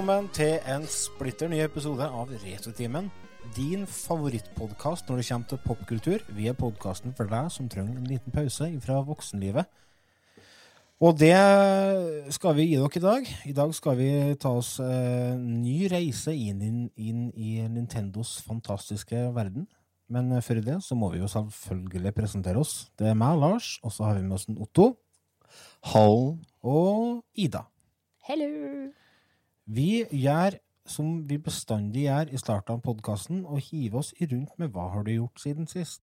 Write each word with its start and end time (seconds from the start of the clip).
Velkommen 0.00 0.30
til 0.32 0.54
en 0.64 0.86
splitter 0.88 1.50
ny 1.52 1.58
episode 1.60 2.06
av 2.08 2.30
Retrotimen. 2.40 3.10
Din 3.52 3.82
favorittpodkast 3.84 5.10
når 5.10 5.18
det 5.20 5.24
kommer 5.28 5.48
til 5.50 5.58
popkultur. 5.60 6.22
Vi 6.32 6.46
er 6.48 6.54
podkasten 6.56 7.12
for 7.18 7.28
deg 7.28 7.50
som 7.52 7.66
trenger 7.68 7.98
en 7.98 8.06
liten 8.08 8.32
pause 8.32 8.70
fra 8.80 8.94
voksenlivet. 9.04 9.68
Og 11.04 11.18
det 11.20 11.34
skal 12.32 12.56
vi 12.56 12.70
gi 12.70 12.78
dere 12.80 12.96
i 12.96 13.02
dag. 13.04 13.28
I 13.52 13.52
dag 13.58 13.74
skal 13.76 13.98
vi 13.98 14.08
ta 14.40 14.54
oss 14.62 14.70
en 14.80 15.42
ny 15.60 15.90
reise 15.92 16.32
inn, 16.32 16.64
inn, 16.64 16.80
inn 16.96 17.26
i 17.36 17.58
Nintendos 17.68 18.38
fantastiske 18.46 19.26
verden. 19.36 19.66
Men 20.08 20.32
før 20.40 20.62
det 20.64 20.78
så 20.86 20.96
må 20.96 21.10
vi 21.12 21.20
jo 21.20 21.28
selvfølgelig 21.28 22.14
presentere 22.16 22.64
oss. 22.64 22.86
Det 22.96 23.12
er 23.12 23.20
meg, 23.20 23.36
Lars, 23.36 23.74
og 23.84 23.92
så 23.92 24.08
har 24.08 24.16
vi 24.16 24.24
med 24.24 24.38
oss 24.38 24.48
en 24.48 24.62
Otto. 24.64 24.94
Hall. 25.92 26.38
Og 26.64 27.20
Ida. 27.36 27.66
Hello! 28.24 28.96
Vi 29.70 30.02
gjør 30.10 30.56
som 30.90 31.10
vi 31.30 31.36
bestandig 31.38 32.08
gjør 32.08 32.32
i 32.34 32.38
starten 32.40 32.74
av 32.74 32.80
podkasten, 32.82 33.44
og 33.46 33.60
hiver 33.62 34.00
oss 34.00 34.08
rundt 34.18 34.56
med 34.58 34.72
hva 34.74 34.88
har 34.90 35.04
du 35.06 35.12
gjort 35.12 35.38
siden 35.38 35.70
sist. 35.70 36.02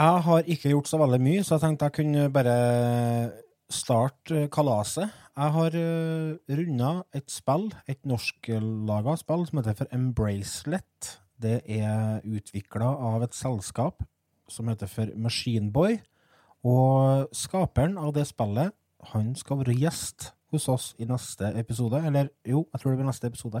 Jeg 0.00 0.20
har 0.24 0.46
ikke 0.48 0.70
gjort 0.72 0.88
så 0.88 0.96
veldig 0.96 1.18
mye, 1.20 1.40
så 1.44 1.58
jeg 1.58 1.60
tenkte 1.60 1.88
jeg 1.90 1.94
kunne 1.98 2.28
bare 2.32 2.52
starte 3.68 4.46
kalaset. 4.48 5.10
Jeg 5.36 5.52
har 5.56 5.74
uh, 5.76 6.54
runda 6.56 6.92
et 7.12 7.26
spill, 7.28 7.66
et 7.84 7.98
norsklaga 8.08 9.16
spill, 9.20 9.44
som 9.48 9.58
heter 9.60 9.76
for 9.76 9.90
Embracelet. 9.92 11.10
Det 11.40 11.58
er 11.68 12.24
utvikla 12.24 12.88
av 13.10 13.26
et 13.26 13.36
selskap 13.36 14.00
som 14.48 14.70
heter 14.72 14.88
for 14.88 15.12
Machineboy. 15.20 15.98
Og 16.64 17.28
skaperen 17.36 17.98
av 18.00 18.14
det 18.16 18.24
spillet, 18.30 18.72
han 19.12 19.34
skal 19.36 19.60
være 19.60 19.76
gjest 19.82 20.30
hos 20.52 20.68
oss 20.72 20.86
i 20.96 21.08
neste 21.08 21.52
episode. 21.60 22.00
Eller 22.06 22.32
jo, 22.48 22.64
jeg 22.72 22.80
tror 22.80 22.94
det 22.94 23.02
blir 23.02 23.10
neste 23.10 23.28
episode. 23.28 23.60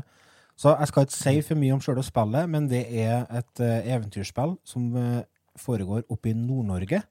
Så 0.56 0.72
jeg 0.72 0.88
skal 0.88 1.04
ikke 1.04 1.18
si 1.18 1.36
for 1.44 1.60
mye 1.60 1.76
om 1.76 1.84
sjøle 1.84 2.04
spillet, 2.04 2.48
men 2.48 2.68
det 2.68 2.82
er 2.88 3.28
et 3.28 3.62
eh, 3.64 3.92
eventyrspill 3.94 4.56
som 4.68 4.88
eh, 4.96 5.20
foregår 5.60 6.04
oppe 6.10 6.32
i 6.32 6.36
Nord-Norge. 6.36 7.02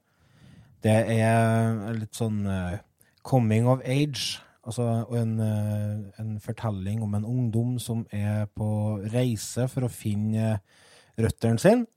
Det 0.80 0.96
er 1.12 1.96
litt 1.96 2.16
sånn 2.16 2.44
eh, 2.48 2.78
coming 3.26 3.68
of 3.68 3.82
age. 3.84 4.40
Altså 4.64 4.86
en, 5.16 5.34
eh, 5.44 6.20
en 6.20 6.36
fortelling 6.42 7.02
om 7.04 7.16
en 7.16 7.26
ungdom 7.28 7.78
som 7.82 8.04
er 8.12 8.46
på 8.56 9.00
reise 9.12 9.66
for 9.72 9.86
å 9.86 9.92
finne 9.92 10.54
eh, 10.54 10.60
røttene 11.20 11.60
sine. 11.60 11.88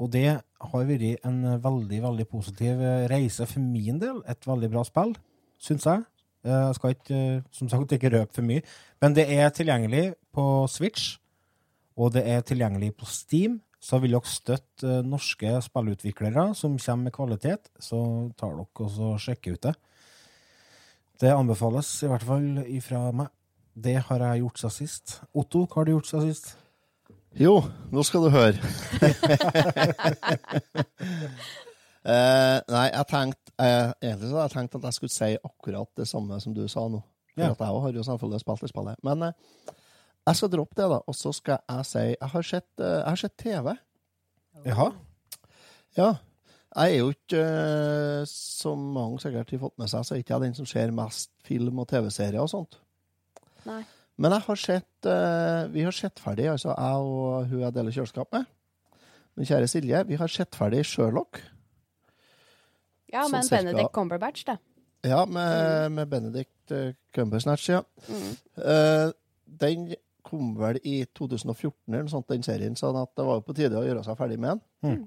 Og 0.00 0.08
det 0.14 0.28
har 0.40 0.86
vært 0.88 1.26
en 1.28 1.42
veldig, 1.60 1.98
veldig 2.06 2.24
positiv 2.30 2.80
reise 3.10 3.44
for 3.48 3.60
min 3.60 3.98
del. 4.00 4.22
Et 4.30 4.46
veldig 4.48 4.70
bra 4.72 4.84
spill, 4.86 5.12
syns 5.60 5.84
jeg. 5.84 6.06
Jeg 6.46 6.76
skal 6.78 6.94
ikke, 6.94 7.18
som 7.52 7.68
sagt, 7.68 7.92
ikke 7.92 8.12
røpe 8.14 8.38
for 8.38 8.46
mye. 8.46 8.62
Men 9.02 9.16
det 9.16 9.26
er 9.28 9.50
tilgjengelig 9.52 10.14
på 10.32 10.44
Switch, 10.72 11.18
og 12.00 12.14
det 12.14 12.22
er 12.24 12.40
tilgjengelig 12.46 12.94
på 12.96 13.08
Steam. 13.12 13.58
Så 13.80 13.96
vil 14.02 14.12
dere 14.12 14.28
støtte 14.28 14.98
eh, 14.98 15.02
norske 15.06 15.54
spillutviklere 15.64 16.50
som 16.58 16.74
kommer 16.78 17.04
med 17.08 17.14
kvalitet, 17.16 17.70
så 17.80 17.96
tar 18.36 18.52
dere 18.58 18.66
og 19.08 19.20
sjekker 19.22 19.52
ut 19.56 19.62
det. 19.70 19.74
Det 21.20 21.30
anbefales 21.32 21.88
i 22.04 22.08
hvert 22.08 22.24
fall 22.24 22.58
ifra 22.68 23.06
meg. 23.12 23.28
Det 23.80 23.96
har 24.08 24.18
jeg 24.24 24.40
gjort 24.42 24.58
siden 24.60 24.74
sist. 24.76 25.20
Otto, 25.36 25.62
hva 25.66 25.74
har 25.80 25.84
du 25.88 25.92
gjort 25.94 26.08
siden 26.10 26.28
sist? 26.32 26.46
Jo, 27.38 27.60
nå 27.94 28.02
skal 28.04 28.24
du 28.26 28.30
høre. 28.34 28.58
eh, 32.04 32.58
nei, 32.72 32.86
jeg 32.90 33.06
tenkte 33.10 33.52
eh, 33.60 33.92
Egentlig 34.02 34.30
så 34.32 34.40
jeg 34.42 34.52
tenkt 34.56 34.74
at 34.80 34.86
jeg 34.88 34.96
skulle 34.98 35.14
si 35.14 35.30
akkurat 35.38 35.90
det 36.00 36.08
samme 36.10 36.34
som 36.42 36.52
du 36.56 36.64
sa 36.68 36.82
nå. 36.90 37.00
For 37.36 37.44
Ja. 37.44 37.50
at 37.54 37.60
jeg 37.62 37.70
også 37.70 37.84
har 37.86 37.92
jo 37.94 38.02
selvfølgelig 38.08 38.40
spilt 38.42 38.62
det 38.64 38.70
spillet. 38.72 38.96
Men 39.06 39.18
eh, 39.28 39.34
jeg 40.30 40.38
skal 40.38 40.50
droppe 40.52 40.78
det, 40.78 40.88
da. 40.92 40.98
Og 41.10 41.16
så 41.16 41.32
skal 41.36 41.60
jeg 41.60 41.86
si 41.88 42.02
Jeg 42.08 42.32
har 42.32 42.46
sett, 42.46 42.68
eh, 42.78 42.96
jeg 42.96 43.08
har 43.08 43.20
sett 43.20 43.36
TV. 43.40 43.72
Jaha? 44.66 44.90
Ja. 45.98 46.10
Jeg 46.70 46.92
er 46.94 46.98
jo 47.00 47.08
ikke, 47.10 47.40
eh, 47.42 48.24
som 48.30 48.82
mange 48.94 49.18
sikkert 49.22 49.50
har 49.50 49.62
fått 49.64 49.78
med 49.78 49.90
seg, 49.90 50.04
så 50.06 50.14
er 50.14 50.22
ikke 50.22 50.36
jeg 50.36 50.44
den 50.46 50.54
som 50.54 50.68
ser 50.70 50.92
mest 50.94 51.30
film 51.46 51.80
og 51.82 51.88
TV-serier 51.90 52.42
og 52.42 52.50
sånt. 52.52 52.78
Nei. 53.66 53.82
Men 54.20 54.36
jeg 54.36 54.44
har 54.46 54.58
sett 54.60 55.08
eh, 55.08 55.68
Vi 55.72 55.82
har 55.82 55.96
sett 55.96 56.20
ferdig, 56.20 56.46
altså 56.52 56.74
jeg 56.74 57.06
og 57.10 57.46
hun 57.50 57.64
jeg 57.64 57.74
deler 57.74 57.96
kjøleskap 57.96 58.32
med. 58.36 58.44
Min 59.36 59.48
kjære 59.48 59.68
Silje. 59.70 60.04
Vi 60.06 60.18
har 60.20 60.28
sett 60.28 60.54
ferdig 60.58 60.84
Sherlock. 60.86 61.40
Ja, 63.10 63.24
Sånn 63.24 63.32
men 63.34 63.46
cirka. 63.46 63.62
Benedict 63.64 63.94
Cumberbatch, 63.96 64.44
det. 64.46 64.58
Ja, 65.08 65.24
med, 65.24 65.92
med 65.96 66.10
Benedict 66.10 66.74
uh, 66.76 66.92
Cumbersnatch, 67.16 67.70
ja. 67.72 67.80
Mm. 68.06 68.32
Uh, 68.60 69.12
den 69.60 69.88
kom 70.30 70.52
vel 70.58 70.78
i 70.86 71.00
2014 71.18 71.74
eller 71.90 72.06
noe 72.06 72.12
sånt, 72.12 72.28
den 72.30 72.44
serien, 72.46 72.76
så 72.78 72.92
at 72.94 73.12
det 73.18 73.26
var 73.26 73.40
jo 73.40 73.44
på 73.50 73.56
tide 73.58 73.78
å 73.80 73.84
gjøre 73.86 74.04
seg 74.06 74.18
ferdig 74.18 74.38
med 74.40 74.54
den. 74.54 75.02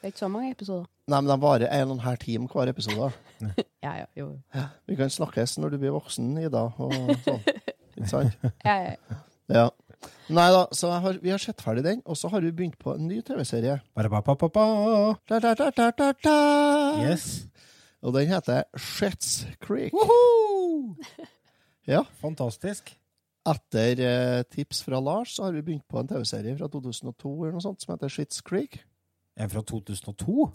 Det 0.00 0.08
er 0.08 0.12
ikke 0.14 0.22
så 0.22 0.30
mange 0.32 0.52
episoder. 0.54 0.86
Nei, 1.10 1.18
men 1.20 1.28
de 1.32 1.36
varer 1.42 1.72
en 1.76 1.90
og 1.90 1.98
en 1.98 2.04
halv 2.06 2.20
time 2.22 2.48
hver 2.52 2.70
episode. 2.72 3.10
Ja, 3.80 3.94
ja, 3.96 4.06
jo. 4.16 4.26
Vi 4.88 4.96
kan 4.98 5.08
snakkes 5.12 5.54
når 5.60 5.72
du 5.72 5.78
blir 5.80 5.94
voksen, 5.96 6.34
Ida, 6.44 6.66
og 6.76 6.92
sånn. 7.24 7.40
Ikke 7.96 8.08
sant? 8.12 8.36
Ja, 8.68 8.74
ja, 8.76 8.92
ja. 8.92 9.20
Ja. 9.50 9.66
Nei 10.30 10.46
da, 10.54 10.60
så 10.76 10.92
jeg 10.92 11.02
har, 11.04 11.16
vi 11.24 11.32
har 11.32 11.40
sett 11.42 11.60
ferdig 11.64 11.82
den, 11.84 12.02
og 12.06 12.16
så 12.16 12.28
har 12.32 12.44
vi 12.44 12.52
begynt 12.54 12.76
på 12.80 12.92
en 12.94 13.08
ny 13.08 13.18
TV-serie. 13.26 13.80
Yes. 17.02 17.26
Og 18.00 18.14
den 18.14 18.30
heter 18.30 18.62
Shet's 18.78 19.42
Creek. 19.64 19.92
Woohoo! 19.96 20.94
Ja. 21.88 22.04
Fantastisk. 22.22 22.94
Etter 23.48 24.00
eh, 24.04 24.42
tips 24.52 24.82
fra 24.84 25.00
Lars 25.00 25.36
så 25.36 25.46
har 25.46 25.56
vi 25.56 25.62
begynt 25.64 25.86
på 25.88 26.00
en 26.00 26.08
TV-serie 26.10 26.58
fra 26.58 26.68
2002 26.68 27.32
eller 27.38 27.56
noe 27.56 27.64
sånt, 27.64 27.80
som 27.80 27.94
heter 27.94 28.12
Shits 28.12 28.42
Creek. 28.44 28.82
En 29.40 29.48
fra 29.48 29.62
2002? 29.64 30.50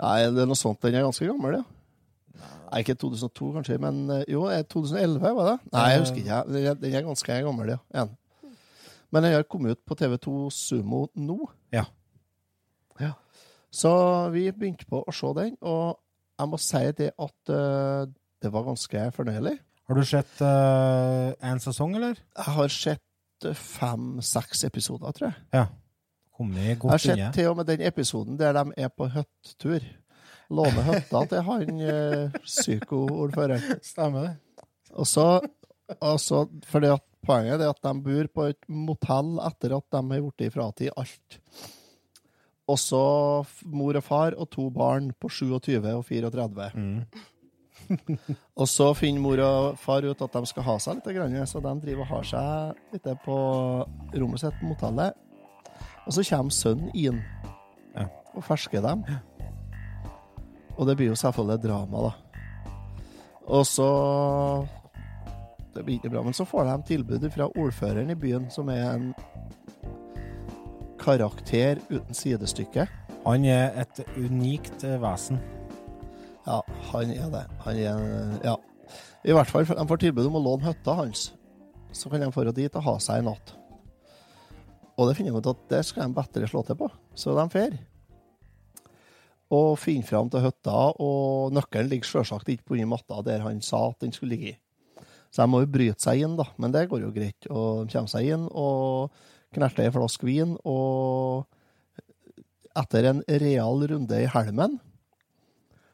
Nei, 0.00 0.16
det 0.30 0.44
er 0.44 0.48
noe 0.48 0.58
sånt. 0.58 0.78
Den 0.84 1.00
er 1.00 1.08
ganske 1.08 1.26
gammel, 1.26 1.58
ja. 1.58 1.64
Nei, 2.70 2.82
ikke 2.84 2.94
2002 3.02 3.50
kanskje, 3.56 3.78
men 3.82 4.04
eh, 4.14 4.26
jo, 4.30 4.44
eh, 4.48 4.62
2011 4.62 5.34
var 5.36 5.48
det? 5.48 5.56
Nei, 5.74 5.86
jeg 5.90 6.02
husker 6.04 6.22
ikke. 6.22 6.42
Den 6.52 6.68
er, 6.70 6.78
den 6.78 6.94
er 6.94 7.06
ganske 7.08 7.40
gammel, 7.48 7.72
ja. 7.74 7.80
En. 8.02 8.14
Men 9.10 9.26
den 9.26 9.34
har 9.34 9.48
kommet 9.50 9.74
ut 9.74 9.82
på 9.90 9.96
TV2 9.98 10.34
Sumo 10.54 11.08
nå. 11.18 11.38
Ja. 11.74 11.88
Ja. 13.02 13.16
Så 13.74 13.90
vi 14.30 14.46
begynte 14.54 14.86
på 14.86 15.02
å 15.02 15.14
se 15.14 15.32
den, 15.40 15.56
og 15.66 15.98
jeg 16.38 16.50
må 16.52 16.60
si 16.62 16.84
det 16.96 17.10
at 17.18 17.52
uh, 17.52 18.06
det 18.40 18.52
var 18.54 18.68
ganske 18.70 19.02
fornøyelig. 19.16 19.56
Har 19.90 19.98
du 19.98 20.06
sett 20.06 20.42
uh, 20.46 21.32
en 21.50 21.60
sesong, 21.62 21.96
eller? 21.98 22.20
Jeg 22.38 22.56
har 22.56 22.74
sett 22.74 23.46
uh, 23.48 23.56
fem-seks 23.58 24.62
episoder, 24.68 25.16
tror 25.16 25.30
jeg. 25.32 25.42
Ja. 25.56 25.66
Jeg 26.40 26.78
har 26.80 27.02
sett 27.02 27.18
inne. 27.18 27.32
til 27.36 27.50
og 27.50 27.58
med 27.58 27.66
den 27.68 27.82
episoden 27.84 28.38
der 28.40 28.54
de 28.56 28.62
er 28.80 28.88
på 28.94 29.10
hyttetur. 29.12 29.84
Låner 30.50 30.86
hytta 30.92 31.24
til 31.28 31.42
han 31.44 31.82
psyko-ordføreren. 32.46 33.82
Stemmer 33.84 34.28
det. 34.28 34.64
Og 34.94 35.10
så, 35.10 35.26
og 35.98 36.16
så 36.22 36.46
fordi 36.70 36.94
at 36.94 37.04
Poenget 37.20 37.60
er 37.60 37.68
at 37.68 37.82
de 37.84 37.92
bor 38.00 38.28
på 38.32 38.46
et 38.48 38.62
motell 38.72 39.34
etter 39.44 39.74
at 39.76 39.86
de 39.92 40.00
har 40.00 40.22
blitt 40.24 40.54
fratatt 40.54 40.96
alt. 40.96 41.40
Og 42.70 42.78
så 42.78 43.02
mor 43.66 43.98
og 43.98 44.06
far 44.06 44.36
og 44.38 44.48
to 44.54 44.68
barn 44.72 45.10
på 45.20 45.28
27 45.28 45.90
og 45.90 46.04
34. 46.06 46.70
Mm. 46.78 47.02
Og 48.60 48.68
så 48.68 48.90
finner 48.94 49.20
mor 49.22 49.40
og 49.42 49.78
far 49.80 50.04
ut 50.06 50.22
at 50.22 50.32
de 50.36 50.42
skal 50.46 50.66
ha 50.66 50.76
seg 50.78 51.00
litt, 51.00 51.48
så 51.50 51.60
de 51.64 51.72
driver 51.82 52.04
og 52.04 52.10
har 52.14 52.28
seg 52.28 52.94
litt 52.94 53.08
på 53.24 53.36
rommet 54.14 54.40
sitt 54.42 54.56
på 54.60 54.70
motellet. 54.70 55.16
Og 56.06 56.14
så 56.14 56.24
kommer 56.30 56.54
sønnen 56.54 56.90
inn 56.94 57.20
Ja. 57.96 58.06
og 58.34 58.44
fersker 58.46 58.80
dem. 58.82 59.02
Og 60.78 60.86
det 60.86 60.96
blir 60.96 61.10
jo 61.10 61.18
selvfølgelig 61.18 61.62
drama, 61.64 62.10
da. 62.10 62.12
Og 63.50 63.66
så 63.66 64.66
Det 65.74 65.84
blir 65.84 65.98
ikke 66.00 66.10
bra, 66.10 66.22
men 66.22 66.34
så 66.34 66.44
får 66.44 66.64
de 66.66 66.82
tilbud 66.88 67.30
fra 67.30 67.46
ordføreren 67.56 68.10
i 68.10 68.14
byen, 68.18 68.50
som 68.50 68.68
er 68.68 68.90
en 68.90 69.14
karakter 70.98 71.78
uten 71.90 72.14
sidestykke. 72.14 72.86
Han 73.26 73.44
er 73.44 73.70
et 73.80 74.00
unikt 74.16 74.84
eh, 74.84 74.98
vesen. 75.02 75.38
Ja, 76.46 76.60
han 76.90 77.12
er 77.12 77.30
det. 77.30 77.44
Han 77.66 77.76
er 77.76 78.40
Ja. 78.44 78.56
I 79.24 79.32
hvert 79.36 79.46
fall, 79.46 79.64
de 79.64 79.86
får 79.86 80.00
tilbud 80.00 80.26
om 80.26 80.38
å 80.40 80.44
låne 80.44 80.64
hytta 80.64 80.94
hans. 80.94 81.32
så 81.92 82.08
kan 82.08 82.20
de 82.20 82.30
dra 82.30 82.52
dit 82.52 82.76
og 82.76 82.82
ha 82.82 82.98
seg 82.98 83.18
en 83.18 83.24
natt. 83.24 83.52
Og 84.96 85.08
det 85.08 85.16
finner 85.16 85.32
de 85.32 85.38
ut 85.38 85.46
at 85.50 85.68
det 85.68 85.84
skal 85.84 86.06
de 86.06 86.14
bedre 86.14 86.46
slå 86.46 86.64
til 86.64 86.76
på, 86.76 86.88
så 87.18 87.34
de 87.34 87.46
drar. 87.50 87.78
Og 89.50 89.78
finner 89.78 90.06
fram 90.06 90.30
til 90.30 90.44
hytta, 90.44 90.94
og 91.02 91.52
nøkkelen 91.52 91.90
ligger 91.90 92.06
selvsagt 92.06 92.48
ikke 92.48 92.68
på 92.68 92.74
under 92.74 92.86
matta 92.86 93.22
der 93.26 93.40
han 93.40 93.60
sa 93.60 93.88
at 93.88 93.98
den 93.98 94.12
skulle 94.12 94.36
ligge. 94.36 94.58
Så 95.32 95.42
de 95.42 95.50
må 95.50 95.64
jo 95.64 95.70
bryte 95.70 95.98
seg 95.98 96.22
inn, 96.22 96.36
da, 96.38 96.46
men 96.58 96.70
det 96.70 96.88
går 96.90 97.02
jo 97.02 97.10
greit. 97.14 97.48
Og 97.50 97.86
de 97.86 97.92
kommer 97.92 98.12
seg 98.12 98.30
inn 98.30 98.46
og 98.50 99.10
knerter 99.54 99.88
ei 99.88 99.94
flaske 99.94 100.26
vin, 100.26 100.54
og 100.62 101.46
etter 102.78 103.10
en 103.10 103.24
real 103.26 103.82
runde 103.90 104.22
i 104.22 104.30
helmen, 104.30 104.78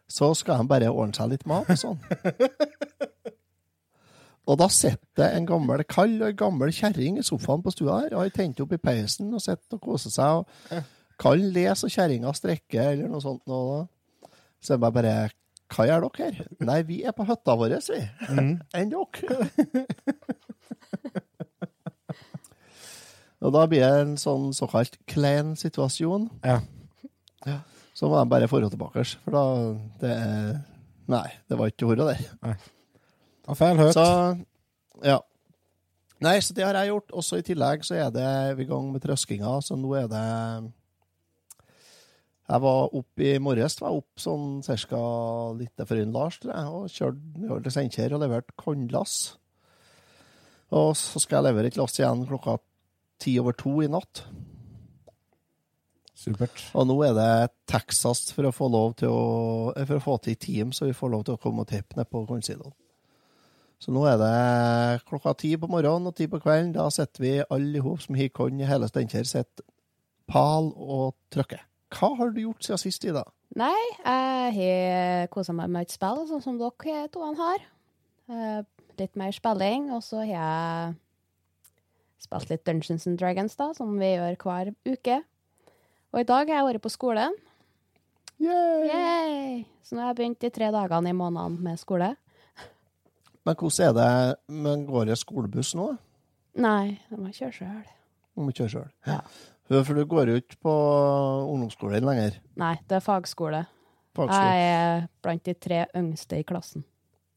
så 0.08 0.30
skal 0.38 0.62
de 0.62 0.70
bare 0.70 0.90
ordne 0.92 1.16
seg 1.16 1.32
litt 1.32 1.46
mat 1.50 1.68
og 1.72 1.78
sånn. 1.80 1.98
Og 4.46 4.58
da 4.60 4.68
sitter 4.70 5.32
en 5.34 5.46
gammel 5.48 5.82
kall 5.90 6.12
og 6.20 6.28
en 6.28 6.38
gammel 6.38 6.70
kjerring 6.74 7.16
i 7.18 7.24
sofaen 7.26 7.64
på 7.64 7.72
stua 7.74 8.04
her, 8.04 8.12
og 8.14 8.22
har 8.22 8.34
tent 8.34 8.60
opp 8.62 8.76
i 8.76 8.78
peisen 8.78 9.32
og 9.34 9.42
sitter 9.42 9.74
og 9.78 9.82
koser 9.82 10.14
seg. 10.14 10.44
og 10.44 10.46
Kallen 11.18 11.50
leser 11.54 11.88
og 11.88 11.94
kjerringa 11.96 12.30
strekker, 12.36 12.92
eller 12.92 13.10
noe 13.10 13.24
sånt. 13.24 13.42
Og 13.50 14.30
så 14.62 14.76
er 14.76 14.78
det 14.78 14.92
bare 14.94 15.16
Hva 15.74 15.88
gjør 15.88 16.06
dere 16.06 16.28
her? 16.30 16.46
Nei, 16.62 16.78
vi 16.86 17.00
er 17.02 17.14
på 17.16 17.26
hytta 17.26 17.56
vår, 17.58 17.74
vi. 17.90 17.98
Enn 18.78 18.92
dere? 18.92 19.48
og 23.42 23.50
da 23.56 23.64
blir 23.66 23.82
det 23.82 24.04
en 24.04 24.14
sånn 24.20 24.52
såkalt 24.54 24.94
klein 25.10 25.56
situasjon. 25.58 26.28
Ja. 26.46 26.60
Ja. 27.46 27.58
Så 27.96 28.10
må 28.10 28.18
de 28.20 28.28
bare 28.28 28.48
få 28.50 28.60
tilbake, 28.60 29.04
for 29.24 29.36
da 29.36 29.44
det 30.02 30.16
Nei, 31.06 31.28
det 31.46 31.54
var 31.54 31.70
ikke 31.70 31.86
ordet 31.86 32.08
der. 32.10 32.56
Og 33.46 33.54
feil 33.54 33.78
høyt. 33.78 33.94
Så 33.94 34.06
ja. 35.06 35.20
Nei, 36.24 36.38
så 36.42 36.56
det 36.56 36.64
har 36.66 36.74
jeg 36.80 36.90
gjort. 36.90 37.12
Også 37.20 37.38
i 37.38 37.44
tillegg 37.46 37.84
så 37.86 37.94
er 38.00 38.10
det 38.10 38.32
vi 38.58 38.64
i 38.64 38.68
gang 38.70 38.88
med 38.90 39.04
trøskinga, 39.04 39.52
så 39.62 39.76
nå 39.78 39.92
er 40.00 40.08
det 40.10 40.24
Jeg 42.46 42.62
var 42.62 42.96
opp 42.98 43.22
i 43.22 43.36
morges, 43.42 43.78
var 43.80 43.94
jeg 43.94 44.02
opp 44.02 44.22
sånn 44.22 44.48
ca. 44.66 45.02
litt 45.58 45.86
før 45.86 46.02
Lars, 46.10 46.40
tror 46.42 46.54
jeg, 46.54 46.74
og 46.74 46.90
kjørte 46.90 47.38
nedover 47.38 47.62
til 47.62 47.76
Steinkjer 47.76 48.16
og 48.16 48.22
leverte 48.22 48.58
kornlass. 48.58 49.16
Og 50.74 50.90
så 50.98 51.22
skal 51.22 51.38
jeg 51.38 51.52
levere 51.52 51.70
et 51.70 51.78
lass 51.78 51.98
igjen 52.00 52.26
klokka 52.26 52.58
ti 53.22 53.38
over 53.38 53.54
to 53.54 53.78
i 53.84 53.90
natt. 53.90 54.24
Supert. 56.26 56.64
Og 56.74 56.88
nå 56.90 56.96
er 57.06 57.14
det 57.14 57.52
Texas 57.70 58.32
for 58.34 58.48
å 58.48 58.54
få 58.54 58.66
lov 58.72 58.96
til 58.98 59.12
å 59.14 59.70
For 59.76 60.00
å 60.00 60.02
få 60.02 60.16
til 60.24 60.36
team, 60.42 60.72
så 60.74 60.88
vi 60.88 60.96
får 60.96 61.12
lov 61.12 61.24
til 61.26 61.36
å 61.36 61.40
komme 61.42 61.62
og 61.62 61.70
tippe 61.70 61.98
ned 61.98 62.10
på 62.10 62.24
kornsiloen. 62.26 62.74
Så 63.78 63.92
nå 63.92 64.06
er 64.08 64.16
det 64.18 65.04
klokka 65.06 65.34
ti 65.36 65.52
på 65.60 65.68
morgenen 65.68 66.08
og 66.08 66.16
ti 66.16 66.26
på 66.32 66.40
kvelden. 66.40 66.72
Da 66.74 66.88
sitter 66.90 67.22
vi 67.22 67.32
alle 67.44 67.76
i 67.78 67.84
hop 67.84 68.00
som 68.02 68.16
har 68.16 68.32
korn 68.34 68.60
i 68.60 68.68
hele 68.68 68.88
Steinkjer, 68.88 69.28
sitter 69.28 69.66
pal 70.26 70.72
og 70.74 71.14
trykker. 71.30 71.62
Hva 71.94 72.10
har 72.18 72.32
du 72.34 72.40
gjort 72.42 72.64
siden 72.66 72.80
sist, 72.82 73.04
Ida? 73.06 73.22
Nei, 73.56 73.76
jeg 74.02 74.56
har 74.56 75.28
kosa 75.32 75.54
meg 75.54 75.70
med 75.70 75.86
et 75.86 75.94
spill, 75.94 76.24
sånn 76.26 76.42
som 76.42 76.58
dere 76.58 77.06
to 77.12 77.22
har. 77.22 77.62
Eh, 78.26 78.62
litt 78.98 79.14
mer 79.14 79.32
spilling, 79.36 79.90
og 79.94 80.02
så 80.02 80.24
har 80.24 80.32
jeg 80.32 80.96
spilt 82.26 82.50
litt 82.50 82.64
Dungeons 82.66 83.06
and 83.06 83.20
Dragons, 83.20 83.54
da, 83.60 83.70
som 83.76 83.94
vi 84.00 84.16
gjør 84.16 84.38
hver 84.42 84.72
uke. 84.88 85.20
Og 86.16 86.22
i 86.22 86.24
dag 86.24 86.48
har 86.48 86.62
jeg 86.62 86.64
vært 86.64 86.80
på 86.80 86.88
skolen. 86.88 87.34
Yay! 88.40 88.86
Yay! 88.88 89.58
Så 89.84 89.92
nå 89.92 90.00
har 90.00 90.14
jeg 90.14 90.16
begynt 90.22 90.38
de 90.40 90.48
tre 90.48 90.70
dagene 90.72 91.12
i 91.12 91.16
måneden 91.16 91.58
med 91.60 91.76
skole. 91.76 92.08
Men 93.44 93.58
hvordan 93.60 93.84
er 93.84 93.92
det 93.98 94.54
Men 94.64 94.86
går 94.88 95.10
det 95.10 95.18
skolebuss 95.20 95.74
nå? 95.76 95.90
Nei, 96.56 96.96
jeg 97.10 97.20
må 97.20 97.34
kjøre 97.36 97.52
sjøl. 97.58 97.84
Du 98.32 98.46
må 98.48 98.56
kjøre 98.56 98.72
sjøl. 98.72 98.88
Ja. 99.04 99.20
For 99.68 99.92
du 99.92 100.06
går 100.08 100.32
jo 100.32 100.40
ikke 100.40 100.56
på 100.64 100.74
ungdomsskolen 101.52 102.08
lenger. 102.08 102.40
Nei, 102.56 102.74
det 102.88 102.96
er 102.96 103.04
fagskole. 103.04 103.66
Fagskole. 104.16 104.50
Jeg 104.56 104.74
er 104.80 105.08
blant 105.20 105.44
de 105.44 105.58
tre 105.68 105.84
yngste 106.00 106.40
i 106.40 106.48
klassen. 106.48 106.88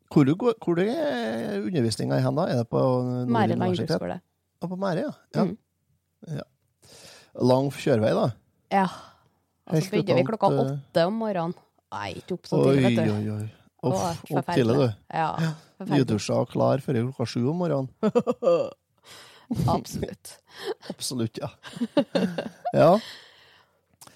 Hvor, 0.07 0.23
du 0.23 0.37
går, 0.39 0.55
hvor 0.63 0.79
er 0.79 1.59
undervisninga 1.59 2.23
hen, 2.23 2.39
da? 2.39 2.47
Er 2.47 2.63
det 2.63 2.69
på 2.71 2.89
Mære 3.27 3.59
landbruksskole. 3.59 4.21
Ja, 4.23 4.67
på 4.71 4.79
Mære, 4.79 5.09
ja. 5.09 5.17
ja. 5.35 5.49
Mm. 5.51 6.45
Lang 7.43 7.75
kjørevei, 7.75 8.15
da? 8.15 8.31
Ja. 8.73 8.87
Og 9.69 9.81
så 9.83 9.93
begynner 9.93 10.19
vi 10.21 10.25
klokka 10.27 10.49
eh, 10.53 10.59
åtte 10.65 11.05
om 11.09 11.17
morgenen. 11.21 11.55
Nei, 11.93 12.09
ikke 12.21 12.37
opp 12.37 12.49
så 12.49 12.59
tidlig, 12.67 12.83
vet 12.85 12.99
du. 12.99 13.13
oi, 13.13 13.37
oi. 13.37 13.47
Å, 13.79 13.89
Uff, 13.93 14.21
opp 14.35 14.51
tidlig, 14.53 14.75
du. 14.77 14.87
Ja. 15.15 15.53
Nydusja 15.89 16.41
og 16.43 16.51
klar 16.51 16.81
før 16.83 16.99
klokka 17.07 17.27
sju 17.31 17.41
om 17.49 17.61
morgenen. 17.63 17.89
Absolutt. 19.77 20.35
Absolutt, 20.91 21.39
ja. 21.41 21.49
ja. 22.75 22.91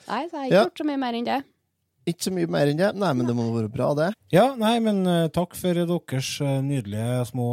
Nei, 0.05 0.21
så 0.29 0.35
jeg 0.35 0.37
har 0.37 0.45
ikke 0.45 0.53
Ja. 0.53 0.63
gjort 0.67 0.81
så 0.83 0.87
mye 0.87 1.01
mer 1.01 1.17
enn 1.17 1.27
det. 1.29 1.39
Ikke 2.09 2.27
så 2.27 2.33
mye 2.35 2.49
mer 2.51 2.69
enn 2.69 2.81
det. 2.81 2.89
Nei, 2.99 3.11
men 3.15 3.29
det 3.29 3.35
må 3.37 3.47
være 3.55 3.71
bra, 3.71 3.93
det. 3.97 4.09
Ja, 4.33 4.49
nei, 4.59 4.75
men 4.83 5.01
uh, 5.07 5.29
takk 5.33 5.55
for 5.57 5.77
deres 5.79 6.33
uh, 6.43 6.59
nydelige 6.65 7.21
små 7.31 7.47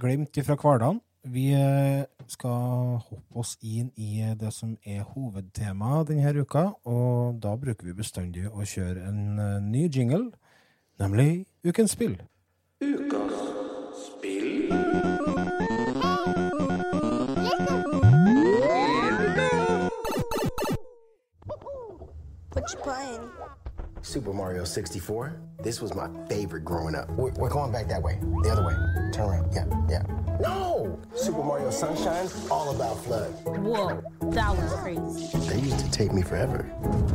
glimt 0.00 0.40
fra 0.44 0.56
hverdagen. 0.58 0.98
Vi 1.30 1.52
eh, 1.52 2.04
skal 2.26 3.00
hoppe 3.04 3.40
oss 3.40 3.56
inn 3.60 3.90
i 4.00 4.22
det 4.40 4.48
som 4.54 4.76
er 4.86 5.02
hovedtemaet 5.12 6.08
denne 6.08 6.32
uka, 6.40 6.70
og 6.88 7.40
da 7.42 7.52
bruker 7.60 7.84
vi 7.88 7.96
bestandig 7.98 8.46
å 8.48 8.64
kjøre 8.64 9.04
en 9.10 9.20
eh, 9.36 9.58
ny 9.60 9.88
jingle, 9.92 10.30
nemlig 11.00 11.44
Ukens 11.66 11.92
spill. 11.92 12.16
What 22.54 22.72
you 22.72 22.80
playing? 22.82 23.47
Super 24.08 24.32
Mario 24.32 24.64
64. 24.64 25.38
This 25.62 25.82
was 25.82 25.94
my 25.94 26.08
favorite 26.30 26.64
growing 26.64 26.94
up. 26.94 27.10
We're, 27.10 27.30
we're 27.32 27.50
going 27.50 27.70
back 27.70 27.88
that 27.88 28.02
way. 28.02 28.18
The 28.42 28.48
other 28.50 28.64
way. 28.64 28.72
Turn 29.12 29.28
around. 29.28 29.52
Yeah, 29.52 29.66
yeah. 29.86 30.02
No! 30.40 30.98
Super 31.14 31.42
Mario 31.42 31.68
Sunshine, 31.70 32.26
all 32.50 32.74
about 32.74 33.04
flood. 33.04 33.30
Whoa, 33.44 34.02
that 34.30 34.56
was 34.56 34.72
crazy. 34.74 35.36
They 35.48 35.60
used 35.60 35.78
to 35.80 35.90
take 35.90 36.12
me 36.14 36.22
forever. 36.22 36.70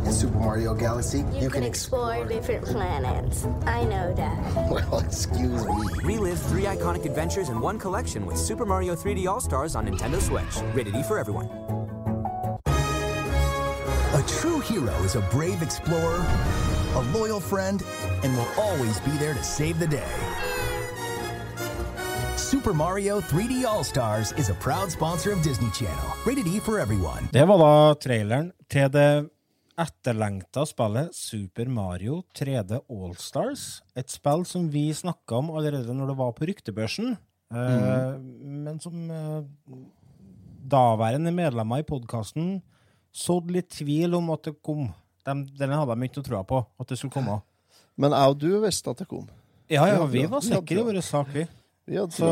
In 0.05 0.11
Super 0.11 0.37
Mario 0.37 0.75
Galaxy, 0.75 1.25
You, 1.33 1.49
can, 1.49 1.63
explore 1.63 2.25
different 2.25 2.63
planets. 2.65 3.45
I 3.65 3.85
know 3.85 4.13
that. 4.13 4.33
Well, 4.69 4.99
excuse 4.99 5.65
me. 5.65 5.73
Relive 6.03 6.39
three 6.43 6.63
iconic 6.63 7.05
adventures 7.05 7.49
in 7.49 7.59
one 7.59 7.79
collection 7.79 8.25
with 8.25 8.37
Super 8.37 8.65
Mario 8.65 8.95
3D 8.95 9.27
All 9.27 9.39
Stars 9.39 9.75
on 9.75 9.87
Nintendo 9.87 10.21
Switch. 10.21 10.63
Rated 10.75 10.95
E 10.95 11.01
for 11.03 11.17
everyone. 11.17 11.82
A 14.23 14.25
true 14.25 14.61
hero 14.61 14.95
is 15.03 15.15
a 15.15 15.21
brave 15.31 15.61
explorer, 15.61 16.23
a 16.95 17.01
loyal 17.11 17.41
friend, 17.41 17.83
and 18.23 18.31
will 18.37 18.47
always 18.57 18.99
be 19.01 19.11
there 19.19 19.33
to 19.33 19.43
save 19.43 19.79
the 19.79 19.87
day. 19.87 20.13
Super 22.37 22.73
Mario 22.73 23.19
3D 23.19 23.65
All 23.65 23.83
Stars 23.83 24.31
is 24.37 24.49
a 24.49 24.53
proud 24.53 24.91
sponsor 24.91 25.33
of 25.33 25.43
Disney 25.43 25.69
Channel. 25.71 26.07
Rated 26.25 26.47
E 26.47 26.59
for 26.59 26.79
everyone. 26.79 27.27
Det 27.33 27.45
var 27.47 27.57
da 27.57 27.99
traileren 27.99 28.51
til 28.71 28.87
det 28.95 29.27
etterlengta 29.75 30.63
spillet 30.71 31.15
Super 31.15 31.67
Mario 31.67 32.23
3D 32.39 32.79
All-Stars. 32.87 33.81
Et 33.95 34.09
spill 34.09 34.45
som 34.45 34.69
vi 34.71 34.93
snakka 34.93 35.41
om 35.41 35.51
allerede 35.51 35.93
når 35.93 36.13
det 36.13 36.19
var 36.21 36.31
på 36.31 36.47
ryktebørsen, 36.47 37.17
mm. 37.51 38.29
men 38.63 38.79
som 38.79 39.09
eh, 39.11 39.41
daværende 40.63 41.35
medlemmer 41.35 41.83
i 41.83 41.91
podkasten 41.91 42.61
sådde 43.13 43.55
litt 43.57 43.71
tvil 43.73 44.17
om 44.17 44.31
at 44.33 44.49
det 44.49 44.55
kom. 44.65 44.87
Den, 45.23 45.45
den 45.57 45.73
hadde 45.73 45.95
de 45.95 46.07
ikke 46.09 46.19
noe 46.19 46.27
troa 46.27 46.43
på, 46.47 46.61
at 46.81 46.89
det 46.89 46.99
skulle 46.99 47.15
komme. 47.15 47.39
Men 47.99 48.15
jeg 48.15 48.33
og 48.33 48.39
du 48.41 48.49
visste 48.63 48.91
at 48.91 49.03
det 49.03 49.07
kom. 49.09 49.27
Ja, 49.71 49.85
ja, 49.87 50.01
vi 50.09 50.25
var 50.29 50.43
sikre 50.43 50.81
i 50.81 50.87
vår 50.87 50.99
sak, 51.05 51.29
vi. 51.33 51.45
Vi 51.87 51.99
hadde 51.99 52.15
Så, 52.15 52.29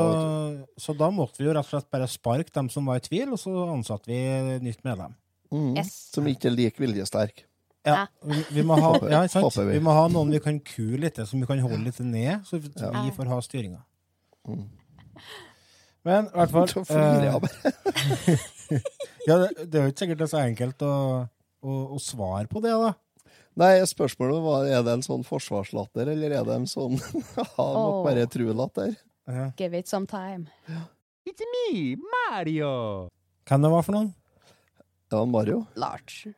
så 0.79 0.95
da 0.95 1.09
måtte 1.13 1.41
vi 1.41 1.47
jo 1.47 1.53
rett 1.55 1.67
og 1.67 1.71
slett 1.73 1.89
bare 1.91 2.07
sparke 2.11 2.53
dem 2.55 2.69
som 2.71 2.87
var 2.87 2.99
i 2.99 3.05
tvil, 3.05 3.31
og 3.35 3.39
så 3.39 3.53
ansatte 3.71 4.11
vi 4.11 4.19
nytt 4.63 4.83
medlem. 4.87 5.15
mm, 5.51 5.71
Yes. 5.77 5.93
Som 6.15 6.27
ikke 6.31 6.49
er 6.51 6.57
lik 6.57 6.79
viljesterk. 6.81 7.45
Ja, 7.85 8.05
vi, 8.21 8.43
vi, 8.51 8.63
må 8.67 8.75
ha, 8.77 8.91
ja, 9.09 9.23
sant? 9.31 9.55
Vi. 9.57 9.71
vi 9.73 9.79
må 9.81 9.93
ha 9.95 10.05
noen 10.11 10.29
vi 10.29 10.39
kan 10.43 10.59
kue 10.61 10.99
litt, 11.01 11.17
som 11.25 11.41
vi 11.41 11.49
kan 11.49 11.61
holde 11.63 11.81
litt 11.81 11.97
ned, 12.05 12.43
så 12.45 12.59
vi, 12.61 12.69
så 12.77 12.91
vi 12.93 13.13
får 13.15 13.31
ha 13.31 13.39
styringa. 13.41 13.81
Men 16.05 16.27
i 16.29 16.37
hvert 16.37 16.53
fall 16.53 16.67
eh. 16.89 18.45
ja, 19.29 19.37
det, 19.43 19.67
det 19.67 19.79
er 19.79 19.87
jo 19.87 19.93
ikke 19.93 20.03
sikkert 20.05 20.21
det 20.21 20.27
er 20.27 20.33
så 20.33 20.41
enkelt 20.43 20.85
å, 20.87 20.95
å, 21.61 21.77
å 21.95 22.01
svare 22.01 22.47
på 22.51 22.63
det, 22.63 22.73
da. 22.73 22.93
Nei, 23.59 23.73
spørsmålet 23.87 24.43
var 24.45 24.67
er 24.71 24.83
det 24.87 24.93
en 24.95 25.03
sånn 25.05 25.25
forsvarslatter, 25.27 26.13
eller 26.13 26.37
er 26.39 26.45
det 26.47 26.55
en 26.55 26.69
sånn 26.71 26.95
ja, 27.37 27.47
nok 27.57 27.97
Åh. 27.99 28.03
bare 28.07 28.27
tru-latter? 28.31 28.95
Ja. 29.31 29.49
Give 29.59 29.77
it 29.77 29.91
some 29.91 30.07
time. 30.09 30.47
It's 31.27 31.43
me, 31.55 31.97
Mario. 31.99 33.09
Hvem 33.47 33.65
det 33.65 33.71
var 33.73 33.83
for 33.85 33.97
noen? 33.97 34.13
Det 35.11 35.19
var 35.19 35.27
Mario. 35.27 35.65
Large. 35.75 36.31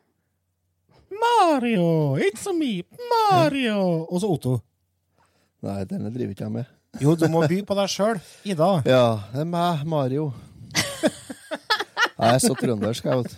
Mario! 1.13 2.17
It's 2.17 2.47
me, 2.57 2.81
Mario! 3.11 4.07
Og 4.09 4.21
så 4.21 4.29
Otto. 4.33 4.57
Nei, 5.63 5.83
denne 5.87 6.09
driver 6.11 6.33
ikke 6.33 6.47
jeg 6.47 6.55
med. 6.57 6.71
Jo, 7.01 7.13
du 7.17 7.27
må 7.31 7.43
by 7.49 7.61
på 7.65 7.77
deg 7.77 7.91
sjøl. 7.93 8.19
Ida. 8.45 8.71
Ja, 8.89 9.05
det 9.33 9.43
er 9.45 9.49
meg, 9.49 9.85
Mario. 9.89 10.31
Jeg 12.23 12.35
er 12.39 12.43
så 12.43 12.55
trøndersk, 12.59 13.05
jeg, 13.05 13.17
vet 13.17 13.31
du. 13.31 13.37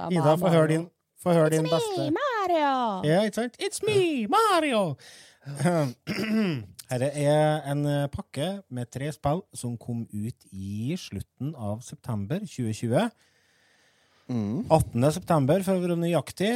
Ida, 0.14 0.34
få 0.38 0.50
høre 0.52 0.68
din, 0.70 0.84
få 1.22 1.34
høre 1.34 1.50
din 1.56 1.66
beste 1.66 2.08
Mario! 2.14 2.72
Ja, 3.08 3.22
ikke 3.26 3.40
sant? 3.42 3.56
It's 3.62 3.80
me, 3.86 4.26
Mario! 4.30 4.94
Dette 6.88 7.08
er 7.20 7.66
en 7.68 7.82
eh, 7.88 8.06
pakke 8.12 8.46
med 8.72 8.88
tre 8.92 9.10
spill 9.12 9.42
som 9.56 9.74
kom 9.80 10.06
ut 10.08 10.46
i 10.52 10.94
slutten 10.96 11.50
av 11.56 11.82
september 11.84 12.40
2020. 12.44 13.10
18. 14.28 15.12
september, 15.16 15.64
for 15.64 15.76
å 15.76 15.82
være 15.84 15.98
nøyaktig. 16.00 16.52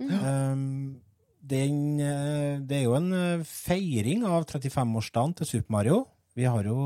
Um, 0.00 1.00
den, 1.40 1.98
eh, 2.00 2.58
det 2.62 2.78
er 2.78 2.86
jo 2.86 2.96
en 2.96 3.12
eh, 3.16 3.44
feiring 3.46 4.24
av 4.28 4.46
35-årsdagen 4.50 5.34
til 5.40 5.48
Super 5.54 5.74
Mario. 5.74 6.00
Vi 6.40 6.46
har 6.48 6.64
jo 6.64 6.76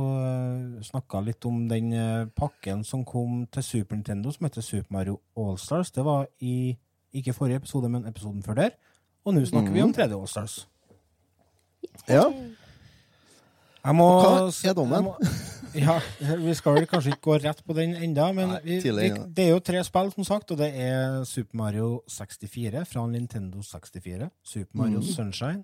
snakka 0.83 1.21
litt 1.23 1.45
om 1.47 1.61
den 1.71 1.93
eh, 1.95 2.27
pakken 2.35 2.81
som 2.83 3.05
kom 3.07 3.45
til 3.55 3.63
Super 3.63 3.95
Nintendo, 3.95 4.33
som 4.35 4.49
heter 4.49 4.65
Super 4.67 4.97
Mario 4.97 5.21
Allstars. 5.39 5.93
Det 5.95 6.03
var 6.03 6.25
i 6.43 6.75
ikke 7.15 7.37
forrige 7.37 7.61
episode, 7.63 7.87
men 7.93 8.09
episoden 8.11 8.43
før 8.43 8.59
der. 8.59 8.73
Og 9.23 9.37
nå 9.37 9.45
snakker 9.47 9.71
vi 9.71 9.85
om 9.85 9.93
3D 9.95 10.17
Allstars. 10.17 10.57
Ja. 12.09 12.25
Jeg 13.85 13.95
må 13.95 14.09
Hva 14.25 14.49
er 14.51 14.75
dommen? 14.75 15.13
Ja, 15.75 16.01
vi 16.39 16.57
skal 16.59 16.81
vel 16.81 16.89
kanskje 16.91 17.15
ikke 17.15 17.29
gå 17.29 17.39
rett 17.45 17.63
på 17.67 17.79
den 17.79 17.95
enda, 17.95 18.27
men 18.35 18.57
Nei, 18.57 18.61
vi, 18.65 18.81
vi, 18.83 19.09
det 19.39 19.47
er 19.47 19.55
jo 19.55 19.63
tre 19.63 19.85
spill, 19.87 20.11
som 20.15 20.27
sagt, 20.27 20.51
og 20.55 20.59
det 20.59 20.73
er 20.83 21.23
Super 21.27 21.63
Mario 21.63 21.89
64 22.11 22.83
fra 22.91 23.07
Nintendo 23.11 23.63
64, 23.63 24.29
Super 24.43 24.83
Mario 24.83 25.03
mm. 25.03 25.09
Sunshine 25.15 25.63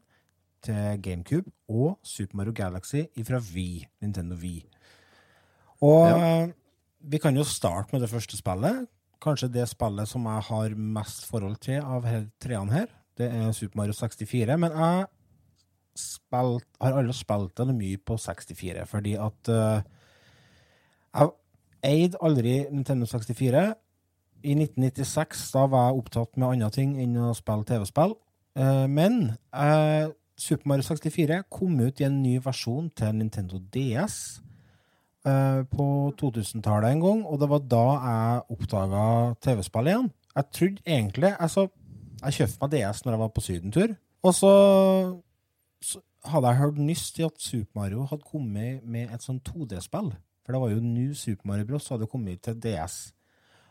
til 0.62 1.00
GameCube 1.02 1.50
og 1.68 1.98
Super 2.02 2.36
Mario 2.40 2.52
Galaxy 2.56 3.04
fra 3.26 3.40
Wii, 3.54 3.86
Nintendo 4.02 4.36
Wii. 4.40 4.64
Og 5.82 6.08
Ja. 6.08 6.46
vi 7.00 7.18
kan 7.18 7.36
jo 7.36 7.44
starte 7.44 7.92
med 7.92 8.00
det 8.02 8.10
første 8.10 8.36
spillet. 8.36 8.86
Kanskje 9.20 9.52
det 9.52 9.68
spillet 9.68 10.08
som 10.08 10.24
jeg 10.24 10.42
har 10.42 10.74
mest 10.76 11.26
forhold 11.26 11.56
til 11.60 11.80
av 11.82 12.04
treene 12.40 12.72
her. 12.72 12.86
Det 13.16 13.32
er 13.32 13.52
Super 13.52 13.76
Mario 13.76 13.92
64. 13.92 14.56
Men 14.58 14.72
jeg 14.72 15.06
spilt, 15.96 16.64
har 16.80 16.92
aldri 16.96 17.12
spilt 17.16 17.56
det 17.56 17.74
mye 17.74 17.98
på 17.98 18.16
64, 18.16 18.86
fordi 18.88 19.14
at 19.14 19.48
uh, 19.48 19.82
Jeg 21.14 21.30
eide 21.82 22.18
aldri 22.22 22.66
Nintendo 22.70 23.06
64. 23.06 23.74
I 24.44 24.54
1996 24.54 25.50
da 25.52 25.66
var 25.66 25.88
jeg 25.90 25.98
opptatt 25.98 26.36
med 26.36 26.48
andre 26.48 26.70
ting 26.70 26.94
enn 27.02 27.16
å 27.18 27.34
spille 27.36 27.66
TV-spill. 27.68 28.14
Uh, 28.58 28.86
men 28.90 29.36
eh, 29.54 30.08
Super 30.40 30.70
Mario 30.70 30.87
64 30.87 31.42
kom 31.52 31.75
ut 31.85 32.00
i 32.00 32.06
en 32.06 32.20
ny 32.23 32.38
versjon 32.40 32.88
til 32.97 33.12
Nintendo 33.18 33.59
DS 33.75 34.14
eh, 35.28 35.61
på 35.68 35.87
2000-tallet 36.20 36.94
en 36.94 37.02
gang, 37.04 37.20
og 37.28 37.42
det 37.42 37.49
var 37.50 37.66
da 37.68 37.82
jeg 38.06 38.47
oppdaga 38.56 39.02
TV-spill 39.44 39.90
igjen. 39.92 40.09
Jeg 40.30 40.49
trodde 40.56 40.87
egentlig 40.87 41.35
altså, 41.37 41.66
Jeg 42.23 42.37
kjøpte 42.38 42.61
meg 42.62 42.73
DS 42.73 43.04
når 43.04 43.12
jeg 43.12 43.20
var 43.20 43.35
på 43.35 43.44
sydentur, 43.44 43.94
og 44.23 44.35
så, 44.37 44.54
så 45.85 46.00
hadde 46.32 46.49
jeg 46.49 46.61
hørt 46.61 46.82
nyss 46.88 47.06
til 47.16 47.28
at 47.28 47.40
Super 47.40 47.80
Mario 47.80 48.04
hadde 48.09 48.28
kommet 48.28 48.85
med 48.85 49.12
et 49.12 49.25
sånn 49.25 49.40
2D-spill. 49.44 50.12
For 50.44 50.56
det 50.56 50.61
var 50.61 50.73
jo 50.73 50.82
New 50.85 51.14
Super 51.16 51.49
Mario 51.49 51.68
Bros. 51.68 51.88
hadde 51.88 52.09
kommet 52.11 52.42
til 52.44 52.56
DS. 52.61 53.11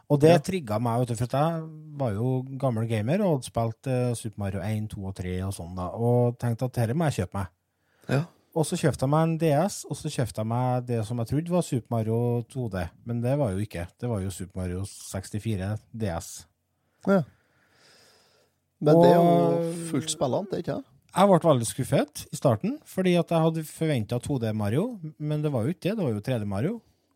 Og 0.10 0.20
det 0.20 0.32
Ja. 0.32 0.38
trigga 0.42 0.80
meg, 0.82 1.00
vet 1.04 1.08
du, 1.12 1.16
for 1.16 1.28
jeg 1.38 1.64
var 2.00 2.12
jo 2.16 2.42
gammel 2.58 2.88
gamer 2.90 3.22
og 3.22 3.36
hadde 3.38 3.46
spilt 3.52 3.88
uh, 3.88 4.14
Super 4.18 4.40
Mario 4.42 4.62
1, 4.66 4.88
2 4.90 5.04
og 5.06 5.16
3 5.16 5.36
og 5.46 5.54
sånn, 5.54 5.76
da, 5.78 5.90
og 5.94 6.38
tenkte 6.42 6.66
at 6.66 6.74
dette 6.74 6.96
må 6.98 7.06
jeg 7.12 7.20
kjøpe 7.24 7.38
meg. 7.38 7.48
Ja. 8.10 8.24
Og 8.58 8.66
så 8.66 8.76
kjøpte 8.82 9.06
jeg 9.06 9.10
meg 9.14 9.22
en 9.28 9.36
DS, 9.38 9.84
og 9.86 9.96
så 10.00 10.10
kjøpte 10.10 10.42
jeg 10.42 10.50
meg 10.50 10.86
det 10.88 11.04
som 11.06 11.20
jeg 11.22 11.28
trodde 11.30 11.54
var 11.54 11.62
Super 11.62 11.94
Mario 11.94 12.42
2D. 12.50 12.88
Men 13.06 13.22
det 13.22 13.36
var 13.38 13.52
jo 13.54 13.60
ikke. 13.62 13.86
Det 14.02 14.10
var 14.10 14.24
jo 14.24 14.32
Super 14.34 14.58
Mario 14.64 14.82
64 14.90 15.76
DS. 15.94 16.30
Ja. 17.06 17.22
Men 18.82 18.96
det 19.04 19.12
er 19.12 19.20
jo 19.20 19.74
fullt 19.92 20.10
spillende, 20.10 20.50
det 20.52 20.64
ikke 20.64 20.80
det? 20.80 20.86
Jeg 21.10 21.30
ble 21.30 21.40
veldig 21.44 21.68
skuffet 21.68 22.26
i 22.34 22.38
starten, 22.38 22.76
fordi 22.86 23.16
at 23.18 23.32
jeg 23.34 23.42
hadde 23.46 23.64
forventa 23.66 24.20
2D 24.22 24.52
Mario, 24.58 25.00
men 25.18 25.42
det 25.46 25.52
var 25.54 25.66
jo 25.66 25.74
ikke 25.74 25.90
det. 25.90 25.96
Det 25.98 26.06
var 26.06 26.14
jo 26.14 26.22
3D 26.26 26.46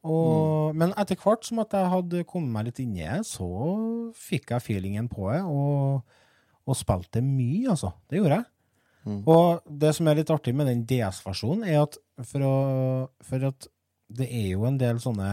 Mario. 0.03 0.71
mm. 0.73 0.79
Men 0.81 0.95
etter 0.99 1.19
hvert 1.19 1.47
som 1.47 1.61
at 1.63 1.75
jeg 1.77 1.91
hadde 1.93 2.25
kommet 2.29 2.53
meg 2.55 2.69
litt 2.69 2.81
inn 2.83 2.95
i 2.97 3.05
det, 3.05 3.21
så 3.29 3.47
fikk 4.17 4.55
jeg 4.55 4.65
feelingen 4.67 5.09
på 5.11 5.29
det, 5.31 5.41
og, 5.47 6.17
og 6.67 6.79
spilte 6.79 7.23
mye, 7.25 7.69
altså. 7.75 7.93
Det 8.09 8.19
gjorde 8.19 8.41
jeg. 8.41 8.49
Og 9.03 9.63
det 9.67 9.91
som 9.97 10.07
er 10.07 10.21
litt 10.21 10.31
artig 10.31 10.53
med 10.55 10.69
den 10.69 10.83
DS-versjonen, 10.87 11.65
er 11.67 11.83
at 11.83 11.97
for, 12.23 12.45
å, 12.47 12.55
for 13.25 13.47
at 13.49 13.67
det 14.13 14.29
er 14.29 14.53
jo 14.53 14.67
en 14.67 14.79
del 14.79 14.99
sånne 15.03 15.29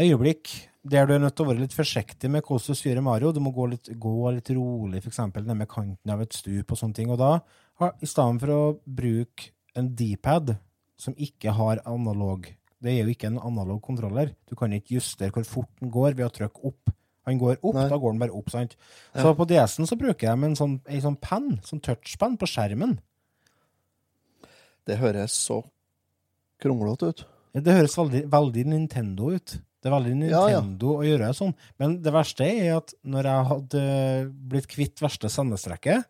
øyeblikk 0.00 0.52
der 0.82 1.06
du 1.06 1.12
er 1.14 1.20
nødt 1.22 1.36
til 1.38 1.44
å 1.44 1.50
være 1.52 1.62
litt 1.62 1.74
forsiktig 1.76 2.30
med 2.32 2.42
hvordan 2.42 2.74
du 2.74 2.78
styrer 2.78 3.04
Mario. 3.04 3.30
Du 3.30 3.38
må 3.42 3.52
gå 3.54 3.68
litt, 3.70 3.92
gå 4.02 4.32
litt 4.34 4.50
rolig, 4.56 5.02
f.eks. 5.02 5.20
ned 5.36 5.54
med 5.54 5.70
kanten 5.70 6.10
av 6.10 6.24
et 6.24 6.34
stup 6.34 6.74
og 6.74 6.80
sånne 6.80 6.96
ting. 6.96 7.12
Og 7.12 7.20
da, 7.20 7.36
i 8.02 8.08
stedet 8.08 8.42
for 8.42 8.54
å 8.54 8.62
bruke 8.82 9.52
en 9.78 9.92
D-pad 9.94 10.56
som 11.00 11.14
ikke 11.16 11.54
har 11.56 11.80
analog 11.88 12.48
Det 12.82 12.90
er 12.90 13.04
jo 13.04 13.12
ikke 13.12 13.28
en 13.30 13.38
analog 13.38 13.78
kontroller. 13.82 14.32
Du 14.50 14.56
kan 14.58 14.72
ikke 14.74 14.96
justere 14.96 15.30
hvor 15.30 15.44
fort 15.46 15.68
den 15.78 15.90
går 15.94 16.16
ved 16.18 16.26
å 16.26 16.32
trykke 16.34 16.64
opp. 16.66 16.90
Han 17.30 17.38
går 17.38 17.60
opp, 17.62 17.76
Nei. 17.76 17.84
da 17.92 17.98
går 18.02 18.10
den 18.10 18.18
bare 18.24 18.34
opp, 18.34 18.48
sant? 18.50 18.72
Ja. 19.14 19.22
Så 19.22 19.34
på 19.38 19.46
DS-en 19.46 19.86
så 19.86 19.94
bruker 20.00 20.26
jeg 20.26 20.42
en 20.48 20.56
sånn, 20.58 20.80
en 20.90 21.04
sånn 21.04 21.18
penn, 21.22 21.60
sånn 21.62 21.78
touchpenn 21.80 22.34
på 22.40 22.48
skjermen. 22.50 22.96
Det 24.88 24.96
høres 24.98 25.36
så 25.44 25.60
kronglete 26.62 27.12
ut. 27.12 27.22
Ja, 27.54 27.60
Det 27.60 27.76
høres 27.76 27.94
veldig, 27.98 28.24
veldig 28.32 28.64
Nintendo 28.72 29.30
ut. 29.36 29.54
Det 29.82 29.90
er 29.90 29.94
veldig 29.94 30.30
Ja, 30.30 30.42
ja. 30.50 30.60
Nintendo 30.60 30.96
å 30.98 31.06
gjøre 31.06 31.30
sånn. 31.34 31.54
Men 31.78 32.00
det 32.02 32.12
verste 32.14 32.46
er 32.46 32.76
at 32.78 32.94
når 33.04 33.28
jeg 33.30 33.46
hadde 33.52 33.82
blitt 34.50 34.66
kvitt 34.70 35.02
verste 35.02 35.30
sendestrekket, 35.30 36.04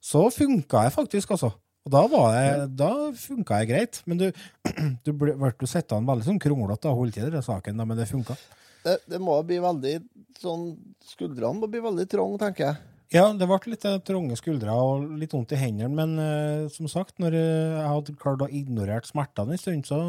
så 0.00 0.26
funka 0.32 0.84
jeg 0.84 0.92
faktisk, 0.92 1.30
altså. 1.36 1.52
Og 1.84 1.92
da, 1.92 2.02
var 2.08 2.64
da 2.72 2.90
funka 3.18 3.60
jeg 3.60 3.70
greit. 3.70 4.00
Men 4.08 4.20
du, 4.20 4.26
du 5.04 5.12
ble, 5.12 5.34
ble 5.36 5.52
jo 5.52 5.68
sittende 5.68 6.08
veldig 6.08 6.28
sånn 6.30 6.40
kronglete 6.42 6.90
og 6.90 7.02
holdt 7.02 7.20
i 7.20 7.28
den 7.28 7.44
saken, 7.44 7.80
da, 7.80 7.86
men 7.88 8.00
det 8.00 8.08
funka. 8.08 8.36
Det, 8.84 8.98
det 9.08 9.20
må 9.20 9.36
bli 9.48 9.60
veldig 9.64 9.94
sånn 10.40 10.74
Skuldrene 11.08 11.60
må 11.60 11.68
bli 11.70 11.80
veldig 11.84 12.04
trange, 12.10 12.40
tenker 12.40 12.70
jeg. 12.70 12.80
Ja, 13.14 13.28
det 13.36 13.46
ble 13.46 13.58
litt 13.70 13.84
eh, 13.86 14.00
trange 14.02 14.36
skuldre 14.40 14.74
og 14.74 15.04
litt 15.20 15.34
vondt 15.36 15.52
i 15.54 15.58
hendene, 15.60 15.92
men 15.92 16.14
uh, 16.18 16.70
som 16.72 16.88
sagt, 16.90 17.14
når 17.22 17.36
eh, 17.38 17.76
jeg 17.76 17.90
hadde 17.92 18.14
klart 18.18 18.42
å 18.42 18.48
ignorere 18.50 19.06
smertene 19.06 19.54
en 19.54 19.60
stund, 19.60 19.84
så 19.86 20.00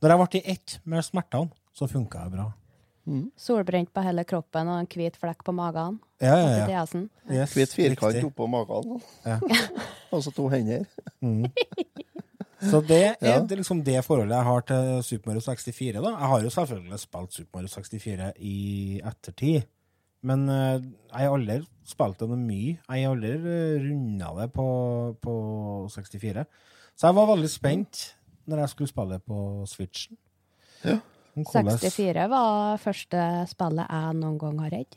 Når 0.00 0.12
jeg 0.12 0.20
ble 0.20 0.40
i 0.40 0.52
ett 0.54 0.78
med 0.88 1.04
smertene, 1.04 1.52
så 1.76 1.90
funka 1.90 2.22
det 2.24 2.38
bra. 2.38 2.46
Solbrent 3.36 3.92
på 3.94 4.02
hele 4.04 4.22
kroppen 4.28 4.68
og 4.68 4.78
en 4.82 4.86
hvit 4.90 5.16
flekk 5.18 5.40
på 5.46 5.52
magen. 5.56 5.98
Ja, 6.20 6.34
ja, 6.36 6.66
ja. 6.68 6.84
Yes, 7.30 7.54
Hvit 7.56 7.72
firkant 7.74 8.14
riktig. 8.14 8.28
oppå 8.28 8.46
magen. 8.50 9.00
Ja. 9.26 9.38
Og 10.12 10.22
så 10.24 10.30
to 10.34 10.48
hender. 10.52 10.84
Mm. 11.22 11.46
Så 12.70 12.82
det 12.84 12.98
er 13.00 13.14
Ja. 13.24 13.38
det, 13.40 13.56
liksom 13.56 13.82
det 13.82 14.04
forholdet 14.04 14.36
jeg 14.36 14.44
har 14.44 14.60
til 14.68 15.02
Super 15.02 15.30
Mario 15.30 15.40
64. 15.40 15.92
da. 16.02 16.10
Jeg 16.10 16.28
har 16.28 16.40
jo 16.44 16.50
selvfølgelig 16.50 16.98
spilt 17.00 17.32
Super 17.32 17.58
Mario 17.58 17.68
64 17.68 18.32
i 18.38 19.00
ettertid. 19.00 19.62
Men 20.22 20.42
eh, 20.52 20.82
jeg 21.14 21.24
har 21.24 21.32
aldri 21.38 21.56
spilt 21.88 22.18
det 22.20 22.28
noe 22.28 22.36
mye. 22.36 22.74
Jeg 22.90 23.06
har 23.06 23.14
aldri 23.14 23.30
uh, 23.40 23.80
runda 23.80 24.34
det 24.42 24.50
på, 24.52 24.66
på 25.24 25.34
64. 25.88 26.44
Så 27.00 27.06
jeg 27.08 27.16
var 27.16 27.30
veldig 27.32 27.48
spent 27.50 28.02
når 28.46 28.58
jeg 28.66 28.68
skulle 28.74 28.92
spille 28.92 29.18
på 29.24 29.40
Switchen. 29.66 30.18
Ja. 30.84 30.98
Om 31.36 31.44
hvordan- 31.44 31.78
64 31.78 32.28
var 32.28 32.76
første 32.78 33.24
spillet 33.48 33.86
jeg 33.90 34.14
noen 34.18 34.38
gang 34.38 34.58
har 34.60 34.70
redd. 34.70 34.96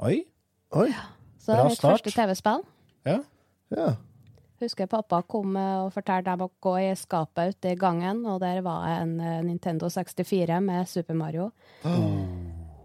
Oi. 0.00 0.24
Oi. 0.72 0.88
Så 1.38 1.52
det 1.52 1.56
Bra 1.56 1.64
er 1.64 1.68
mitt 1.68 1.80
første 1.80 2.10
TV-spill. 2.12 2.64
Ja. 3.06 3.18
Ja. 3.70 3.94
Husker 4.60 4.86
pappa 4.86 5.22
kom 5.26 5.56
eh, 5.56 5.78
og 5.82 5.92
fortalte 5.92 6.30
dem 6.30 6.44
å 6.46 6.50
gå 6.62 6.76
i 6.78 6.94
skapet 6.94 7.56
ute 7.56 7.72
i 7.72 7.74
gangen, 7.74 8.24
og 8.26 8.38
der 8.40 8.60
var 8.62 8.86
en 9.00 9.16
eh, 9.20 9.40
Nintendo 9.42 9.88
64 9.90 10.60
med 10.62 10.86
Super 10.88 11.14
Mario. 11.14 11.50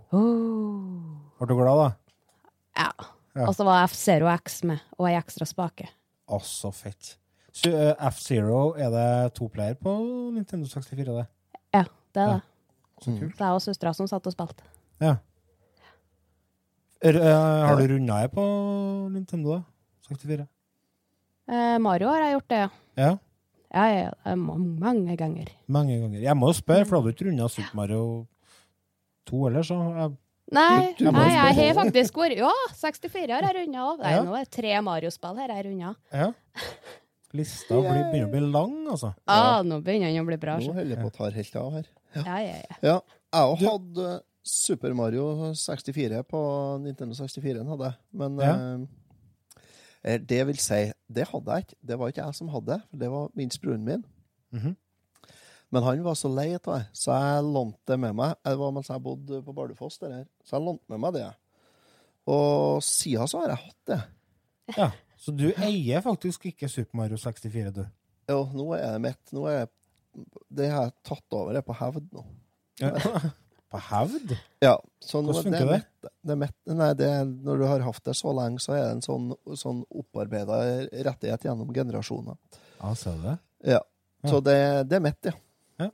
Oh. 0.10 1.17
Ble 1.38 1.48
du 1.50 1.56
glad, 1.60 1.77
da? 1.82 1.88
Ja. 2.79 2.91
Ja. 3.36 3.48
Og 3.50 3.53
så 3.58 3.65
var 3.67 3.84
F-Zero 3.89 4.29
X 4.39 4.62
med, 4.63 4.79
og 4.98 5.10
ei 5.10 5.17
ekstra 5.20 5.46
spake. 5.46 5.89
Å, 6.32 6.39
så 6.41 6.72
fett. 6.74 7.17
Så, 7.51 7.70
eh, 7.75 7.94
F-Zero, 8.08 8.74
er 8.79 8.89
det 8.94 9.34
to 9.36 9.50
player 9.51 9.75
på 9.75 9.91
Nintendo 10.34 10.65
64? 10.72 11.06
det? 11.20 11.27
Ja, 11.75 11.84
det 12.15 12.24
er 12.24 12.32
Ja. 12.38 12.39
Det. 12.98 13.06
Så 13.06 13.20
kult. 13.20 13.38
Det 13.38 13.42
er 13.46 13.54
og 13.54 13.62
søstera 13.62 13.94
som 13.96 14.08
satt 14.08 14.27
og 14.27 14.34
spilte. 14.34 14.63
Ja. 15.01 15.16
Er, 17.04 17.13
eh, 17.16 17.68
har 17.68 17.75
du 17.77 17.88
runda 17.94 18.22
det 18.24 18.32
på 18.34 18.44
Nintendo, 19.13 19.60
da? 19.60 19.63
64? 20.10 20.48
Eh, 21.48 21.77
Mario 21.80 22.08
har 22.10 22.24
jeg 22.25 22.34
gjort 22.39 22.48
det, 22.50 22.58
ja. 22.63 22.70
Ja, 22.98 23.18
Ja, 23.74 23.84
ja, 23.92 24.12
ja. 24.25 24.34
ma- 24.36 24.56
Mange 24.58 25.16
ganger. 25.18 25.48
mange 25.68 26.00
ganger. 26.00 26.20
Jeg 26.22 26.36
må 26.36 26.48
jo 26.48 26.54
spørre, 26.62 26.86
for 26.88 26.98
du 26.98 27.01
hadde 27.10 27.13
ikke 27.16 27.27
runda 27.30 27.50
Super 27.50 27.75
Mario 27.75 28.27
2 29.27 29.44
heller, 29.48 29.62
så 29.63 29.75
jeg, 29.98 30.18
Nei, 30.50 30.94
Du- 30.98 31.04
du 31.06 31.12
må 31.12 31.20
nei 31.20 31.27
jeg 31.27 31.56
spørre. 31.56 31.75
har 31.75 31.86
faktisk 31.86 32.13
vært 32.16 32.38
Ja, 32.38 32.51
64 32.74 33.32
har 33.34 33.42
jeg 33.54 33.56
runda 33.68 33.80
òg. 33.80 34.00
Ja. 34.00 34.24
Nå 34.24 34.34
er 34.34 34.44
det 34.46 34.51
tre 34.51 34.82
Mario-spill 34.82 35.36
her 35.38 35.48
jeg 35.48 35.56
har 35.58 35.63
runda. 35.63 35.96
ja. 36.13 36.32
Lista 37.34 37.75
blir, 37.75 38.06
begynner 38.12 38.27
å 38.27 38.32
bli 38.32 38.39
lang, 38.39 38.88
altså. 38.88 39.13
Ah, 39.27 39.62
nå 39.62 39.84
begynner 39.84 40.08
den 40.13 40.24
å 40.24 40.25
bli 40.25 40.38
bra. 40.38 40.56
Nå 40.58 40.63
så. 40.63 40.74
holder 40.74 40.96
jeg 40.96 41.00
på 41.04 41.12
å 41.12 41.13
ta 41.13 41.30
helt 41.30 41.56
av 41.58 41.72
her. 41.74 41.84
Ja, 42.25 42.38
ja, 42.41 42.55
ja. 42.62 42.75
Ja, 42.83 42.95
jeg 43.33 43.51
òg 43.51 43.63
hadde 43.65 44.07
eh, 44.15 44.19
Super 44.47 44.93
Mario 44.95 45.53
64 45.53 46.24
på 46.29 46.39
Nintendo 46.81 47.13
64, 47.19 47.65
hadde 47.67 47.83
jeg. 47.91 47.97
Men 48.13 48.38
Ja. 48.39 48.53
eh, 50.03 50.17
det 50.19 50.41
vil 50.47 50.57
si, 50.57 50.91
det 51.12 51.27
hadde 51.27 51.51
jeg 51.57 51.65
ikke. 51.67 51.75
Det 51.91 52.00
var 52.00 52.07
ikke 52.13 52.25
jeg 52.25 52.36
som 52.36 52.47
hadde 52.53 52.77
det, 52.77 53.00
det 53.03 53.09
var 53.12 53.29
minst 53.36 53.62
broren 53.62 53.83
min. 53.86 54.05
Mhm. 54.53 54.75
Men 55.69 55.83
han 55.83 56.00
var 56.05 56.15
så 56.15 56.29
lei 56.31 56.53
av 56.55 56.62
det, 56.63 56.86
så 56.95 57.12
jeg 57.12 57.43
lånte 57.43 57.91
det 57.91 57.97
med 58.00 58.13
meg. 58.15 58.36
Det 58.45 58.53
var 58.57 58.71
mens 58.71 58.88
jeg 58.88 59.03
bodde 59.03 59.41
på 59.43 59.53
Bardufoss, 59.53 59.97
det 60.00 60.09
der. 60.13 60.25
Så 60.47 60.55
jeg 60.55 60.63
lånte 60.63 60.88
med 60.93 61.00
meg 61.03 61.13
det. 61.17 61.25
Og 62.27 62.79
siden 62.83 63.27
så 63.27 63.41
har 63.41 63.50
jeg 63.51 63.59
hatt 63.65 63.89
det. 63.91 63.97
Ja. 64.77 64.88
Så 65.19 65.33
du 65.36 65.50
eier 65.57 66.00
faktisk 66.05 66.45
ikke 66.47 66.69
Super 66.71 66.95
Mario 67.01 67.17
64, 67.19 67.71
du? 67.75 67.83
Jo, 68.29 68.45
nå 68.55 68.69
er 68.77 68.93
det 68.95 69.01
mitt. 69.01 69.33
Nå 69.36 69.43
er 69.51 69.57
jeg, 69.57 69.69
det 70.50 70.69
har 70.71 70.88
jeg 70.88 70.95
tatt 71.07 71.36
over. 71.38 71.53
Det 71.53 71.62
er 71.62 71.67
på 71.67 71.77
hevd 71.81 72.07
nå. 72.15 72.25
På 73.67 73.79
hevd? 73.83 74.31
Ja. 74.63 74.77
Sånn, 75.03 75.25
Hvordan 75.27 75.51
det 75.51 75.57
er 75.57 75.65
funker 75.65 75.71
det? 75.74 76.12
det 76.24 76.31
er 76.31 76.39
mitt- 76.39 76.69
nei, 76.71 76.88
det 76.95 77.09
når 77.27 77.57
du 77.59 77.65
har 77.67 77.81
hatt 77.83 78.05
det 78.07 78.13
så 78.15 78.31
lenge, 78.31 78.62
så 78.63 78.77
er 78.77 78.86
det 78.86 78.93
en 78.95 79.03
sånn, 79.03 79.25
sånn 79.59 79.81
opparbeida 79.91 80.59
rettighet 81.03 81.43
gjennom 81.50 81.74
generasjoner. 81.75 82.38
Ja, 82.79 82.93
ser 82.95 83.17
du 83.19 83.25
det? 83.27 83.36
Ja. 83.74 83.81
Så 84.27 84.39
det, 84.45 84.55
det 84.88 84.95
er 84.97 85.03
mitt, 85.03 85.19
ja. 85.27 85.36
Ja. 85.83 85.89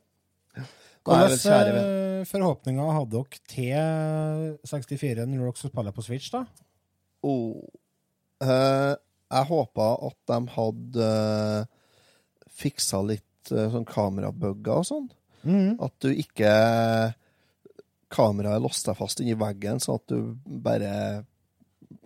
Hvilke 1.04 1.56
eh, 1.74 2.22
forhåpninger 2.30 2.94
hadde 3.00 3.24
dere 3.24 3.42
til 3.50 4.54
64 4.70 5.26
når 5.26 5.42
dere 5.48 5.58
skulle 5.58 5.74
spille 5.74 5.96
på 5.98 6.06
Switch, 6.06 6.30
da? 6.36 6.46
Oh. 7.26 7.58
Eh, 8.44 8.94
jeg 9.34 9.50
håpa 9.50 9.90
at 10.10 10.18
de 10.30 10.40
hadde 10.54 11.06
uh, 11.10 11.66
fiksa 12.54 13.02
litt 13.06 13.26
eh, 13.52 13.68
sånn 13.74 13.86
kamerabugger 13.90 14.80
og 14.80 14.86
sånn. 14.88 15.10
Mm. 15.44 15.76
At 15.84 15.94
du 16.00 16.10
ikke 16.14 16.52
Kameraet 18.14 18.62
låste 18.62 18.92
deg 18.92 18.98
fast 19.00 19.20
inni 19.24 19.34
veggen, 19.36 19.80
sånn 19.82 19.98
at 19.98 20.12
du 20.14 20.36
bare 20.64 20.92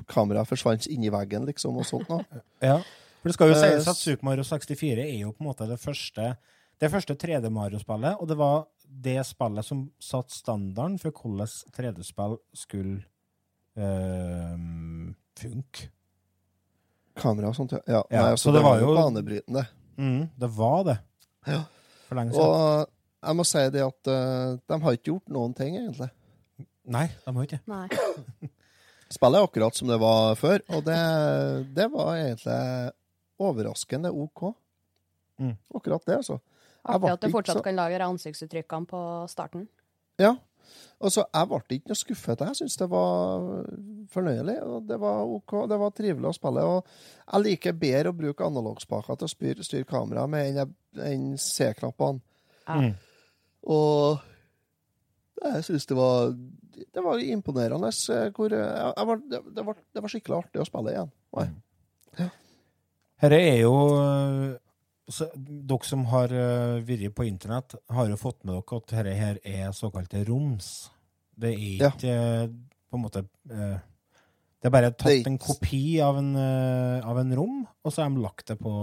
Kameraet 0.08 0.48
forsvant 0.48 0.88
inni 0.88 1.10
veggen, 1.12 1.46
liksom, 1.50 1.78
og 1.78 1.86
sånt 1.90 2.08
noe. 2.10 2.24
Ja. 2.64 2.80
For 3.22 3.30
det 3.30 3.34
skal 3.36 3.50
jo 3.52 3.56
Eh, 3.58 3.64
sies 3.76 3.88
at 3.92 3.98
Super 4.00 4.26
Mario 4.30 4.44
64 4.48 5.04
er 5.04 5.18
jo 5.26 5.34
på 5.36 5.44
en 5.44 5.50
måte 5.50 5.68
det 5.68 5.80
første 5.82 6.38
det 6.80 6.92
første 6.94 7.16
3D-Mario-spillet, 7.18 8.20
og 8.22 8.28
det 8.30 8.36
var 8.38 8.68
det 8.86 9.18
spillet 9.26 9.66
som 9.66 9.80
satte 10.00 10.30
standarden 10.36 11.00
for 11.02 11.10
hvordan 11.12 11.50
3D-spill 11.74 12.36
skulle 12.56 13.00
eh, 13.76 14.54
funke. 15.42 15.88
Kamera 17.18 17.50
og 17.50 17.58
sånt, 17.58 17.74
ja. 17.74 17.82
ja. 17.90 18.04
Ja, 18.14 18.22
nei, 18.28 18.36
så 18.38 18.38
altså, 18.38 18.52
det 18.54 18.60
det 18.60 18.64
var 18.68 18.76
var 18.78 18.84
jo- 18.86 18.96
banebrytende. 19.00 19.64
Mm, 19.98 20.22
det 20.38 20.50
var 20.54 20.84
det. 20.86 20.98
Ja. 21.48 21.64
For 22.08 22.20
lenge 22.20 22.36
siden. 22.36 22.46
Og 22.46 23.28
jeg 23.28 23.36
må 23.40 23.46
si 23.48 23.64
det 23.74 23.84
at 23.84 24.12
uh, 24.12 24.60
de 24.70 24.80
har 24.84 24.98
ikke 24.98 25.10
gjort 25.12 25.34
noen 25.34 25.56
ting, 25.58 25.76
egentlig. 25.80 26.10
Nei, 26.88 27.08
de 27.26 27.34
har 27.36 27.48
ikke 27.48 27.60
det. 27.60 28.52
Spillet 29.18 29.40
er 29.40 29.48
akkurat 29.48 29.76
som 29.76 29.88
det 29.92 29.98
var 30.04 30.36
før, 30.40 30.62
og 30.76 30.84
det, 30.88 31.00
det 31.76 31.88
var 31.94 32.14
egentlig 32.20 32.60
overraskende 33.40 34.12
OK. 34.12 34.50
Mm. 35.40 35.54
Akkurat 35.76 36.06
det, 36.08 36.18
altså. 36.22 36.40
Artig 36.88 37.12
at 37.12 37.24
du 37.24 37.32
fortsatt 37.32 37.60
så- 37.60 37.64
kan 37.64 37.76
lage 37.76 37.98
de 38.00 38.04
ansiktsuttrykkene 38.08 38.88
på 38.88 39.02
starten. 39.32 39.68
Ja. 40.20 40.36
Altså, 40.98 41.28
jeg 41.30 41.50
ble 41.52 41.78
ikke 41.78 41.92
noe 41.92 42.00
skuffet. 42.00 42.44
Jeg 42.50 42.58
syns 42.58 42.78
det 42.80 42.88
var 42.90 43.44
fornøyelig, 44.14 44.56
og 44.66 44.88
det 44.90 44.98
var 45.02 45.30
OK. 45.30 45.54
Det 45.70 45.78
var 45.82 45.94
trivelig 45.94 46.32
å 46.32 46.38
spille. 46.38 46.64
Og 46.66 46.88
jeg 47.28 47.46
liker 47.46 47.78
bedre 47.78 48.14
å 48.14 48.18
bruke 48.18 48.48
analogspaker 48.48 49.20
til 49.20 49.30
å 49.30 49.34
styre, 49.34 49.68
styre 49.68 49.90
kameraet 49.90 50.34
med 50.34 50.64
enn 51.06 51.30
C-knappene. 51.42 52.24
Ja. 52.68 52.80
Mm. 52.82 52.96
Og 53.68 54.26
jeg 55.38 55.66
syns 55.68 55.86
det 55.86 55.96
var 55.98 56.32
Det 56.78 57.02
var 57.04 57.22
imponerende 57.22 57.90
eh, 57.90 58.28
hvor 58.36 58.54
jeg, 58.54 58.94
jeg 58.98 59.08
var, 59.10 59.20
det, 59.32 59.40
det, 59.56 59.66
var, 59.66 59.78
det 59.94 60.02
var 60.04 60.12
skikkelig 60.14 60.38
artig 60.38 60.62
å 60.62 60.68
spille 60.68 60.94
igjen. 60.94 61.12
Nei. 61.38 61.48
Dette 63.18 63.38
er 63.42 63.56
jo 63.64 63.74
øh, 63.98 64.52
så, 65.10 65.28
Dere 65.36 65.88
som 65.88 66.06
har 66.12 66.32
uh, 66.34 66.80
vært 66.86 67.14
på 67.16 67.26
internett, 67.28 67.76
har 67.90 68.10
jo 68.12 68.18
fått 68.20 68.44
med 68.44 68.56
dere 68.58 68.80
at 68.82 68.90
dette 68.92 69.18
her 69.20 69.40
er 69.44 69.72
såkalte 69.76 70.24
roms. 70.28 70.90
Det 71.38 71.54
er 71.54 71.84
Ja. 71.84 71.92
ikke 71.94 72.16
øh, 72.18 72.48
på 72.90 72.98
en 72.98 73.04
måte 73.04 73.22
uh, 73.52 73.78
Det 74.58 74.66
er 74.68 74.74
bare 74.74 74.90
er 74.90 74.96
tatt 74.98 75.28
en 75.30 75.38
kopi 75.38 76.00
av 76.02 76.18
en, 76.18 76.32
uh, 76.36 77.06
av 77.08 77.20
en 77.22 77.36
rom, 77.38 77.60
og 77.86 77.94
så 77.94 78.04
har 78.04 78.10
de 78.10 78.24
lagt 78.24 78.48
det 78.50 78.58
på, 78.60 78.74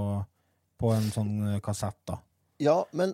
på 0.81 0.93
en 0.95 1.11
sånn 1.11 1.35
kassett, 1.65 1.99
da. 2.07 2.21
Ja, 2.63 2.77
men, 2.95 3.13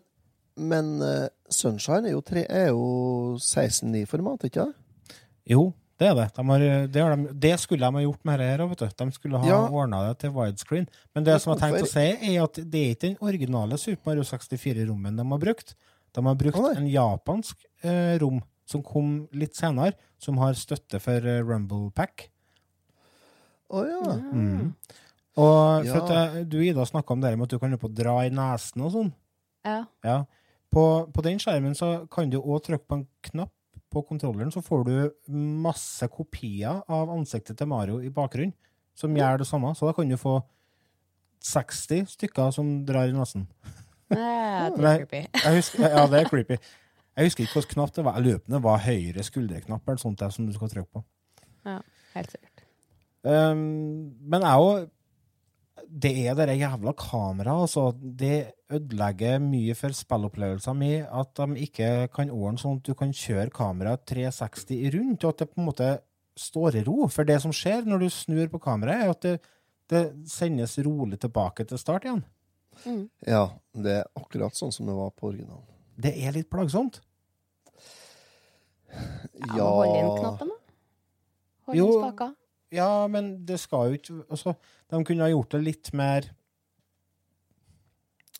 men 0.61 1.01
eh, 1.03 1.29
Sunshine 1.49 2.11
er 2.11 2.13
jo, 2.13 2.21
tre, 2.21 2.43
er 2.45 2.69
jo 2.69 3.39
16.9-format, 3.41 4.45
ikke 4.51 4.67
det? 4.69 5.17
Jo, 5.55 5.71
det 6.01 6.07
er 6.09 6.15
det. 6.17 6.27
De 6.37 6.43
har, 6.49 6.63
det, 6.89 7.01
har 7.05 7.13
de, 7.17 7.33
det 7.45 7.53
skulle 7.61 7.85
de 7.85 7.99
ha 7.99 8.03
gjort 8.07 8.23
med 8.25 8.41
dette 8.41 8.51
her. 8.57 8.63
vet 8.71 8.79
du. 8.81 9.05
De 9.05 9.13
skulle 9.13 9.41
ha 9.43 9.49
Ja. 9.51 9.59
ordna 9.69 9.99
det 10.09 10.15
til 10.23 10.31
widescreen. 10.33 10.87
Men 11.15 11.25
det 11.27 11.35
som 11.43 11.53
jeg 11.53 11.61
tenkte 11.61 11.85
å 11.85 11.91
si, 11.93 12.07
er 12.33 12.43
at 12.47 12.55
det 12.73 12.81
er 12.81 12.95
ikke 12.95 13.07
den 13.11 13.19
originale 13.21 13.77
Super 13.79 14.09
Mario 14.15 14.25
64-rommen 14.25 15.17
de 15.21 15.27
har 15.35 15.43
brukt. 15.45 15.75
De 16.17 16.25
har 16.25 16.35
brukt 16.41 16.59
en 16.77 16.89
japansk 16.89 17.67
eh, 17.85 18.17
rom 18.23 18.41
som 18.67 18.83
kom 18.87 19.29
litt 19.37 19.55
senere, 19.59 19.93
som 20.19 20.39
har 20.41 20.55
støtte 20.59 20.99
for 21.05 21.21
eh, 21.27 21.43
Rumble 21.45 21.91
Pack. 21.95 22.31
Å 23.71 23.85
ja. 23.87 24.17
Mm. 24.33 24.73
Og 25.39 25.87
for 25.87 25.87
Ja. 25.87 26.01
at, 26.03 26.11
eh, 26.41 26.43
du, 26.45 26.59
Ida, 26.65 26.83
snakka 26.87 27.13
om 27.15 27.21
det 27.21 27.37
med 27.37 27.45
at 27.45 27.51
du 27.55 27.59
kan 27.59 27.71
jo 27.71 27.79
på 27.79 27.93
dra 27.95 28.17
i 28.27 28.31
nesen 28.35 28.83
og 28.83 28.93
sånn. 28.97 29.13
Ja. 29.65 29.85
Ja. 30.05 30.19
På, 30.73 31.07
på 31.13 31.23
den 31.23 31.39
skjermen 31.43 31.75
så 31.77 32.09
kan 32.11 32.31
du 32.31 32.39
òg 32.41 32.63
trykke 32.65 32.87
på 32.89 32.95
en 33.01 33.07
knapp 33.23 33.53
på 33.91 34.03
kontrolleren, 34.07 34.53
så 34.55 34.63
får 34.63 34.85
du 34.87 34.95
masse 35.65 36.07
kopier 36.13 36.83
av 36.89 37.11
ansiktet 37.13 37.59
til 37.59 37.69
Mario 37.71 37.99
i 38.05 38.13
bakgrunnen, 38.15 38.55
som 38.95 39.17
gjør 39.17 39.43
det 39.43 39.49
samme. 39.49 39.73
Så 39.75 39.89
da 39.89 39.95
kan 39.97 40.11
du 40.11 40.17
få 40.21 40.39
60 41.45 42.07
stykker 42.15 42.53
som 42.55 42.73
drar 42.87 43.11
i 43.11 43.17
nesen. 43.17 43.49
Nei, 44.11 44.71
det 44.77 44.93
er 44.93 45.03
creepy. 45.05 45.25
Husker, 45.57 45.89
ja, 45.89 46.07
det 46.11 46.23
er 46.23 46.31
creepy. 46.31 46.61
Jeg 47.17 47.29
husker 47.29 47.45
ikke 47.45 47.59
hvilken 47.59 47.75
knapp 47.75 47.95
det 47.97 48.05
var. 48.07 48.19
Jeg 48.19 48.27
lurer 48.27 48.41
på 48.41 48.51
om 48.51 48.57
det 48.57 48.63
var 48.65 48.85
høyre 48.85 49.25
skulderknapp 49.27 49.89
eller 49.89 50.03
sånt 50.03 50.21
der 50.23 50.33
som 50.35 50.47
du 50.47 50.55
skal 50.57 50.71
trykke 50.73 50.89
på. 50.95 51.03
Ja, 51.67 51.81
helt 52.15 52.35
sikkert. 52.35 52.65
Um, 53.27 54.17
men 54.33 54.47
jeg 54.47 54.67
òg 54.67 54.87
Det 55.89 56.13
er 56.29 56.35
det 56.37 56.59
jævla 56.61 56.93
kameraet, 56.99 57.63
altså. 57.67 57.91
Det 57.97 58.53
ødelegger 58.71 59.41
mye 59.43 59.75
for 59.75 59.95
spillopplevelsen 59.97 60.79
min 60.79 61.07
at 61.07 61.33
de 61.37 61.65
ikke 61.65 62.09
kan 62.15 62.31
ordne 62.31 62.61
sånn 62.61 62.79
at 62.81 62.87
du 62.87 62.95
kan 62.99 63.13
kjøre 63.15 63.51
kameraet 63.55 64.05
360 64.11 64.91
rundt, 64.95 65.25
og 65.25 65.35
at 65.35 65.43
det 65.43 65.51
på 65.51 65.61
en 65.61 65.69
måte 65.71 65.91
står 66.39 66.81
i 66.81 66.85
ro. 66.87 67.09
For 67.13 67.29
det 67.29 67.41
som 67.43 67.55
skjer 67.55 67.89
når 67.89 68.05
du 68.05 68.09
snur 68.15 68.47
på 68.53 68.63
kameraet, 68.63 69.03
er 69.03 69.15
at 69.15 69.27
det, 69.27 69.35
det 69.91 70.05
sendes 70.31 70.79
rolig 70.87 71.19
tilbake 71.21 71.67
til 71.69 71.81
start 71.81 72.07
igjen. 72.07 72.25
Mm. 72.87 73.05
Ja, 73.27 73.45
det 73.75 73.97
er 74.01 74.11
akkurat 74.17 74.57
sånn 74.57 74.73
som 74.73 74.89
det 74.89 74.97
var 74.97 75.11
på 75.17 75.33
originalen. 75.33 75.67
Det 76.01 76.15
er 76.17 76.33
litt 76.33 76.49
plagsomt. 76.53 77.03
Ja, 78.91 79.55
men 79.55 79.61
Hold 79.61 79.97
inn 79.97 80.13
knappen, 80.19 80.51
da. 80.51 80.77
Hold 81.69 81.77
inn 81.77 81.83
Jo. 81.83 81.91
spaka. 81.99 82.31
Ja, 82.73 83.07
men 83.11 83.45
det 83.47 83.59
skal 83.61 83.91
jo 83.91 83.99
ikke 83.99 84.17
altså, 84.31 84.55
De 84.91 85.01
kunne 85.05 85.25
ha 85.27 85.31
gjort 85.33 85.51
det 85.57 85.61
litt 85.65 85.93
mer 85.97 86.29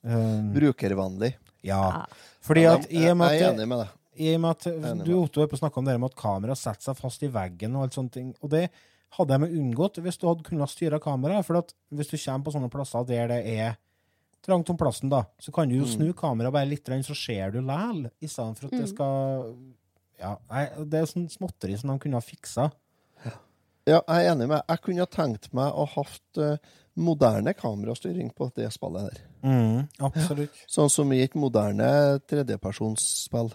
um, 0.03 0.53
Brukervennlig. 0.55 1.33
Ja. 1.67 2.07
Fordi 2.45 2.65
at 2.71 2.87
i 2.93 3.03
og 3.11 3.19
med 3.21 3.35
jeg 3.37 3.43
er 3.49 3.53
enig 3.55 3.67
med 3.69 3.83
deg. 3.83 3.97
I 4.21 4.31
og 4.35 4.41
med 4.43 4.51
at 4.51 5.05
du 5.07 5.13
Otto, 5.17 5.43
er 5.43 5.49
på 5.51 5.57
å 5.57 5.61
snakke 5.63 5.81
om 5.81 5.87
det 5.89 5.97
med 6.01 6.11
at 6.11 6.19
kamera 6.21 6.57
setter 6.59 6.91
seg 6.91 6.99
fast 6.99 7.23
i 7.25 7.31
veggen 7.33 7.77
og 7.77 7.87
alt 7.87 7.97
sånt. 7.97 8.17
Og 8.41 8.51
det 8.53 8.67
hadde 9.17 9.35
jeg 9.35 9.43
med 9.45 9.55
unngått 9.59 10.01
hvis 10.05 10.19
du 10.21 10.27
hadde 10.29 10.47
kunnet 10.47 10.73
styre 10.73 11.01
kameraet. 11.03 11.47
For 11.47 11.61
at 11.61 11.73
hvis 11.95 12.11
du 12.13 12.17
kommer 12.19 12.47
på 12.47 12.55
sånne 12.57 12.73
plasser 12.73 13.07
der 13.09 13.31
det 13.33 13.41
er 13.55 13.79
trangt 14.45 14.71
om 14.73 14.79
plassen, 14.81 15.11
da, 15.13 15.25
så 15.41 15.53
kan 15.53 15.69
du 15.69 15.77
jo 15.77 15.85
Mm. 15.85 15.93
snu 15.95 16.13
kameraet 16.17 16.53
bare 16.53 16.69
litt, 16.69 16.87
så 17.05 17.15
ser 17.15 17.51
du 17.53 17.61
læl, 17.61 18.11
i 18.23 18.27
stedet 18.27 18.57
for 18.59 18.67
at 18.67 18.73
det 18.73 18.87
Mm. 18.89 18.95
skal 18.95 19.57
Ja, 20.21 20.37
nei, 20.51 20.67
det 20.85 20.95
er 21.01 21.07
sånn 21.09 21.29
småtteri 21.33 21.79
som 21.79 21.91
de 21.91 21.99
kunne 21.99 22.15
ha 22.15 22.21
fiksa. 22.21 22.71
Ja, 23.91 23.99
jeg 24.07 24.27
er 24.27 24.35
enig 24.35 24.47
med. 24.51 24.63
Jeg 24.69 24.83
kunne 24.85 25.03
ha 25.03 25.11
tenkt 25.11 25.49
meg 25.57 25.75
å 25.75 25.87
hatt 25.97 26.39
eh, 26.39 26.61
moderne 27.01 27.55
kamerastyring 27.57 28.31
på 28.37 28.51
det 28.59 28.69
spillet 28.75 29.09
der. 29.09 29.25
Mm, 29.43 29.89
absolutt. 30.07 30.61
Sånn 30.71 30.93
som 30.93 31.11
i 31.15 31.23
et 31.25 31.35
moderne 31.39 31.89
tredjepersonsspill. 32.31 33.51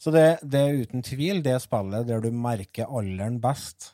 Så 0.00 0.12
det, 0.14 0.24
det 0.40 0.62
er 0.64 0.80
uten 0.80 1.04
tvil 1.04 1.42
det 1.44 1.58
spillet 1.60 2.08
der 2.08 2.24
du 2.24 2.30
merker 2.32 2.88
alderen 2.88 3.36
best. 3.42 3.90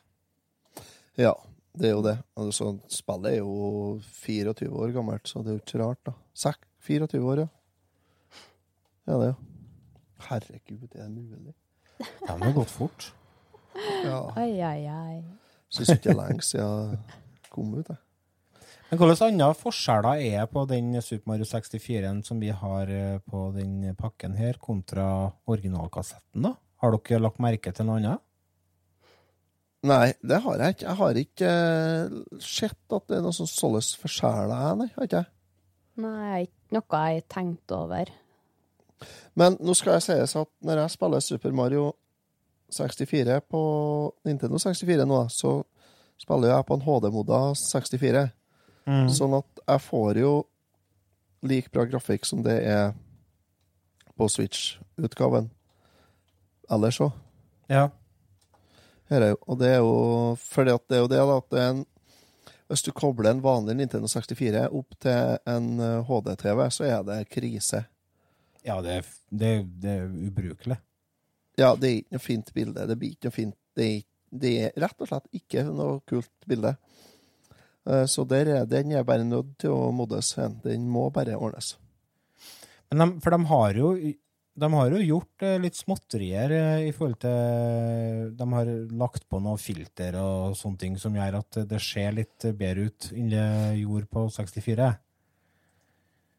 Ja, 1.19 1.33
det 1.75 1.91
er 1.91 1.97
jo 1.97 2.05
det. 2.05 2.15
Altså, 2.39 2.71
spillet 2.93 3.33
er 3.33 3.41
jo 3.41 3.97
24 4.21 4.71
år 4.71 4.95
gammelt, 4.95 5.27
så 5.27 5.43
det 5.43 5.51
er 5.51 5.59
jo 5.59 5.65
ikke 5.65 5.83
rart, 5.83 6.01
da. 6.07 6.15
Sek 6.37 6.63
24 6.87 7.23
år, 7.27 7.43
ja. 7.43 7.51
Ja, 9.07 9.19
det, 9.19 9.33
ja. 9.33 9.37
Herregud, 10.27 10.89
er 10.93 11.07
det 11.07 11.11
mulig? 11.11 11.53
Det 11.97 12.29
har 12.29 12.55
gått 12.55 12.71
fort. 12.71 13.11
Ja. 14.07 14.21
Oi, 14.33 14.51
oi, 14.57 14.77
Jeg 14.83 15.23
Syns 15.69 15.93
ikke 15.93 16.07
det 16.07 16.13
er 16.13 16.19
lenge 16.21 16.45
siden 16.45 16.93
jeg 16.97 17.49
kom 17.53 17.73
ut, 17.75 17.89
jeg. 17.89 18.03
Men 18.87 19.01
hvilke 19.01 19.27
andre 19.27 19.49
forskjeller 19.59 20.21
er 20.23 20.45
på 20.47 20.63
den 20.69 20.95
Super 21.03 21.33
Mario 21.33 21.47
64-en 21.47 22.21
som 22.23 22.39
vi 22.39 22.53
har 22.55 22.91
eh, 22.93 23.17
på 23.19 23.49
den 23.55 23.81
pakken 23.99 24.37
her, 24.39 24.59
kontra 24.63 25.27
originalkassetten, 25.51 26.45
da? 26.47 26.53
Har 26.79 26.95
dere 26.95 27.19
lagt 27.25 27.41
merke 27.43 27.73
til 27.75 27.87
noe 27.89 27.99
annet? 27.99 28.23
Nei, 29.87 30.13
det 30.25 30.39
har 30.43 30.61
jeg 30.61 30.75
ikke. 30.75 30.85
Jeg 30.85 30.99
har 31.01 31.19
ikke 31.21 31.51
eh, 31.51 32.15
sett 32.43 32.95
at 32.95 33.09
det 33.11 33.19
er 33.19 33.25
noe 33.27 33.35
sånn 33.35 33.49
således 33.51 33.91
forskjeller, 33.99 34.79
nei. 34.79 34.89
Har 34.95 35.09
ikke 35.09 35.21
jeg. 35.21 35.31
Nei, 36.07 36.47
ikke 36.47 36.77
noe 36.77 37.03
jeg 37.03 37.19
har 37.19 37.27
tenkt 37.33 37.75
over. 37.75 38.13
Men 39.37 39.59
nå 39.61 39.75
skal 39.77 39.97
jeg 39.97 40.07
sies 40.07 40.35
at 40.39 40.49
når 40.65 40.83
jeg 40.83 40.95
spiller 40.95 41.23
Super 41.27 41.53
Mario 41.59 41.89
64 42.73 43.39
på 43.49 43.61
Nintendo 44.27 44.59
64 44.59 45.05
nå, 45.07 45.21
så 45.31 45.61
spiller 46.19 46.51
jeg 46.55 46.65
på 46.67 46.75
en 46.77 46.83
HD-moda 46.85 47.41
64. 47.55 48.23
Mm. 48.87 49.09
Sånn 49.11 49.35
at 49.37 49.61
jeg 49.67 49.83
får 49.85 50.19
jo 50.21 50.31
like 51.47 51.69
bra 51.71 51.85
grafikk 51.85 52.25
som 52.25 52.41
det 52.43 52.57
er 52.67 52.93
på 54.17 54.27
Switch-utgaven 54.31 55.49
ellers 56.73 56.97
òg. 57.03 57.11
Ja. 57.71 57.87
Her 59.11 59.23
er 59.23 59.29
jo, 59.35 59.37
og 59.47 59.59
det 59.61 59.69
er 59.75 59.77
jo 59.83 59.91
fordi 60.41 60.73
at 60.75 60.87
det 60.89 60.97
er 60.97 61.03
jo 61.05 61.11
det, 61.11 61.19
da, 61.29 61.37
at 61.39 61.49
det 61.53 61.61
er 61.63 61.69
en 61.75 61.85
Hvis 62.67 62.81
du 62.83 62.89
kobler 62.91 63.29
en 63.31 63.39
vanlig 63.43 63.77
Nintendo 63.79 64.09
64 64.11 64.65
opp 64.75 64.97
til 64.99 65.37
en 65.47 65.67
eh, 65.79 66.01
HD-TV, 66.09 66.65
så 66.75 66.83
er 66.83 67.05
det 67.07 67.21
krise. 67.31 67.85
Ja, 68.67 68.81
det, 68.83 68.97
er- 68.97 69.13
det, 69.31 69.51
det 69.79 69.93
er 70.01 70.09
ubrukelig. 70.27 70.75
Ja, 71.57 71.73
det 71.75 71.89
er 71.89 71.97
ikke 72.01 72.17
noe 72.17 72.23
fint 72.23 72.53
bilde. 72.53 72.85
Det 72.89 72.97
blir 72.99 73.15
ikke 73.15 73.31
noe 73.31 73.37
fint. 73.37 73.57
Det 73.77 73.87
er, 73.87 74.05
det 74.43 74.53
er 74.67 74.77
rett 74.83 75.01
og 75.01 75.09
slett 75.09 75.39
ikke 75.39 75.65
noe 75.71 75.99
kult 76.09 76.49
bilde. 76.49 76.75
Eh, 77.87 78.05
Så 78.05 78.27
der 78.29 78.53
er, 78.53 78.69
den 78.69 78.93
er 78.93 79.07
bare 79.07 79.25
nødt 79.25 79.57
til 79.63 79.73
å 79.73 79.91
moddes. 79.95 80.35
Den 80.63 80.87
må 80.89 81.09
bare 81.13 81.37
ordnes. 81.37 81.75
De, 82.87 83.05
for 83.19 83.33
de 83.35 83.45
har 83.49 83.81
jo 83.81 83.91
de 84.57 84.67
har 84.73 84.89
jo 84.89 84.99
gjort 85.05 85.43
eh, 85.45 85.57
litt 85.61 85.77
småtterier 85.77 86.53
eh, 86.55 86.85
i 86.87 86.93
forhold 86.95 87.19
til 87.21 88.31
De 88.39 88.47
har 88.55 88.71
lagt 88.97 89.27
på 89.29 89.41
noe 89.43 89.59
filter 89.61 90.17
og 90.17 90.55
sånne 90.57 90.81
ting 90.81 90.95
som 90.97 91.13
gjør 91.13 91.37
at 91.43 91.59
det 91.69 91.81
ser 91.83 92.15
litt 92.17 92.47
bedre 92.57 92.87
ut 92.89 93.09
enn 93.13 93.29
det 93.33 93.45
gjorde 93.83 94.09
på 94.09 94.23
64. 94.33 94.87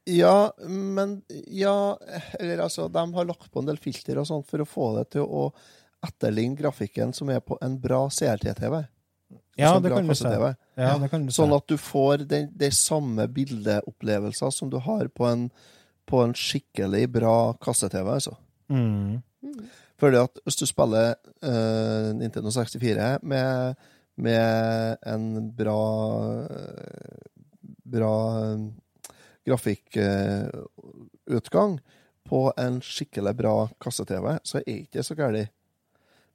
Ja, 0.09 0.53
men 0.65 1.23
Ja, 1.47 1.99
eller 2.41 2.59
altså, 2.65 2.89
de 2.89 3.15
har 3.15 3.25
lagt 3.29 3.51
på 3.53 3.61
en 3.61 3.69
del 3.69 3.79
filter 3.81 4.21
og 4.21 4.29
sånt 4.29 4.49
for 4.49 4.63
å 4.63 4.69
få 4.69 4.87
det 4.99 5.11
til 5.17 5.27
å 5.27 5.49
etterligne 6.07 6.57
grafikken 6.57 7.13
som 7.13 7.29
er 7.35 7.43
på 7.45 7.59
en 7.65 7.75
bra 7.81 8.07
CRT-TV. 8.09 8.79
Ja, 9.59 9.73
Altså 9.73 9.77
en 9.77 9.83
det 9.83 9.91
bra 9.91 9.99
kan 9.99 10.09
du 10.09 10.15
se. 10.15 10.55
Ja, 10.79 10.93
det 11.03 11.09
kan 11.11 11.27
du 11.27 11.33
Sånn 11.35 11.53
at 11.53 11.67
du 11.69 11.77
får 11.83 12.25
den, 12.31 12.49
de 12.55 12.71
samme 12.73 13.27
bildeopplevelser 13.35 14.55
som 14.55 14.71
du 14.71 14.79
har 14.81 15.11
på 15.11 15.27
en, 15.29 15.49
på 16.07 16.23
en 16.23 16.35
skikkelig 16.39 17.09
bra 17.19 17.35
kasse-TV, 17.61 18.13
altså. 18.15 18.37
Mm. 18.71 19.19
Fordi 19.99 20.21
at 20.23 20.41
hvis 20.47 20.61
du 20.61 20.67
spiller 20.71 21.17
uh, 21.43 22.15
Nintendo 22.15 22.53
64 22.55 23.19
med, 23.27 23.89
med 24.17 25.09
en 25.11 25.51
bra 25.59 25.81
bra 27.89 28.15
eh, 28.45 28.69
grafikkutgang 29.49 31.79
på 32.29 32.53
en 32.61 32.83
skikkelig 32.85 33.33
bra 33.39 33.55
kasse-TV, 33.83 34.39
så 34.45 34.61
er 34.61 34.75
ikke 34.75 34.99
det 34.99 35.05
så 35.07 35.15
galt. 35.19 35.49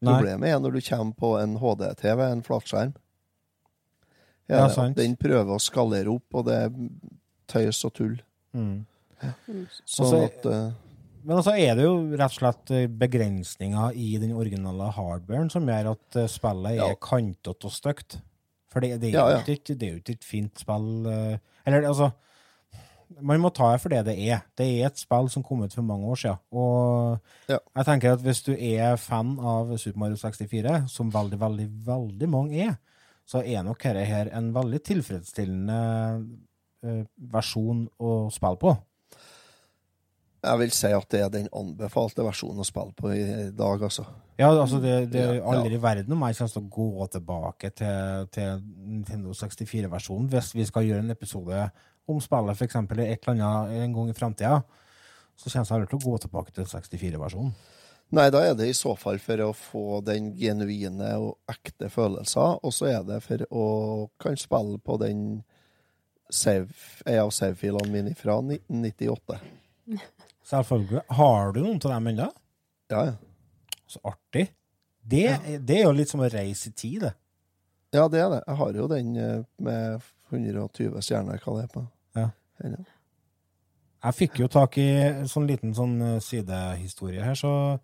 Problemet 0.04 0.50
er 0.50 0.60
når 0.60 0.72
du 0.76 0.82
kommer 0.84 1.16
på 1.16 1.30
en 1.40 1.58
HD-TV, 1.62 2.20
en 2.28 2.46
flatskjerm. 2.46 2.94
Ja, 4.52 4.66
Ja, 4.66 4.70
sant. 4.70 4.98
Den 5.00 5.16
prøver 5.16 5.56
å 5.56 5.62
skalere 5.62 6.12
opp, 6.12 6.28
og 6.36 6.50
det 6.50 6.58
er 6.66 6.74
tøys 7.48 7.80
og 7.88 7.94
tull. 7.96 8.18
Mm. 8.52 8.84
Sånn 9.88 10.04
Altså, 10.04 10.18
at 10.28 10.44
uh, 10.52 10.74
Men 11.24 11.38
altså 11.38 11.54
er 11.56 11.78
det 11.80 11.86
jo 11.86 11.94
rett 12.12 12.34
og 12.34 12.36
slett 12.36 12.74
eh, 12.76 12.90
begrensninger 12.92 13.96
i 13.96 14.18
den 14.20 14.34
originale 14.36 14.90
hardwaren 14.92 15.48
som 15.54 15.70
gjør 15.70 15.94
at 15.94 16.04
spillet 16.12 16.36
spillet 16.36 16.82
er 16.84 16.98
kantete 17.00 17.70
og 17.70 17.72
stygt. 17.72 18.18
For 18.74 18.84
det, 18.84 18.98
det, 19.00 19.14
er 19.14 19.16
jo 19.16 19.38
ja. 19.38 19.40
ikke, 19.54 19.78
det 19.78 19.88
er 19.88 19.94
jo 19.94 20.02
ikke 20.02 20.18
et 20.18 20.28
fint 20.28 20.60
spill 20.60 21.08
eh, 21.08 21.38
Eller 21.64 21.88
altså 21.88 22.10
Man 23.22 23.42
må 23.44 23.52
ta 23.54 23.72
det 23.74 23.82
for 23.84 23.94
det 23.94 24.04
det 24.08 24.16
er. 24.26 24.46
Det 24.58 24.66
er 24.66 24.88
et 24.88 25.02
spill 25.02 25.30
som 25.32 25.44
kom 25.46 25.64
ut 25.66 25.76
for 25.76 25.86
mange 25.86 26.08
år 26.10 26.20
siden. 26.22 26.40
Og 26.52 27.20
jeg 27.50 27.88
tenker 27.88 28.16
at 28.16 28.24
hvis 28.24 28.42
du 28.46 28.54
er 28.54 28.96
fan 29.02 29.36
av 29.40 29.76
Super 29.78 30.06
Mario 30.06 30.18
64, 30.20 30.80
som 30.92 31.12
veldig, 31.14 31.40
veldig, 31.42 31.68
veldig 31.86 32.30
mange 32.30 32.64
er, 32.70 32.80
så 33.26 33.44
er 33.44 33.64
nok 33.64 33.84
dette 33.84 34.08
her 34.08 34.32
en 34.36 34.50
veldig 34.56 34.82
tilfredsstillende 34.84 35.78
eh, 36.84 37.06
versjon 37.34 37.86
å 38.00 38.16
spille 38.34 38.60
på. 38.60 38.74
Jeg 40.44 40.60
vil 40.60 40.74
si 40.76 40.90
at 40.92 41.08
det 41.14 41.22
er 41.24 41.30
den 41.32 41.48
anbefalte 41.56 42.26
versjonen 42.26 42.60
å 42.60 42.68
spille 42.68 42.92
på 42.98 43.14
i 43.16 43.24
dag, 43.56 43.86
altså. 43.88 44.04
Ja, 44.36 44.50
altså 44.50 44.82
det, 44.84 44.96
det 45.14 45.22
er 45.22 45.40
aldri 45.40 45.78
ja. 45.78 45.80
i 45.80 45.84
verden 45.84 46.16
om 46.16 46.26
jeg 46.28 46.36
kommer 46.36 46.52
til 46.52 46.64
å 46.66 46.74
gå 46.74 47.08
tilbake 47.14 47.70
til, 47.78 48.28
til 48.34 48.64
Nintendo 48.66 49.36
64-versjonen 49.38 50.28
hvis 50.34 50.52
vi 50.58 50.66
skal 50.68 50.88
gjøre 50.90 51.06
en 51.06 51.14
episode 51.14 51.60
om 52.10 52.20
spillet 52.22 52.64
eksempel 52.66 53.04
i 53.04 53.10
et 53.12 53.24
eller 53.24 53.44
annet 53.44 53.84
en 53.84 53.94
gang 53.98 54.10
i 54.10 54.18
framtida, 54.18 54.64
Så 55.36 55.50
kommer 55.50 55.66
jeg 55.66 55.74
aldri 55.74 55.88
til 55.90 55.98
å 55.98 56.12
gå 56.12 56.18
tilbake 56.22 56.52
til 56.54 56.66
64-versjonen. 56.70 57.54
Nei, 58.14 58.28
da 58.30 58.44
er 58.46 58.54
det 58.54 58.68
i 58.70 58.76
så 58.78 58.92
fall 58.94 59.18
for 59.18 59.42
å 59.42 59.54
få 59.58 60.02
den 60.06 60.36
genuine 60.38 61.16
og 61.18 61.40
ekte 61.50 61.90
følelsen, 61.90 62.60
og 62.62 62.74
så 62.76 62.92
er 62.92 63.08
det 63.08 63.18
for 63.26 63.42
å 63.50 63.66
kan 64.22 64.38
spille 64.38 64.78
på 64.78 65.00
den 65.02 65.24
save, 66.30 66.70
en 67.08 67.24
av 67.24 67.32
save-filene 67.34 67.90
mine 67.90 68.14
fra 68.18 68.38
1998. 68.44 69.40
Selvfølgelig. 70.52 71.02
Har 71.18 71.56
du 71.56 71.64
noen 71.64 71.82
av 71.82 71.96
dem 71.96 72.12
ennå? 72.14 72.30
Ja, 72.94 73.02
ja. 73.10 73.18
Så 73.90 74.02
artig. 74.06 74.52
Det, 75.02 75.26
det 75.66 75.80
er 75.80 75.88
jo 75.88 75.98
litt 75.98 76.14
som 76.14 76.22
å 76.24 76.30
reise 76.30 76.70
i 76.70 76.78
tid, 76.78 77.08
det. 77.08 77.16
Ja, 77.94 78.08
det 78.10 78.22
er 78.22 78.30
det. 78.32 78.44
Jeg 78.48 78.58
har 78.58 78.78
jo 78.78 78.88
den 78.90 79.18
eh, 79.22 79.42
med 79.62 80.06
120 80.34 81.02
stjerner, 81.06 81.42
hva 81.44 81.58
det 81.58 81.66
er 81.68 81.74
på. 81.74 81.84
Ja. 82.64 82.70
Ennå. 82.70 82.86
Jeg 84.04 84.16
fikk 84.18 84.40
jo 84.42 84.50
tak 84.52 84.76
i 84.82 84.88
en 85.00 85.30
sånn 85.32 85.46
liten 85.48 85.72
sånn 85.76 85.94
eh, 86.04 86.18
sidehistorie 86.24 87.24
her, 87.24 87.38
så 87.40 87.78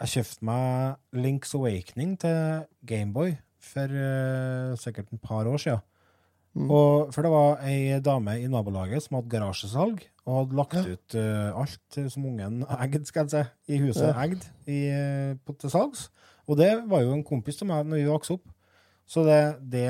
jeg 0.00 0.12
kjøpte 0.14 0.44
meg 0.48 1.22
Link's 1.24 1.54
Awakening 1.56 2.18
til 2.20 2.66
Gameboy 2.88 3.38
for 3.60 3.92
uh, 3.92 4.76
sikkert 4.80 5.10
et 5.12 5.20
par 5.20 5.48
år 5.48 5.60
siden. 5.60 5.82
Og, 6.56 7.12
for 7.14 7.22
det 7.22 7.30
var 7.30 7.60
ei 7.68 7.98
dame 8.02 8.34
i 8.40 8.48
nabolaget 8.50 9.04
som 9.04 9.18
hadde 9.18 9.30
garasjesalg, 9.30 10.00
og 10.26 10.38
hadde 10.38 10.56
lagt 10.58 10.78
ut 10.88 11.16
uh, 11.20 11.60
alt 11.60 11.98
som 12.10 12.24
ungen 12.26 12.64
eide, 12.78 13.04
skal 13.06 13.28
jeg 13.28 13.30
si, 13.46 13.74
i 13.76 13.80
huset 13.84 14.08
Ja. 14.08 14.24
eide 14.24 14.40
i, 14.66 14.80
eh, 14.90 15.54
til 15.60 15.70
salgs. 15.70 16.08
Og 16.48 16.58
det 16.58 16.72
var 16.90 17.04
jo 17.04 17.12
en 17.14 17.24
kompis 17.24 17.60
til 17.60 17.68
meg 17.70 17.86
når 17.86 18.00
vi 18.00 18.08
vokste 18.10 18.38
opp. 18.38 18.48
Så 19.06 19.22
det, 19.26 19.40
det, 19.70 19.86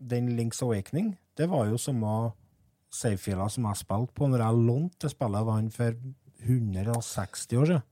den 0.00 0.32
Link's 0.38 0.62
Awakening, 0.62 1.14
det 1.38 1.50
var 1.50 1.68
jo 1.70 1.78
samme 1.78 2.32
save-filer 2.94 3.50
som 3.50 3.66
jeg 3.68 3.80
spilte 3.82 4.14
på 4.16 4.28
når 4.30 4.44
jeg 4.44 4.62
lånte 4.68 5.10
spillet 5.12 5.40
av 5.42 5.50
han 5.54 5.68
for 5.74 5.96
160 6.44 7.58
år 7.60 7.70
siden. 7.72 7.84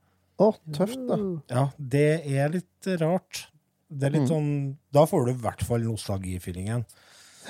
Å, 0.43 0.49
tøft, 0.75 1.03
da. 1.09 1.17
Ja, 1.53 1.65
det 1.79 2.07
er 2.39 2.51
litt 2.55 2.89
rart. 3.03 3.47
Det 3.93 4.09
er 4.09 4.15
litt 4.17 4.25
Mm. 4.25 4.31
sånn 4.33 4.77
Da 4.93 5.05
får 5.07 5.27
du 5.27 5.31
i 5.33 5.41
hvert 5.43 5.63
fall 5.69 5.85
nostalgifeelingen. 5.85 6.85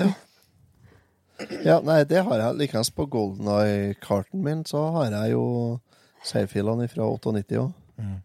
Ja, 0.01 0.09
ja, 1.65 1.77
nei, 1.81 2.03
det 2.05 2.23
har 2.25 2.39
jeg. 2.39 2.57
Likeens 2.61 2.91
på 2.95 3.07
Golden 3.11 3.49
Eye-karten 3.51 4.43
min, 4.45 4.65
så 4.69 4.83
har 4.95 5.11
jeg 5.11 5.33
jo 5.33 5.81
save-filene 6.25 6.89
fra 6.91 7.03
98 7.09 7.57
òg. 7.59 7.73
Mm. 7.99 8.21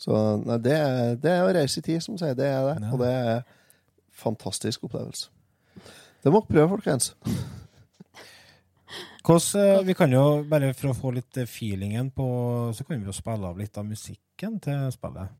Så 0.00 0.18
nei, 0.46 0.56
det, 0.64 0.72
er, 0.72 1.16
det 1.20 1.30
er 1.34 1.42
å 1.44 1.52
reise 1.52 1.80
i 1.80 1.82
tid, 1.84 2.00
som 2.02 2.16
sier. 2.16 2.34
Det 2.38 2.46
er 2.46 2.62
det. 2.78 2.92
Og 2.92 2.98
det 3.02 3.08
er 3.10 3.32
en 3.34 3.42
fantastisk 4.22 4.86
opplevelse. 4.88 5.28
Det 6.22 6.32
må 6.32 6.40
dere 6.40 6.52
prøve, 6.54 6.68
folkens. 6.78 7.10
Hvordan, 9.20 9.62
eh, 9.62 9.86
vi 9.86 9.94
kan 9.94 10.12
jo, 10.12 10.24
bare 10.48 10.72
for 10.76 10.92
å 10.92 10.96
få 10.96 11.12
litt 11.12 11.36
eh, 11.36 11.48
feelingen 11.48 12.08
på 12.14 12.26
Så 12.76 12.86
kan 12.86 13.00
vi 13.00 13.08
jo 13.08 13.12
spille 13.12 13.50
av 13.50 13.58
litt 13.60 13.76
av 13.76 13.84
musikken 13.84 14.56
til 14.64 14.88
spillet. 14.94 15.39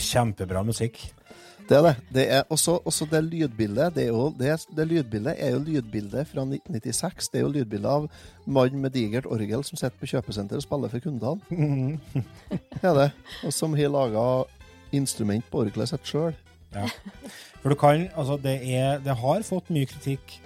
Er 0.00 0.08
kjempebra 0.08 0.64
musikk. 0.66 1.02
Det 1.70 1.76
er 1.78 1.84
det. 1.86 1.94
det 2.10 2.22
er 2.34 2.42
også, 2.50 2.80
også 2.84 3.06
det 3.06 3.20
lydbildet. 3.24 3.94
Det, 3.94 4.02
er 4.02 4.08
jo, 4.08 4.34
det, 4.38 4.56
det 4.76 4.86
lydbildet 4.90 5.36
er 5.38 5.52
jo 5.54 5.60
lydbildet 5.62 6.26
fra 6.26 6.42
1996. 6.42 7.28
Det 7.30 7.38
er 7.38 7.44
jo 7.44 7.52
lydbildet 7.54 7.90
av 7.90 8.08
mannen 8.46 8.82
med 8.82 8.90
digert 8.90 9.28
orgel 9.30 9.62
som 9.62 9.78
sitter 9.78 9.94
på 10.00 10.08
kjøpesenteret 10.10 10.58
og 10.58 10.66
spiller 10.66 10.90
for 10.90 11.04
kundene. 11.04 12.00
Det 12.80 12.90
er 12.90 12.96
det. 12.98 13.08
Og 13.46 13.54
som 13.54 13.76
har 13.78 13.92
laga 13.92 14.24
instrument 14.98 15.46
på 15.46 15.62
orgelet 15.62 15.92
sitt 15.92 16.10
sjøl. 16.10 16.34
Ja. 16.74 16.88
For 17.62 17.70
du 17.70 17.78
kan 17.78 18.08
Altså, 18.18 18.36
det, 18.42 18.58
er, 18.66 18.98
det 18.98 19.14
har 19.22 19.46
fått 19.46 19.70
mye 19.70 19.86
kritikk. 19.86 20.40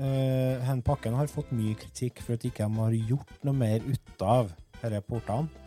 Uh, 0.00 0.56
Hen 0.64 0.80
pakken 0.80 1.12
har 1.12 1.28
fått 1.28 1.52
mye 1.52 1.76
kritikk 1.76 2.24
for 2.24 2.38
at 2.38 2.48
ikke 2.48 2.64
de 2.64 2.80
har 2.80 2.96
gjort 3.12 3.44
noe 3.44 3.56
mer 3.66 3.84
ut 3.84 4.24
av 4.24 4.48
disse 4.80 5.04
portene. 5.04 5.59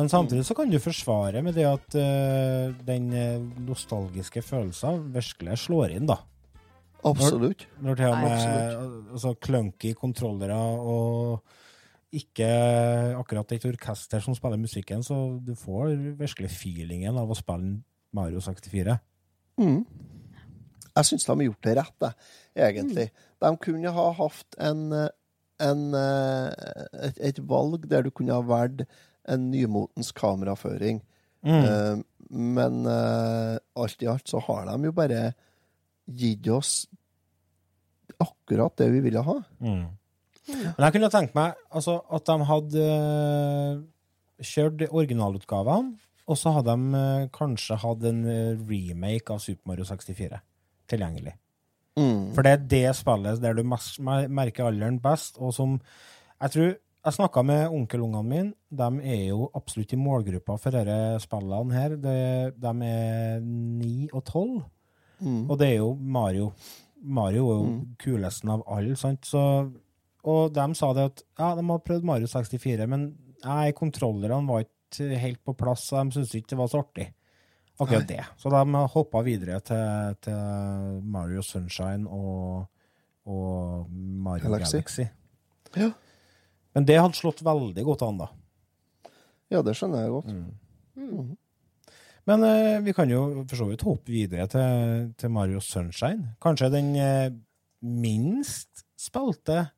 Men 0.00 0.08
samtidig 0.08 0.46
så 0.48 0.54
kan 0.56 0.70
du 0.72 0.78
forsvare 0.80 1.42
med 1.44 1.58
det 1.58 1.66
at 1.68 1.96
uh, 2.00 2.72
den 2.86 3.10
eh, 3.12 3.42
nostalgiske 3.66 4.40
følelsen 4.40 5.10
virkelig 5.12 5.58
slår 5.66 5.92
inn, 5.98 6.06
da. 6.08 6.22
Absolutt. 7.04 7.66
Når, 7.80 7.84
når 7.84 7.98
til 7.98 8.08
og 8.08 8.22
med 8.22 9.12
altså, 9.12 9.34
clunky 9.44 9.92
kontrollere 9.96 10.56
og 10.56 12.16
ikke 12.16 12.48
akkurat 13.20 13.52
et 13.54 13.66
orkester 13.68 14.24
som 14.24 14.34
spiller 14.36 14.60
musikken, 14.60 15.04
så 15.04 15.16
du 15.44 15.52
får 15.56 15.92
virkelig 16.18 16.50
feelingen 16.52 17.20
av 17.20 17.30
å 17.30 17.36
spille 17.38 17.78
Mario 18.16 18.40
64. 18.42 18.96
Mm. 19.60 19.84
Jeg 20.90 21.08
syns 21.10 21.28
de 21.28 21.36
har 21.36 21.46
gjort 21.46 21.68
det 21.68 21.76
rett, 21.78 22.08
egentlig. 22.56 23.06
De 23.40 23.52
kunne 23.68 23.94
ha 24.00 24.08
hatt 24.16 24.58
en, 24.64 24.82
en, 25.68 25.84
eh, 26.00 26.74
et, 27.06 27.22
et 27.30 27.44
valg 27.52 27.84
der 27.92 28.08
du 28.08 28.10
kunne 28.16 28.40
ha 28.40 28.44
valgt 28.44 28.88
en 29.28 29.50
nymotens 29.50 30.12
kameraføring. 30.16 31.00
Mm. 31.46 31.62
Eh, 31.64 32.02
men 32.30 32.82
eh, 32.86 33.56
alt 33.80 34.02
i 34.04 34.08
alt 34.10 34.28
så 34.28 34.42
har 34.46 34.68
de 34.68 34.90
jo 34.90 34.96
bare 34.96 35.30
gitt 36.10 36.48
oss 36.52 36.84
akkurat 38.20 38.76
det 38.80 38.90
vi 38.94 39.02
ville 39.04 39.24
ha. 39.24 39.38
Mm. 39.62 39.88
Men 40.50 40.84
jeg 40.84 40.96
kunne 40.96 41.10
tenkt 41.12 41.36
meg 41.36 41.58
altså, 41.70 42.00
at 42.10 42.26
de 42.26 42.48
hadde 42.48 42.86
eh, 42.86 43.82
kjørt 44.44 44.86
originalutgavene, 44.88 45.96
og 46.30 46.38
så 46.38 46.52
hadde 46.54 46.76
de 46.78 47.04
kanskje 47.34 47.78
hatt 47.82 48.04
en 48.06 48.20
remake 48.68 49.34
av 49.34 49.40
Super 49.42 49.72
Mario 49.72 49.86
64 49.88 50.38
tilgjengelig. 50.90 51.32
Mm. 51.98 52.30
For 52.36 52.46
det 52.46 52.52
er 52.52 52.68
det 52.70 52.92
spillet 52.98 53.42
der 53.42 53.56
du 53.58 53.64
merker 53.66 54.68
alderen 54.68 55.00
best, 55.02 55.40
og 55.42 55.50
som 55.56 55.80
jeg 56.40 56.54
tror 56.54 56.70
Jeg 57.00 57.16
snakka 57.16 57.42
med 57.46 57.72
onkelungene 57.72 58.28
mine. 58.28 58.52
De 58.68 58.88
er 59.08 59.30
jo 59.30 59.46
absolutt 59.56 59.94
i 59.96 59.98
målgruppa 60.00 60.58
for 60.60 60.76
disse 60.76 61.22
spillene 61.24 61.76
her. 61.76 61.94
De, 61.96 62.16
de 62.60 62.72
er 62.90 63.40
ni 63.44 64.08
og 64.12 64.24
tolv. 64.28 64.58
Mm. 65.20 65.46
Og 65.48 65.56
det 65.60 65.70
er 65.70 65.78
jo 65.78 65.94
Mario. 65.96 66.50
Mario 67.00 67.46
er 67.48 67.62
jo 67.62 67.70
kulesten 68.00 68.52
av 68.52 68.66
alle, 68.68 68.96
sant? 69.00 69.24
Så, 69.28 69.40
og 70.28 70.52
de 70.52 70.66
sa 70.76 70.90
det 70.96 71.06
at 71.08 71.22
ja, 71.24 71.54
de 71.56 71.64
har 71.70 71.80
prøvd 71.86 72.04
Mario 72.08 72.28
64, 72.28 72.88
men 72.92 73.08
nei, 73.46 73.72
kontrollerne 73.76 74.48
var 74.48 74.66
ikke 74.66 75.22
helt 75.22 75.40
på 75.46 75.56
plass, 75.56 75.86
så 75.88 76.02
de 76.04 76.18
syntes 76.18 76.36
ikke 76.36 76.52
det 76.52 76.60
var 76.60 76.70
så 76.72 76.82
artig. 76.84 77.08
Akkurat 77.80 78.08
det. 78.08 78.20
Så 78.36 78.52
de 78.52 78.84
hoppa 78.92 79.22
videre 79.24 79.56
til, 79.64 80.16
til 80.20 81.00
Mario 81.08 81.40
Sunshine 81.40 82.04
og, 82.12 82.66
og 83.24 83.88
Mario 83.88 84.50
Galaxy. 84.50 84.76
Galaxy. 84.76 85.08
Ja. 85.80 85.88
Men 86.74 86.86
det 86.86 86.98
hadde 87.00 87.18
slått 87.18 87.42
veldig 87.42 87.84
godt 87.84 88.02
an, 88.06 88.18
da. 88.22 88.28
ja, 89.50 89.62
det 89.66 89.74
skjønner 89.74 90.04
jeg 90.04 90.10
godt. 90.14 90.30
Mm. 90.94 91.36
Men 92.28 92.44
eh, 92.46 92.78
vi 92.84 92.92
kan 92.94 93.10
jo 93.10 93.44
for 93.48 93.56
så 93.58 93.66
vidt 93.70 93.82
hoppe 93.86 94.12
videre 94.12 94.46
til, 94.52 95.08
til 95.18 95.32
Mario 95.34 95.60
Sunshine. 95.64 96.34
Kanskje 96.44 96.68
den 96.76 96.92
eh, 97.00 97.30
minst 97.82 98.84
spilte 99.00 99.70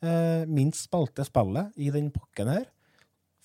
eh, 0.00 0.46
minst 0.48 0.86
spilte 0.86 1.26
spillet 1.28 1.74
i 1.76 1.90
den 1.92 2.10
pakken 2.14 2.48
her. 2.54 2.68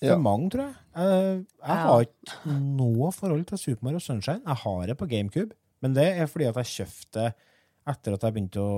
For 0.00 0.12
Ja. 0.12 0.16
mange, 0.20 0.50
tror 0.52 0.62
jeg. 0.68 0.74
Eh, 0.96 1.34
jeg 1.42 1.68
Ja. 1.68 1.76
har 1.88 2.06
ikke 2.06 2.56
noe 2.76 3.10
forhold 3.16 3.44
til 3.48 3.58
Super 3.58 3.84
Mario 3.88 4.00
Sunshine. 4.00 4.42
Jeg 4.46 4.56
har 4.62 4.86
det 4.86 4.96
på 5.00 5.08
GameCube, 5.08 5.52
men 5.82 5.94
det 5.96 6.08
er 6.16 6.26
fordi 6.30 6.44
at 6.48 6.56
jeg 6.62 6.72
kjøpte 6.86 7.12
det 7.26 7.34
etter 7.86 8.16
at 8.16 8.24
jeg 8.26 8.34
begynte 8.34 8.62
å, 8.62 8.76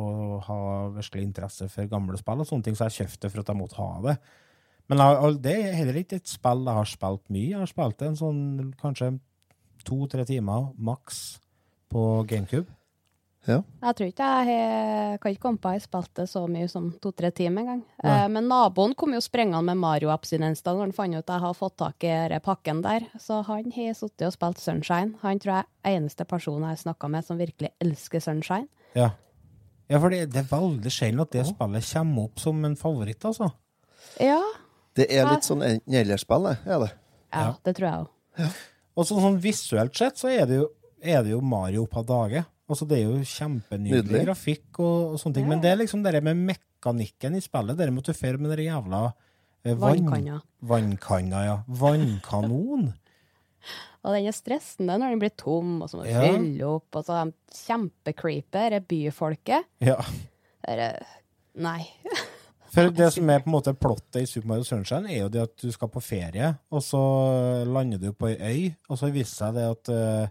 å 0.00 0.04
ha 0.46 0.60
virkelig 0.96 1.26
interesse 1.28 1.68
for 1.70 1.90
gamle 1.90 2.18
spill 2.18 2.42
og 2.42 2.48
sånne 2.48 2.66
ting, 2.66 2.78
så 2.78 2.88
jeg 2.88 3.04
kjøpte 3.04 3.30
for 3.30 3.42
at 3.42 3.52
jeg 3.52 3.60
måtte 3.60 3.78
ha 3.78 3.90
det. 4.08 4.16
Men 4.90 5.04
det 5.44 5.54
er 5.54 5.76
heller 5.78 6.00
ikke 6.00 6.18
et 6.18 6.30
spill 6.30 6.64
jeg 6.66 6.78
har 6.80 6.88
spilt 6.90 7.28
mye. 7.30 7.52
Jeg 7.52 7.60
har 7.62 7.70
spilt 7.70 8.00
det 8.00 8.08
en 8.10 8.18
sånn 8.18 8.42
kanskje 8.80 9.12
to-tre 9.86 10.26
timer 10.26 10.72
maks 10.82 11.38
på 11.90 12.24
GameCube. 12.30 12.66
Ja. 13.48 13.62
Jeg 13.82 13.96
tror 13.96 14.06
ikke 14.10 14.26
jeg 14.28 14.46
har- 14.50 15.18
kan 15.18 15.32
ikke 15.32 15.40
komme 15.40 15.58
på 15.58 15.72
jeg 15.72 15.82
spilte 15.82 16.26
så 16.28 16.42
mye 16.48 16.68
som 16.68 16.90
to-tre 17.00 17.30
timer 17.32 17.62
engang. 17.62 17.82
Eh, 18.04 18.28
men 18.28 18.48
naboen 18.48 18.94
kom 18.94 19.12
jo 19.14 19.20
sprengende 19.20 19.62
med 19.64 19.78
Mario-abstinenser 19.78 20.74
når 20.76 20.80
han 20.80 20.92
fant 20.92 21.14
ut 21.14 21.24
at 21.24 21.32
jeg 21.34 21.40
har 21.40 21.54
fått 21.54 21.76
tak 21.78 22.04
i 22.04 22.06
denne 22.28 22.40
pakken 22.42 22.82
der. 22.82 23.00
Så 23.18 23.42
han 23.46 23.70
har 23.70 23.94
sittet 23.94 24.26
og 24.26 24.32
spilt 24.34 24.58
Sunshine. 24.58 25.14
Han 25.22 25.38
tror 25.38 25.54
jeg 25.54 25.64
er 25.84 25.96
eneste 26.00 26.26
personen 26.26 26.68
jeg 26.68 26.76
har 26.76 26.94
snakka 26.94 27.08
med 27.10 27.24
som 27.24 27.38
virkelig 27.38 27.70
elsker 27.80 28.20
Sunshine. 28.20 28.68
Ja, 28.94 29.10
ja 29.88 29.98
for 29.98 30.10
det, 30.10 30.30
det 30.32 30.44
er 30.44 30.56
veldig 30.58 30.90
sjelden 30.92 31.20
at 31.22 31.30
det 31.30 31.46
spillet 31.46 31.92
kommer 31.94 32.24
opp 32.24 32.38
som 32.38 32.64
en 32.64 32.76
favoritt, 32.76 33.24
altså. 33.24 33.52
Ja, 34.20 34.40
Det 34.94 35.06
er 35.12 35.24
litt 35.24 35.44
sånn 35.46 35.62
enten-eller-spill, 35.62 36.44
det. 36.50 36.58
Er 36.66 36.78
det. 36.80 36.92
ja, 37.32 37.40
Ja. 37.40 37.54
det 37.64 37.76
tror 37.76 37.88
jeg 37.88 38.00
òg. 38.04 38.54
Og 38.96 39.06
så, 39.06 39.16
sånn 39.20 39.40
visuelt 39.40 39.96
sett 39.96 40.16
så 40.18 40.28
er 40.28 40.46
det 40.46 40.56
jo, 40.56 40.68
er 41.02 41.22
det 41.22 41.30
jo 41.30 41.40
Mario 41.40 41.84
opp 41.84 41.96
av 41.96 42.06
dage. 42.06 42.44
Altså, 42.70 42.86
det 42.88 43.00
er 43.00 43.08
jo 43.08 43.18
kjempenydelig 43.26 44.22
grafikk 44.28 44.78
og, 44.78 45.14
og 45.14 45.18
sånne 45.20 45.34
ting. 45.40 45.48
Ja, 45.48 45.50
Men 45.54 45.62
det 45.64 45.72
er 45.72 45.80
liksom 45.82 46.04
det 46.06 46.20
med 46.22 46.38
mekanikken 46.52 47.34
i 47.36 47.42
spillet. 47.42 47.76
Det 47.80 47.88
med 47.92 48.04
at 48.06 48.14
du 48.14 48.38
med 48.38 48.54
den 48.56 48.66
jævla 48.68 49.00
eh, 49.10 49.74
vann- 49.74 50.04
Vannkanna. 50.06 50.40
Vannkanna, 50.62 51.44
ja. 51.48 51.56
Vannkanon. 51.66 52.92
Og 54.04 54.14
den 54.16 54.30
er 54.30 54.32
stressende 54.32 54.94
når 54.96 55.12
den 55.12 55.20
blir 55.20 55.34
tom, 55.36 55.82
og 55.84 55.90
så 55.90 55.98
må 55.98 56.06
du 56.06 56.12
Ja. 56.14 56.22
fylle 56.24 56.64
opp, 56.78 56.96
og 56.96 57.04
så 57.04 57.18
er 57.20 57.28
de 57.28 57.58
kjempecreepy, 57.66 58.62
det 58.72 58.78
byfolket. 58.88 59.66
Ja. 59.84 59.98
Det 60.64 60.76
er, 60.86 61.02
nei. 61.60 61.82
For 62.72 62.88
det 62.94 63.10
som 63.12 63.28
er 63.28 63.40
på 63.44 63.50
en 63.50 63.56
måte 63.58 63.74
plottet 63.76 64.22
i 64.22 64.26
Super 64.30 64.48
Mario 64.54 64.64
Sunshine, 64.64 65.10
er 65.10 65.24
jo 65.26 65.28
det 65.34 65.42
at 65.42 65.56
du 65.60 65.68
skal 65.74 65.90
på 65.92 66.00
ferie, 66.00 66.54
og 66.72 66.80
så 66.86 67.00
lander 67.68 67.98
du 68.00 68.12
på 68.16 68.30
ei 68.30 68.38
øy, 68.40 68.70
og 68.88 68.96
så 69.02 69.10
viser 69.12 69.34
seg 69.42 69.58
det 69.58 69.66
at 69.68 69.90
uh, 69.92 70.28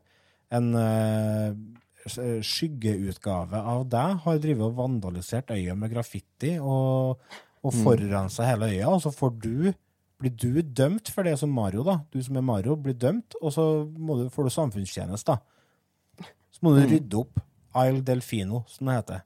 en 0.57 0.69
eh, 0.79 1.51
s- 1.51 1.88
skyggeutgave 2.07 3.59
av 3.59 3.83
deg 3.91 4.23
har 4.23 4.39
drevet 4.41 4.65
og 4.65 4.77
vandalisert 4.77 5.51
øya 5.51 5.75
med 5.75 5.91
graffiti 5.91 6.55
og, 6.59 7.19
og 7.63 7.75
forurensa 7.75 8.47
hele 8.47 8.71
øya, 8.71 8.87
og 8.93 9.03
så 9.03 9.11
får 9.13 9.35
du 9.43 9.71
blir 10.19 10.33
du 10.35 10.59
dømt 10.61 11.07
for 11.15 11.23
det 11.23 11.37
som 11.39 11.51
Mario, 11.55 11.83
da. 11.87 12.01
Du 12.11 12.19
som 12.23 12.35
er 12.35 12.43
Mario, 12.43 12.75
blir 12.75 12.97
dømt, 12.99 13.37
og 13.39 13.53
så 13.55 13.65
du, 13.87 14.25
får 14.33 14.49
du 14.49 14.51
samfunnstjeneste, 14.51 15.31
da. 15.31 16.27
Så 16.51 16.59
må 16.65 16.73
du 16.75 16.81
rydde 16.83 17.21
opp 17.21 17.39
Isle 17.79 18.03
Delfino, 18.03 18.65
som 18.67 18.89
det 18.89 18.97
heter 18.97 19.25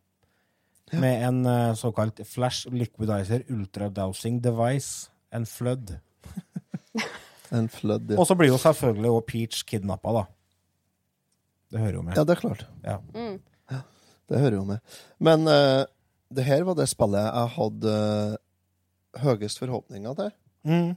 med 1.00 1.24
en 1.28 1.46
uh, 1.46 1.74
såkalt 1.74 2.22
Flash 2.28 2.70
Liquidizer 2.70 3.44
ultradousing 3.50 4.44
Device, 4.44 5.10
en 5.34 5.46
flood. 5.46 5.96
En 7.54 7.70
flood, 7.70 8.12
ja. 8.12 8.20
Og 8.20 8.28
så 8.28 8.36
blir 8.38 8.50
jo 8.50 8.58
selvfølgelig 8.58 9.10
også 9.10 9.26
Peach 9.28 9.64
kidnappa, 9.70 10.14
da. 10.16 10.24
Det 11.74 11.82
hører 11.82 11.98
jo 11.98 12.06
med. 12.06 12.16
Ja, 12.18 12.24
det 12.24 12.36
er 12.36 12.42
klart. 12.44 12.68
Ja. 12.86 13.00
Mm. 13.16 13.42
Det 14.30 14.40
hører 14.40 14.56
jo 14.56 14.64
med. 14.66 14.98
Men 15.20 15.48
uh, 15.50 15.84
det 16.34 16.46
her 16.48 16.64
var 16.68 16.78
det 16.78 16.88
spillet 16.90 17.26
jeg 17.26 17.54
hadde 17.58 17.94
uh, 17.94 19.24
høyest 19.24 19.62
forhåpninger 19.62 20.14
til. 20.20 20.30
Mm. 20.70 20.94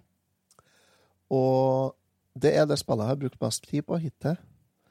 Og 1.36 1.96
det 2.38 2.52
er 2.56 2.68
det 2.68 2.78
spillet 2.80 3.06
jeg 3.06 3.14
har 3.14 3.22
brukt 3.24 3.40
mest 3.42 3.66
tid 3.66 3.86
på 3.88 3.98
hittil. 4.00 4.36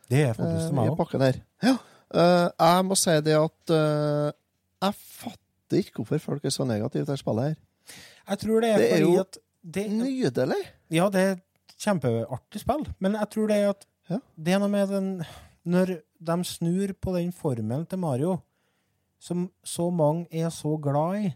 Det 0.09 0.21
er 0.21 0.35
faktisk 0.37 0.67
eh, 0.67 0.67
det 0.69 0.77
meg 0.77 0.91
òg. 0.93 1.39
Ja. 1.65 1.77
Uh, 2.15 2.49
jeg 2.51 2.85
må 2.85 2.97
si 2.99 3.15
det 3.25 3.37
at 3.39 3.73
uh, 3.73 4.29
jeg 4.85 4.99
fatter 4.99 5.79
ikke 5.81 6.01
hvorfor 6.03 6.21
folk 6.21 6.45
er 6.45 6.53
så 6.53 6.67
negative 6.67 7.07
til 7.07 7.17
spillet 7.21 7.49
her. 7.53 7.95
Jeg 8.29 8.41
tror 8.41 8.61
det 8.61 8.69
er, 8.69 8.77
Det 8.77 8.91
er 8.91 8.99
fordi 8.99 9.15
jo 9.15 9.19
at 9.23 9.39
det, 9.65 9.85
Nydelig! 9.89 10.61
Ja, 10.93 11.09
det 11.09 11.21
er 11.21 11.31
et 11.37 11.75
kjempeartig 11.81 12.61
spill, 12.61 12.85
men 13.01 13.17
jeg 13.17 13.29
tror 13.33 13.49
det 13.49 13.57
er 13.57 13.73
at 13.73 13.85
Ja. 14.09 14.19
det 14.37 14.53
er 14.53 14.59
noe 14.61 14.69
med 14.69 14.87
den 14.93 15.09
Når 15.65 15.95
de 16.25 16.35
snur 16.45 16.93
på 17.01 17.13
den 17.17 17.31
formelen 17.33 17.85
til 17.89 17.97
Mario, 17.99 18.35
som 19.19 19.47
så 19.65 19.89
mange 19.89 20.27
er 20.31 20.49
så 20.53 20.75
glad 20.81 21.23
i, 21.25 21.33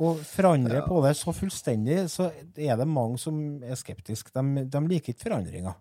og 0.00 0.16
forandrer 0.24 0.78
Ja. 0.80 0.86
på 0.86 1.00
det 1.04 1.16
så 1.18 1.32
fullstendig, 1.34 2.08
så 2.08 2.30
er 2.56 2.76
det 2.76 2.86
mange 2.88 3.18
som 3.18 3.62
er 3.62 3.74
skeptiske. 3.76 4.30
De, 4.34 4.64
de 4.64 4.80
liker 4.88 5.12
ikke 5.12 5.26
forandringer. 5.28 5.74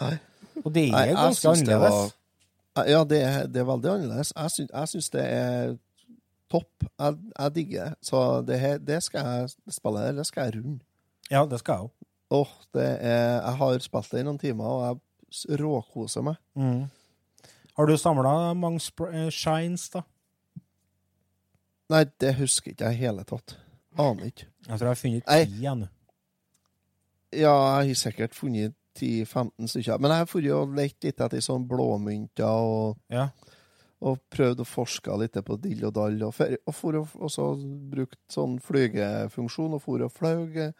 Nei. 0.00 0.12
Og 0.64 0.72
det 0.72 0.84
er 0.88 0.92
Nei, 0.92 1.14
ganske 1.14 1.48
annerledes. 1.48 1.66
det 1.66 1.80
var- 2.76 2.86
Ja, 2.86 3.04
det 3.04 3.22
er, 3.22 3.46
det 3.46 3.56
er 3.60 3.64
veldig 3.64 3.90
annerledes. 3.90 4.32
Jeg 4.36 4.88
syns, 4.88 5.10
det 5.10 5.24
er 5.24 5.76
topp. 6.50 6.84
Jeg, 7.00 7.16
jeg 7.38 7.54
digger 7.54 7.84
det. 7.84 7.94
Så 8.02 8.42
det, 8.46 8.60
her, 8.60 8.78
det 8.78 9.02
skal 9.02 9.24
jeg 9.24 9.50
spille, 9.72 10.16
det 10.16 10.26
skal 10.26 10.44
jeg 10.52 10.54
runde. 10.62 10.80
Ja, 11.30 11.44
det 11.46 11.58
skal 11.58 11.74
jeg 11.74 11.82
òg. 11.82 11.90
Åh, 12.30 12.48
det 12.74 12.86
er 13.00 13.40
Jeg 13.40 13.54
har 13.56 13.78
spilt 13.78 14.10
det 14.10 14.20
i 14.20 14.22
noen 14.22 14.38
timer, 14.38 14.64
og 14.64 15.00
jeg 15.48 15.58
råkoser 15.60 16.22
meg. 16.22 16.36
Mm. 16.54 16.84
Har 17.76 17.86
du 17.86 17.96
samla 18.00 18.54
mange 18.56 18.80
eh, 19.12 19.28
shines, 19.34 19.88
da? 19.92 20.02
Nei, 21.92 22.04
det 22.18 22.32
husker 22.40 22.72
ikke 22.72 22.88
jeg 22.88 22.98
i 22.98 23.02
hele 23.04 23.24
tatt. 23.28 23.56
Aner 24.00 24.30
ikke. 24.30 24.48
Jeg 24.66 24.72
tror 24.78 24.86
jeg 24.88 24.94
har 24.94 25.00
funnet 25.00 25.28
ti 25.28 25.60
igjen. 25.60 25.84
Ja, 27.36 27.52
jeg 27.82 27.92
har 27.92 28.00
sikkert 28.00 28.34
funnet 28.34 28.74
10-15 28.96 29.68
stykker. 29.70 30.00
Men 30.00 30.10
jeg 30.14 30.22
har 30.24 30.30
vært 30.32 30.50
og 30.56 30.74
lett 30.76 31.04
litt 31.04 31.20
etter 31.20 31.44
sånn 31.44 31.66
blåmynter 31.68 32.48
og, 32.48 32.96
Ja. 33.12 33.28
og 34.00 34.18
prøvd 34.32 34.64
å 34.64 34.68
forske 34.68 35.16
litt 35.20 35.36
på 35.44 35.56
dill 35.60 35.84
og 35.86 35.94
dall. 35.94 36.18
Og, 36.26 36.34
fer, 36.34 36.56
og, 36.66 36.74
for, 36.74 36.98
og 37.04 37.30
så 37.32 37.50
brukt 37.92 38.18
sånn 38.32 38.58
flygefunksjon 38.64 39.76
og 39.76 39.82
for 39.84 40.02
og 40.08 40.22
eh, 40.56 40.72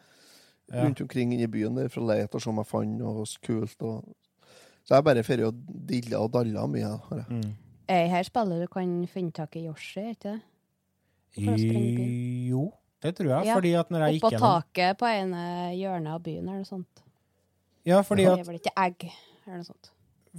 rundt 0.72 1.00
omkring 1.04 1.34
i 1.36 1.46
byen 1.46 1.76
der 1.76 1.88
for 1.92 2.02
å 2.02 2.10
lete 2.10 2.36
og 2.36 2.42
se 2.42 2.50
om 2.50 2.58
jeg 2.62 2.70
fant 2.72 2.98
noe 2.98 3.26
kult. 3.46 3.82
Og, 3.82 4.14
så 4.86 4.94
jeg 4.98 5.06
bare 5.06 5.22
fer 5.26 5.42
og 5.48 5.56
dilla 5.88 6.20
og 6.22 6.30
dalla 6.34 6.66
mye. 6.70 6.90
Har 7.08 7.22
jeg. 7.24 7.40
Mm. 7.40 7.54
Er 7.96 8.06
her 8.10 8.26
spillet 8.26 8.62
du 8.62 8.68
kan 8.70 8.92
finne 9.10 9.34
tak 9.34 9.56
i 9.58 9.66
Yoshi, 9.66 10.04
ikke 10.12 10.28
det? 10.28 10.36
Jo, 11.36 12.68
det 13.02 13.12
tror 13.18 13.28
jeg. 13.28 13.48
Ja, 13.50 13.56
Fordi 13.58 13.72
at 13.76 13.90
når 13.92 14.06
jeg 14.06 14.16
Oppå 14.16 14.30
gikk 14.30 14.36
gjennom 14.36 14.62
taket 14.62 15.00
på 15.00 15.10
ene 15.10 15.42
hjørnet 15.76 16.14
av 16.14 16.22
byen, 16.24 16.46
eller 16.46 16.62
noe 16.62 16.68
sånt. 16.68 17.02
Ja, 17.86 18.00
fordi 18.06 18.24
Det 18.24 18.32
at, 18.32 18.40
er 18.40 18.48
vel 18.48 18.60
ikke 18.60 18.74
egg, 18.82 19.08
eller 19.44 19.60
noe 19.60 19.68
sånt. 19.68 19.90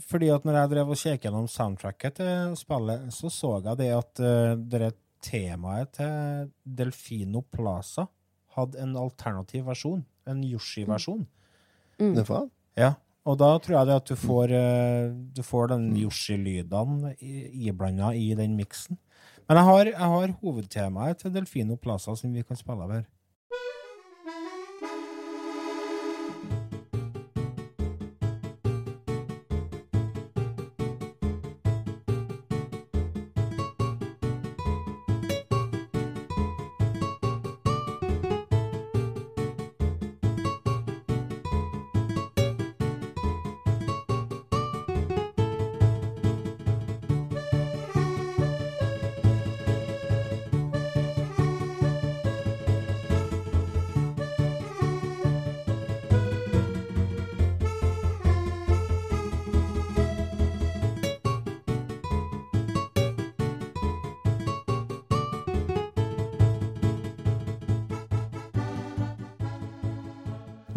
fordi 0.08 0.30
at 0.34 0.48
når 0.48 0.60
jeg 0.60 0.72
drev 0.74 0.90
og 0.94 1.02
kjekket 1.02 1.28
gjennom 1.28 1.48
soundtracket 1.52 2.18
til 2.20 2.56
spillet, 2.60 3.08
så 3.14 3.32
så 3.34 3.54
jeg 3.64 3.78
det 3.84 3.92
at 3.96 4.24
uh, 4.24 4.56
det 4.58 4.94
temaet 5.24 5.94
til 5.98 6.52
Delfino 6.64 7.42
Plaza 7.42 8.08
hadde 8.58 8.80
en 8.82 8.96
alternativ 8.98 9.66
versjon. 9.66 10.06
En 10.28 10.44
Yoshi-versjon. 10.44 11.26
Mm. 12.00 12.14
Det 12.16 12.26
faen. 12.28 12.50
Ja, 12.78 12.94
og 13.28 13.36
da 13.42 13.50
tror 13.60 13.76
jeg 13.76 13.90
det 13.90 13.98
at 14.00 14.12
du 14.12 14.16
får, 14.16 14.54
eh, 14.56 15.10
du 15.36 15.44
får 15.44 15.74
den 15.74 15.90
Yoshi-lydene 16.00 17.13
iblanda 17.20 18.13
i 18.16 18.32
den 18.40 18.56
miksen. 18.56 18.98
Men 19.48 19.60
jeg 19.60 19.68
har, 19.68 19.92
jeg 19.92 20.12
har 20.13 20.36
hovedtemaet 20.42 21.22
til 21.22 21.34
Delfino 21.36 21.76
Plaza 21.76 22.16
som 22.16 22.34
vi 22.36 22.44
kan 22.48 22.60
spille 22.60 22.84
av 22.84 22.96
her. 22.96 23.06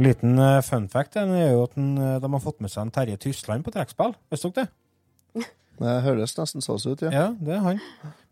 Liten 0.00 0.38
eh, 0.40 0.60
fun 0.64 0.86
fact 0.88 1.16
den 1.18 1.32
er 1.36 1.50
jo 1.52 1.64
at 1.66 1.74
den, 1.76 1.90
eh, 2.00 2.18
de 2.22 2.28
har 2.32 2.42
fått 2.42 2.62
med 2.64 2.72
seg 2.72 2.86
en 2.86 2.92
Terje 2.94 3.18
Tysland 3.20 3.66
på 3.66 3.72
trekkspill. 3.74 4.14
Visste 4.32 4.52
dere 4.54 4.70
det? 4.70 5.48
Det 5.80 5.92
høres 6.04 6.34
nesten 6.36 6.64
sånn 6.64 6.80
ut, 6.92 7.02
ja. 7.06 7.10
Ja, 7.14 7.26
det 7.40 7.54
er 7.56 7.62
han. 7.64 7.78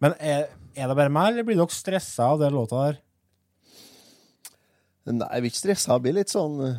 Men 0.04 0.14
er, 0.20 0.50
er 0.76 0.90
det 0.90 0.96
bare 0.98 1.12
meg, 1.12 1.30
eller 1.30 1.46
blir 1.48 1.56
dere 1.56 1.72
stressa 1.72 2.26
av 2.34 2.42
den 2.42 2.52
låta 2.52 2.82
der? 2.82 2.98
Nei, 5.08 5.28
jeg 5.32 5.44
blir 5.44 5.52
ikke 5.54 5.62
stressa. 5.62 5.94
Jeg 5.94 6.04
blir 6.04 6.16
litt 6.18 6.32
sånn 6.34 6.60
eh, 6.66 6.78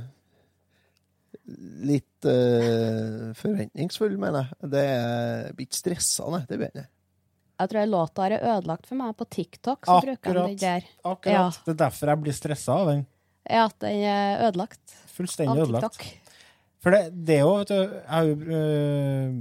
Litt 1.89 2.27
uh, 2.29 3.31
forventningsfull, 3.37 4.13
mener 4.21 4.43
jeg. 4.45 4.69
Det 4.69 4.81
er, 4.85 5.07
jeg 5.47 5.55
blir 5.57 5.65
ikke 5.65 5.79
stressa, 5.79 6.27
nei. 6.29 6.43
Det 6.45 6.59
blir 6.59 6.67
jeg 6.67 6.75
ikke. 6.75 6.91
Jeg 7.59 7.71
tror 7.71 7.89
låta 7.89 8.27
er 8.27 8.35
ødelagt 8.37 8.85
for 8.85 8.99
meg 8.99 9.15
på 9.17 9.25
TikTok. 9.33 9.89
Så 9.89 9.95
Akkurat. 9.97 10.21
den 10.29 10.59
der. 10.61 10.85
Akkurat. 11.01 11.57
Det 11.65 11.73
er 11.73 11.79
derfor 11.81 12.13
jeg 12.13 12.21
blir 12.27 12.37
stressa 12.37 12.77
av 12.83 12.91
den. 12.93 13.01
Ja, 13.49 13.65
at 13.69 13.75
den 13.81 14.01
er 14.03 14.47
ødelagt. 14.49 14.95
Fullstendig 15.15 15.55
av 15.55 15.67
ødelagt. 15.67 16.03
For 16.83 16.95
det, 16.95 17.01
det 17.27 17.35
er 17.37 17.43
jo, 17.43 17.53
vet 17.59 17.71
du 17.71 17.75
Jeg, 17.75 18.01
er 18.07 18.51
øh, 18.55 19.39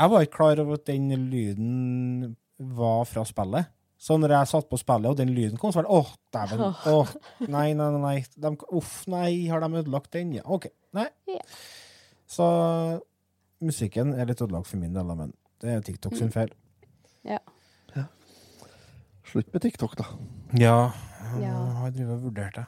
jeg 0.00 0.10
var 0.12 0.24
ikke 0.24 0.36
klar 0.36 0.60
over 0.62 0.74
at 0.78 0.86
den 0.88 1.10
lyden 1.30 2.36
var 2.58 3.04
fra 3.08 3.24
spillet. 3.28 3.68
Så 4.00 4.16
når 4.16 4.32
jeg 4.32 4.48
satt 4.48 4.68
på 4.70 4.78
spillet, 4.80 5.10
og 5.10 5.16
den 5.18 5.28
lyden 5.36 5.58
kom, 5.60 5.72
så 5.72 5.82
var 5.82 5.88
det 5.88 5.92
åh, 5.92 6.10
dæven. 6.32 6.62
Åh, 6.88 7.10
nei, 7.52 7.66
nei, 7.76 7.88
nei. 8.00 8.14
De, 8.36 8.52
uff, 8.72 9.02
nei, 9.12 9.46
har 9.52 9.60
de 9.60 9.68
ødelagt 9.82 10.12
den? 10.16 10.32
Ja, 10.38 10.44
OK. 10.48 10.70
Nei. 10.96 11.04
Ja. 11.28 11.42
Så 12.30 12.46
musikken 13.60 14.14
er 14.16 14.28
litt 14.30 14.40
ødelagt 14.40 14.70
for 14.70 14.80
min 14.80 14.96
del, 14.96 15.04
men 15.16 15.34
det 15.60 15.74
er 15.74 15.84
TikTok 15.84 16.16
sin 16.16 16.32
feil. 16.32 16.52
Ja. 17.28 17.38
Slutt 19.30 19.52
med 19.54 19.62
TikTok, 19.62 19.92
da. 20.00 20.04
Ja, 20.58 20.78
Ja. 21.36 21.38
jeg 21.44 21.52
har 21.76 21.90
drevet 21.94 22.16
og 22.16 22.22
vurdert 22.24 22.56
det. 22.56 22.64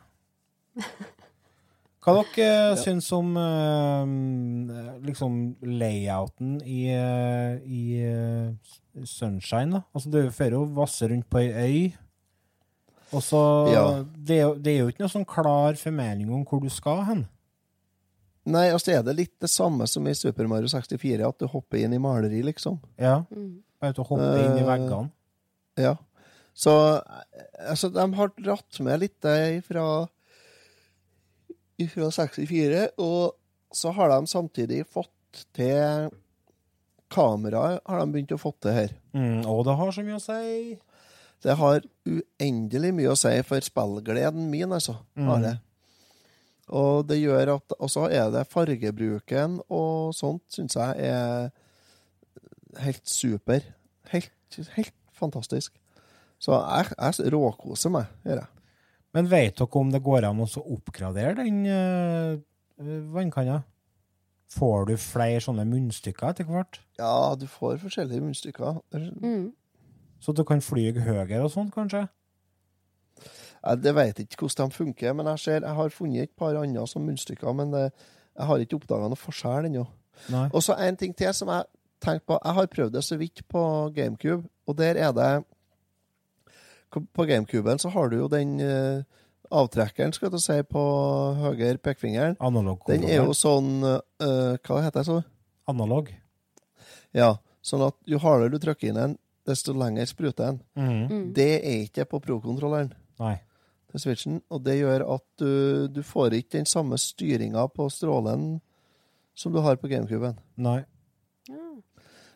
Hva 2.02 2.12
dere 2.18 2.46
ja. 2.46 2.76
syns 2.80 3.06
om 3.14 3.28
eh, 3.38 5.02
liksom 5.06 5.36
layouten 5.62 6.56
i, 6.66 6.80
eh, 6.90 7.60
i 7.62 7.82
eh, 8.02 9.04
Sunshine? 9.06 9.76
da? 9.78 9.82
Altså, 9.94 10.10
du 10.10 10.18
får 10.34 10.56
jo 10.56 10.64
vasse 10.74 11.06
rundt 11.12 11.28
på 11.30 11.38
ei 11.44 11.52
øy. 11.52 11.92
Og 13.12 13.22
så 13.22 13.42
Ja. 13.72 13.84
det, 14.16 14.38
er 14.38 14.42
jo- 14.48 14.58
det 14.58 14.72
er 14.72 14.78
jo 14.80 14.88
ikke 14.90 15.04
noe 15.04 15.12
sånn 15.14 15.26
klar 15.28 15.76
formening 15.78 16.32
om 16.32 16.44
hvor 16.44 16.60
du 16.62 16.68
skal 16.70 17.04
hen. 17.04 17.28
Nei, 18.46 18.70
altså 18.72 18.90
er 18.98 19.02
det 19.04 19.14
litt 19.16 19.38
det 19.38 19.50
samme 19.50 19.86
som 19.86 20.04
i 20.08 20.14
Super 20.14 20.48
Mario 20.48 20.66
64, 20.66 21.22
at 21.28 21.38
du 21.38 21.46
hopper 21.46 21.78
inn 21.84 21.92
i 21.94 21.98
maleri, 21.98 22.42
liksom. 22.42 22.80
Ja. 22.98 23.20
Mm. 23.30 23.60
Bare 23.80 23.92
til 23.94 24.02
å 24.02 24.08
hoppe 24.08 24.38
inn 24.42 24.56
i 24.58 24.62
Eh, 24.62 24.66
veggene. 24.66 25.10
Ja. 25.76 25.94
Så 26.52 26.72
eh, 26.98 27.70
altså, 27.70 27.92
de 27.92 28.12
har 28.16 28.28
dratt 28.42 28.80
med 28.80 28.98
litt 29.00 29.20
det 29.20 29.62
fra, 29.64 30.08
fra 31.90 32.10
64, 32.10 32.88
og 32.98 33.34
så 33.74 33.92
har 33.96 34.08
de 34.12 34.26
samtidig 34.30 34.82
fått 34.86 35.46
til 35.56 36.10
Kameraet 37.12 37.82
har 37.88 38.00
de 38.00 38.12
begynt 38.14 38.32
å 38.32 38.40
få 38.40 38.54
til 38.62 38.72
her. 38.72 38.92
Mm, 39.12 39.42
og 39.48 39.64
det 39.68 39.74
har 39.76 39.90
så 39.92 40.04
mye 40.04 40.16
å 40.16 40.22
si. 40.24 40.78
Det 41.42 41.56
har 41.58 41.82
uendelig 42.08 42.92
mye 42.96 43.12
å 43.12 43.18
si 43.18 43.32
for 43.44 43.60
spillgleden 43.60 44.46
min, 44.52 44.72
altså. 44.72 44.94
Har 45.16 45.38
Mm. 45.38 45.42
det. 45.42 45.58
Og 46.72 47.06
det 47.08 47.18
gjør 47.20 47.56
at 47.56 47.72
Og 47.80 47.90
så 47.90 48.06
er 48.10 48.30
det 48.30 48.46
fargebruken 48.48 49.60
og 49.68 50.14
sånt, 50.14 50.42
syns 50.48 50.74
jeg 50.74 50.96
er 51.10 51.50
helt 52.80 53.04
super. 53.08 53.60
Helt, 54.08 54.30
helt 54.76 54.94
fantastisk. 55.12 55.72
Så 56.38 56.52
jeg, 56.52 56.94
jeg 56.98 57.32
råkoser 57.32 57.90
meg, 57.90 58.06
gjør 58.24 58.40
jeg. 58.40 58.48
Men 59.12 59.28
vet 59.28 59.58
dere 59.58 59.80
om 59.80 59.90
det 59.92 60.02
går 60.04 60.26
an 60.28 60.40
å 60.44 60.48
oppgradere 60.62 61.36
den 61.42 61.62
uh, 61.68 62.40
vannkanna? 63.12 63.62
Får 64.52 64.88
du 64.88 64.96
flere 65.00 65.40
sånne 65.40 65.64
munnstykker 65.68 66.32
etter 66.32 66.48
hvert? 66.48 66.80
Ja, 67.00 67.32
du 67.38 67.46
får 67.48 67.78
forskjellige 67.80 68.24
munnstykker. 68.24 68.80
Mm. 68.92 69.52
Så 70.20 70.34
du 70.36 70.42
kan 70.48 70.60
fly 70.64 70.90
høyere 70.92 71.40
og 71.44 71.52
sånt, 71.54 71.72
kanskje? 71.74 72.04
Jeg 73.62 73.78
det 73.82 73.94
vet 73.94 74.20
ikke 74.20 74.42
hvordan 74.42 74.72
de 74.72 74.76
funker, 74.76 75.14
men 75.16 75.30
jeg, 75.32 75.40
ser, 75.44 75.60
jeg 75.62 75.78
har 75.78 75.94
funnet 75.94 76.26
et 76.26 76.36
par 76.36 76.58
andre 76.58 76.84
som 76.90 77.04
munnstykker, 77.06 77.52
men 77.56 77.72
det, 77.72 77.86
jeg 78.36 78.48
har 78.48 78.64
ikke 78.64 78.80
oppdaga 78.80 79.08
noe 79.08 79.20
forskjell 79.20 79.68
ennå. 79.70 79.86
Og 80.50 80.60
så 80.62 80.76
en 80.76 80.98
ting 80.98 81.14
til 81.16 81.32
som 81.34 81.50
jeg 81.52 81.68
tenkte 82.02 82.26
på. 82.28 82.38
Jeg 82.42 82.58
har 82.58 82.70
prøvd 82.74 82.96
det 82.96 83.04
så 83.06 83.18
vidt 83.20 83.44
på 83.48 83.62
GameCube, 83.96 84.48
og 84.66 84.78
der 84.78 84.98
er 85.00 85.12
det 85.16 85.30
På 86.92 87.24
GameCuben 87.28 87.78
så 87.80 87.88
har 87.94 88.10
du 88.12 88.18
jo 88.18 88.28
den 88.28 88.58
uh, 88.60 89.04
avtrekkeren, 89.52 90.12
skal 90.12 90.30
du 90.32 90.38
si, 90.40 90.58
på 90.68 90.82
høyre 91.40 91.78
pekefingeren. 91.80 92.36
Analog. 92.40 92.82
Den 92.88 93.04
er 93.08 93.22
jo 93.22 93.32
sånn 93.36 93.82
uh, 93.84 94.00
Hva 94.60 94.82
heter 94.84 95.00
det 95.00 95.06
så? 95.08 95.20
Analog. 95.72 96.10
Ja. 97.16 97.36
Sånn 97.62 97.84
at 97.86 97.96
jo 98.08 98.18
hardere 98.22 98.52
du 98.52 98.58
trykker 98.62 98.90
inn 98.90 98.98
den, 98.98 99.16
desto 99.46 99.74
lenger 99.76 100.08
spruter 100.10 100.50
den. 100.52 100.60
Mm. 100.76 101.02
Mm. 101.06 101.24
Det 101.36 101.50
er 101.60 101.80
ikke 101.86 102.08
på 102.10 102.20
pro-kontrolleren. 102.24 102.92
Nei. 103.22 103.36
til 103.92 104.00
Switchen, 104.00 104.38
og 104.48 104.62
det 104.64 104.78
gjør 104.78 105.02
at 105.14 105.24
du, 105.38 105.88
du 105.92 106.00
får 106.06 106.32
ikke 106.38 106.56
den 106.56 106.66
samme 106.66 106.96
styringa 106.98 107.66
på 107.76 107.90
strålen 107.92 108.54
som 109.36 109.52
du 109.52 109.60
har 109.60 109.76
på 109.76 109.90
GameCuben. 109.90 110.38
Nei. 110.56 110.80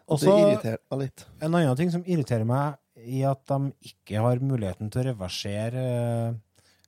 Og 0.06 0.18
Også- 0.18 0.28
det 0.28 0.34
irriterer 0.44 0.78
meg 0.90 1.00
litt. 1.00 1.24
En 1.42 1.54
annen 1.54 1.76
ting 1.76 1.90
som 1.90 2.04
irriterer 2.06 2.44
meg, 2.46 2.76
er 3.06 3.30
at 3.30 3.42
de 3.50 3.72
ikke 3.90 4.20
har 4.22 4.42
muligheten 4.42 4.90
til 4.92 5.02
å 5.02 5.06
reversere 5.12 5.82
eh, 5.86 6.34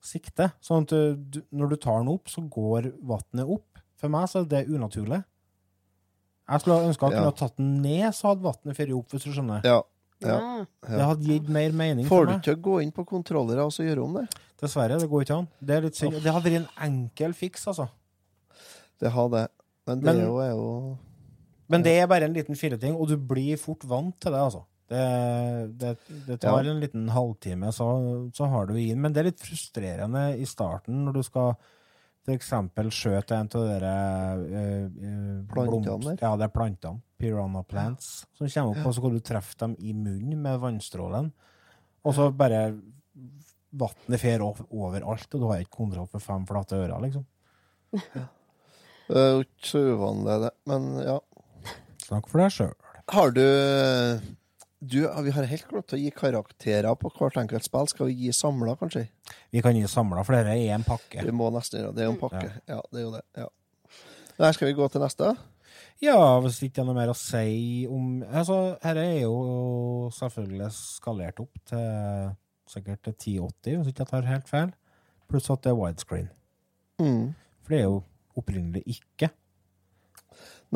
sikte. 0.05 0.51
Sånn 0.65 0.85
at 0.87 0.93
du, 0.95 1.17
du, 1.39 1.41
når 1.53 1.73
du 1.75 1.77
tar 1.83 1.99
den 2.03 2.13
opp, 2.13 2.29
så 2.33 2.43
går 2.49 2.93
vannet 3.07 3.47
opp. 3.59 3.83
For 3.99 4.13
meg 4.13 4.29
så 4.31 4.43
er 4.45 4.51
det 4.53 4.65
unaturlig. 4.71 5.23
Jeg 6.49 6.63
skulle 6.63 6.79
ønske 6.89 7.05
jeg 7.09 7.13
Ja. 7.13 7.19
kunne 7.19 7.31
ha 7.33 7.37
tatt 7.37 7.57
den 7.59 7.73
ned, 7.83 8.09
så 8.17 8.31
hadde 8.31 8.47
vannet 8.47 8.77
fått 8.79 8.93
opp, 8.97 9.09
hvis 9.13 9.25
du 9.27 9.33
skjønner. 9.35 9.65
Ja. 9.69 9.81
ja. 10.25 10.37
ja. 10.39 10.67
Det 10.89 11.09
hadde 11.11 11.29
gitt 11.29 11.49
mer 11.53 11.75
mening 11.77 12.07
Får 12.09 12.15
for 12.23 12.25
du 12.27 12.33
meg. 12.33 12.41
ikke 12.47 12.63
gå 12.69 12.77
inn 12.87 12.93
på 12.97 13.05
kontrollere 13.11 13.67
og 13.69 13.75
så 13.75 13.85
gjøre 13.85 14.05
om 14.07 14.15
det? 14.21 14.25
Dessverre, 14.63 14.97
det 14.99 15.11
går 15.11 15.27
ikke 15.27 15.37
an. 15.43 15.49
Det 15.61 15.77
er 15.77 15.85
litt 15.85 15.99
synd. 15.99 16.17
Det 16.25 16.33
hadde 16.33 16.49
vært 16.51 16.63
en 16.63 16.71
enkel 16.89 17.35
fiks, 17.37 17.67
altså. 17.71 17.89
Det 18.99 19.13
har 19.15 19.29
det. 19.35 19.45
Men 19.87 20.01
det 20.01 20.07
Men- 20.09 20.17
er 20.23 20.27
jo, 20.27 20.39
er 20.43 20.51
jo 20.55 20.99
Men 21.69 21.83
det 21.85 21.93
er 22.01 22.07
bare 22.09 22.25
en 22.25 22.33
liten 22.35 22.57
filleting, 22.57 22.95
og 22.97 23.09
du 23.09 23.17
blir 23.19 23.59
fort 23.61 23.85
vant 23.85 24.17
til 24.21 24.33
det, 24.33 24.41
altså. 24.41 24.65
Det, 24.89 25.01
det, 25.81 25.91
det 26.27 26.39
tar 26.41 26.63
Ja. 26.65 26.71
en 26.73 26.81
liten 26.81 27.09
halvtime, 27.13 27.69
så, 27.77 27.87
så 28.33 28.47
har 28.49 28.67
du 28.71 28.79
inn. 28.81 29.01
Men 29.05 29.13
det 29.13 29.21
er 29.21 29.27
litt 29.31 29.43
frustrerende 29.45 30.23
i 30.41 30.47
starten 30.49 31.03
når 31.05 31.19
du 31.19 31.23
skal 31.27 31.51
f.eks. 32.29 32.49
skjøte 32.97 33.37
en 33.37 33.51
av 33.57 33.67
dere 33.69 33.93
uh, 34.39 35.45
Plantene 35.53 35.99
der? 36.15 36.19
Ja, 36.25 36.33
det 36.41 36.49
er 36.49 36.55
plantene. 36.55 37.01
Piranha 37.21 37.63
plants. 37.69 38.09
Som 38.39 38.49
kommer 38.49 38.73
opp, 38.79 38.87
og 38.89 38.95
så 38.97 39.05
kan 39.05 39.15
du 39.17 39.21
treffe 39.25 39.57
dem 39.61 39.77
i 39.81 39.93
munnen 39.97 40.41
med 40.45 40.61
vannstrålen. 40.63 41.31
Og 42.05 42.15
så 42.17 42.31
bare 42.33 42.63
Vannet 43.79 44.21
fer 44.23 44.41
ov- 44.41 44.65
overalt, 44.73 45.29
og 45.37 45.41
du 45.43 45.47
har 45.51 45.61
ikke 45.61 45.77
kontroll 45.83 46.07
på 46.09 46.21
fem 46.25 46.45
flate 46.49 46.79
ører, 46.81 47.01
liksom. 47.05 47.25
Det 47.93 49.17
er 49.21 49.31
jo 49.35 49.43
ikke 49.45 49.69
så 49.69 49.83
uvanlig, 49.93 50.37
det. 50.47 50.51
Men 50.69 50.87
ja. 51.05 51.19
Snakk 52.07 52.29
for 52.33 52.41
deg 52.41 52.55
sjøl. 52.55 52.73
Har 53.13 53.33
du 53.37 53.43
Du, 54.79 55.01
vi 55.03 55.33
har 55.35 55.47
helt 55.51 55.67
klart 55.67 55.93
å 55.93 55.99
gi 55.99 56.11
karakterer 56.15 56.95
på 57.01 57.11
hvert 57.17 57.39
enkelt 57.41 57.67
spill. 57.67 57.89
Skal 57.91 58.11
vi 58.11 58.27
gi 58.29 58.35
samla, 58.37 58.77
kanskje? 58.79 59.09
Vi 59.51 59.63
kan 59.65 59.75
gi 59.75 59.89
samla, 59.91 60.23
for 60.27 60.39
dette 60.39 60.55
er 60.55 60.75
en 60.77 60.87
pakke. 60.87 61.25
Vi 61.27 61.35
må 61.35 61.49
nesten 61.55 61.83
gjøre 61.83 61.97
det. 61.97 62.05
Er 62.05 62.11
jo 62.11 62.15
en 62.15 62.21
pakke. 62.21 62.51
Ja, 62.71 62.79
det 62.93 63.01
er 63.01 63.07
jo 63.07 63.15
det. 63.17 63.25
Ja. 63.41 63.49
Der 64.39 64.55
skal 64.55 64.71
vi 64.71 64.77
gå 64.79 64.87
til 64.93 65.03
neste? 65.03 65.33
Ja, 66.03 66.19
hvis 66.45 66.61
det 66.61 66.69
ikke 66.71 66.85
er 66.85 66.87
noe 66.87 66.95
mer 66.95 67.11
å 67.11 67.17
si 67.19 67.87
om 67.91 68.21
Altså, 68.23 68.77
dette 68.79 69.03
er 69.03 69.25
jo 69.25 70.13
selvfølgelig 70.15 70.71
skalert 70.77 71.43
opp 71.43 71.59
til 71.67 72.37
sikkert 72.69 73.03
til 73.03 73.17
1080, 73.17 73.81
hvis 73.81 73.91
ikke 73.91 74.05
jeg 74.05 74.13
tar 74.13 74.29
helt 74.29 74.49
feil. 74.49 74.71
Pluss 75.29 75.51
at 75.51 75.65
det 75.65 75.73
er 75.73 75.79
widescreen. 75.81 76.31
Mm. 77.03 77.35
For 77.65 77.75
det 77.75 77.81
er 77.81 77.87
jo 77.89 77.99
opprinnelig 78.39 78.85
ikke. 78.95 79.33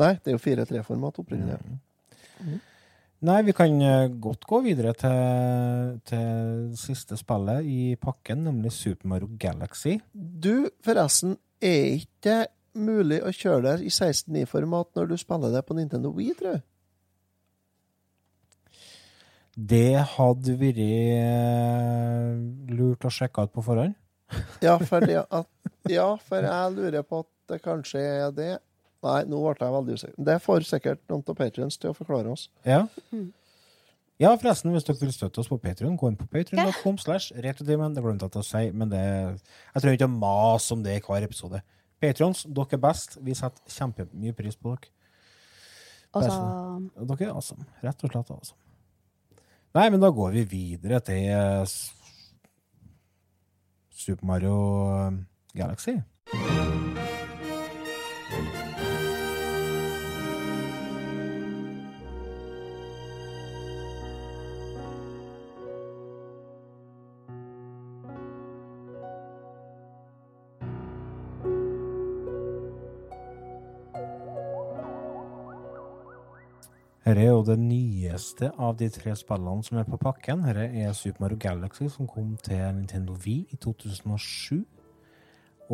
Nei, 0.01 0.15
det 0.19 0.33
er 0.33 0.37
jo 0.37 0.43
4-3-format 0.43 1.19
opprinnelig. 1.21 1.79
Nei, 3.23 3.37
vi 3.47 3.53
kan 3.55 3.71
eh, 3.79 4.09
godt 4.19 4.43
gå 4.49 4.57
videre 4.65 4.91
til, 4.99 5.99
til 6.09 6.73
siste 6.75 7.15
spillet 7.15 7.63
i 7.63 7.93
pakken, 7.95 8.41
nemlig 8.49 8.73
Super 8.75 9.07
Mario 9.13 9.29
Galaxy. 9.39 9.95
Du, 10.11 10.67
forresten, 10.83 11.37
er 11.63 12.01
ikke 12.01 12.19
det 12.27 12.41
mulig 12.75 13.21
å 13.23 13.31
kjøre 13.31 13.61
der 13.63 13.85
i 13.85 13.91
16.9-format 13.93 14.91
når 14.97 15.11
du 15.13 15.15
spiller 15.21 15.53
det 15.53 15.63
på 15.63 15.77
Nintendo 15.77 16.11
Wii, 16.11 16.33
tror 16.35 16.57
jeg? 16.57 16.63
Det 19.53 20.01
hadde 20.17 20.57
vært 20.57 20.83
eh, 20.83 22.29
lurt 22.73 23.07
å 23.07 23.13
sjekke 23.13 23.45
ut 23.45 23.53
på 23.53 23.63
forhånd. 23.63 23.95
Ja, 24.65 24.75
for, 24.81 25.05
det 25.05 25.21
at, 25.39 25.47
ja, 25.87 26.09
for 26.27 26.43
jeg 26.43 26.75
lurer 26.75 27.07
på 27.07 27.23
at 27.23 27.31
det 27.53 27.63
kanskje 27.63 28.03
er 28.03 28.35
det. 28.35 28.53
Nei, 29.03 29.21
nå 29.27 29.39
ble 29.43 29.53
jeg 29.59 29.75
veldig 29.75 29.95
usikker. 29.99 30.19
Det 30.29 30.35
får 30.43 30.67
sikkert 30.67 31.01
noen 31.11 31.23
av 31.27 31.39
patrions 31.39 31.79
til 31.79 31.91
å 31.91 31.97
forklare 31.97 32.31
oss. 32.31 32.47
Ja. 32.67 32.85
Ja, 34.21 34.29
forresten, 34.39 34.71
hvis 34.71 34.85
dere 34.87 35.01
vil 35.01 35.11
støtte 35.11 35.41
oss 35.41 35.49
på 35.51 35.57
Patreon, 35.59 35.97
gå 35.99 36.07
inn 36.11 36.17
på 36.19 36.27
patreon.com 36.31 36.99
slash 37.01 37.33
retrotimen. 37.43 37.95
Det 37.95 38.03
glemte 38.05 38.29
jeg 38.29 38.35
til 38.35 38.43
å 38.43 38.47
si, 38.47 38.63
men 38.71 38.91
det 38.93 39.01
Jeg 39.03 39.81
trenger 39.81 39.97
ikke 39.97 40.07
å 40.11 40.13
mase 40.13 40.75
om 40.75 40.83
det 40.85 40.99
i 40.99 41.03
hver 41.03 41.25
episode. 41.27 41.63
Patrions, 42.03 42.43
dere 42.45 42.77
er 42.77 42.83
best. 42.83 43.17
Vi 43.25 43.35
setter 43.35 43.73
kjempemye 43.73 44.35
pris 44.37 44.55
på 44.59 44.75
dere. 44.75 44.91
Og 46.13 46.21
Dere 47.09 47.25
er 47.25 47.33
awesome. 47.33 47.65
Rett 47.81 48.05
og 48.05 48.13
slett 48.13 48.31
awesome. 48.31 48.59
Nei, 49.73 49.87
men 49.89 49.99
da 50.03 50.11
går 50.13 50.35
vi 50.37 50.43
videre 50.45 50.99
til 51.01 51.31
eh, 51.33 51.75
Super 54.03 54.27
Mario 54.29 54.57
eh, 54.93 55.21
Galaxy. 55.57 55.97
Dette 77.13 77.27
er 77.27 77.29
jo 77.29 77.41
det 77.45 77.59
nyeste 77.61 78.47
av 78.57 78.71
de 78.79 78.87
tre 78.89 79.11
spillene 79.13 79.61
som 79.61 79.77
er 79.77 79.83
på 79.85 79.99
pakken. 80.01 80.39
Dette 80.47 80.63
er 80.81 80.95
Super 80.97 81.21
Mario 81.21 81.37
Galaxy, 81.37 81.85
som 81.93 82.07
kom 82.09 82.31
til 82.41 82.63
Nintendo 82.73 83.13
Wii 83.21 83.53
i 83.53 83.59
2007. 83.61 84.63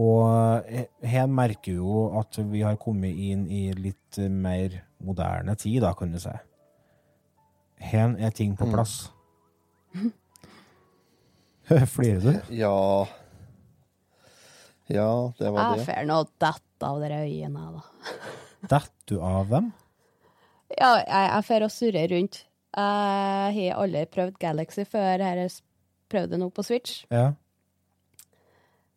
Og 0.04 0.68
eh, 0.68 0.90
her 1.08 1.32
merker 1.32 1.78
jo 1.78 2.10
at 2.20 2.42
vi 2.52 2.66
har 2.68 2.76
kommet 2.84 3.16
inn 3.16 3.48
i 3.48 3.70
litt 3.72 4.20
mer 4.20 4.82
moderne 5.00 5.56
tid, 5.56 5.80
da, 5.86 5.94
kan 5.96 6.12
du 6.12 6.20
si. 6.20 6.36
Her 7.88 8.20
er 8.20 8.36
ting 8.36 8.60
på 8.60 8.68
plass. 8.68 9.06
Flirer 11.96 12.20
du? 12.20 12.34
Ja 12.52 13.08
Ja, 14.92 15.12
det 15.40 15.56
var 15.56 15.78
det. 15.78 15.86
jeg 15.86 15.88
får 15.88 16.12
nå 16.12 16.24
dette 16.36 16.92
av 16.92 17.00
de 17.00 17.24
øynene, 17.24 17.80
da. 17.80 18.18
Detter 18.76 19.08
du 19.08 19.22
av 19.24 19.56
dem? 19.56 19.72
Ja, 20.78 20.92
jeg, 21.02 21.26
jeg 21.34 21.46
får 21.48 21.66
å 21.66 21.70
surre 21.74 22.04
rundt. 22.12 22.42
Jeg 22.78 23.56
har 23.56 23.80
aldri 23.82 24.04
prøvd 24.14 24.38
Galaxy 24.42 24.86
før 24.86 25.24
jeg 25.24 25.26
har 25.26 25.56
prøvd 26.14 26.36
det 26.36 26.40
nå 26.42 26.50
på 26.54 26.66
Switch. 26.66 27.00
Ja. 27.14 27.32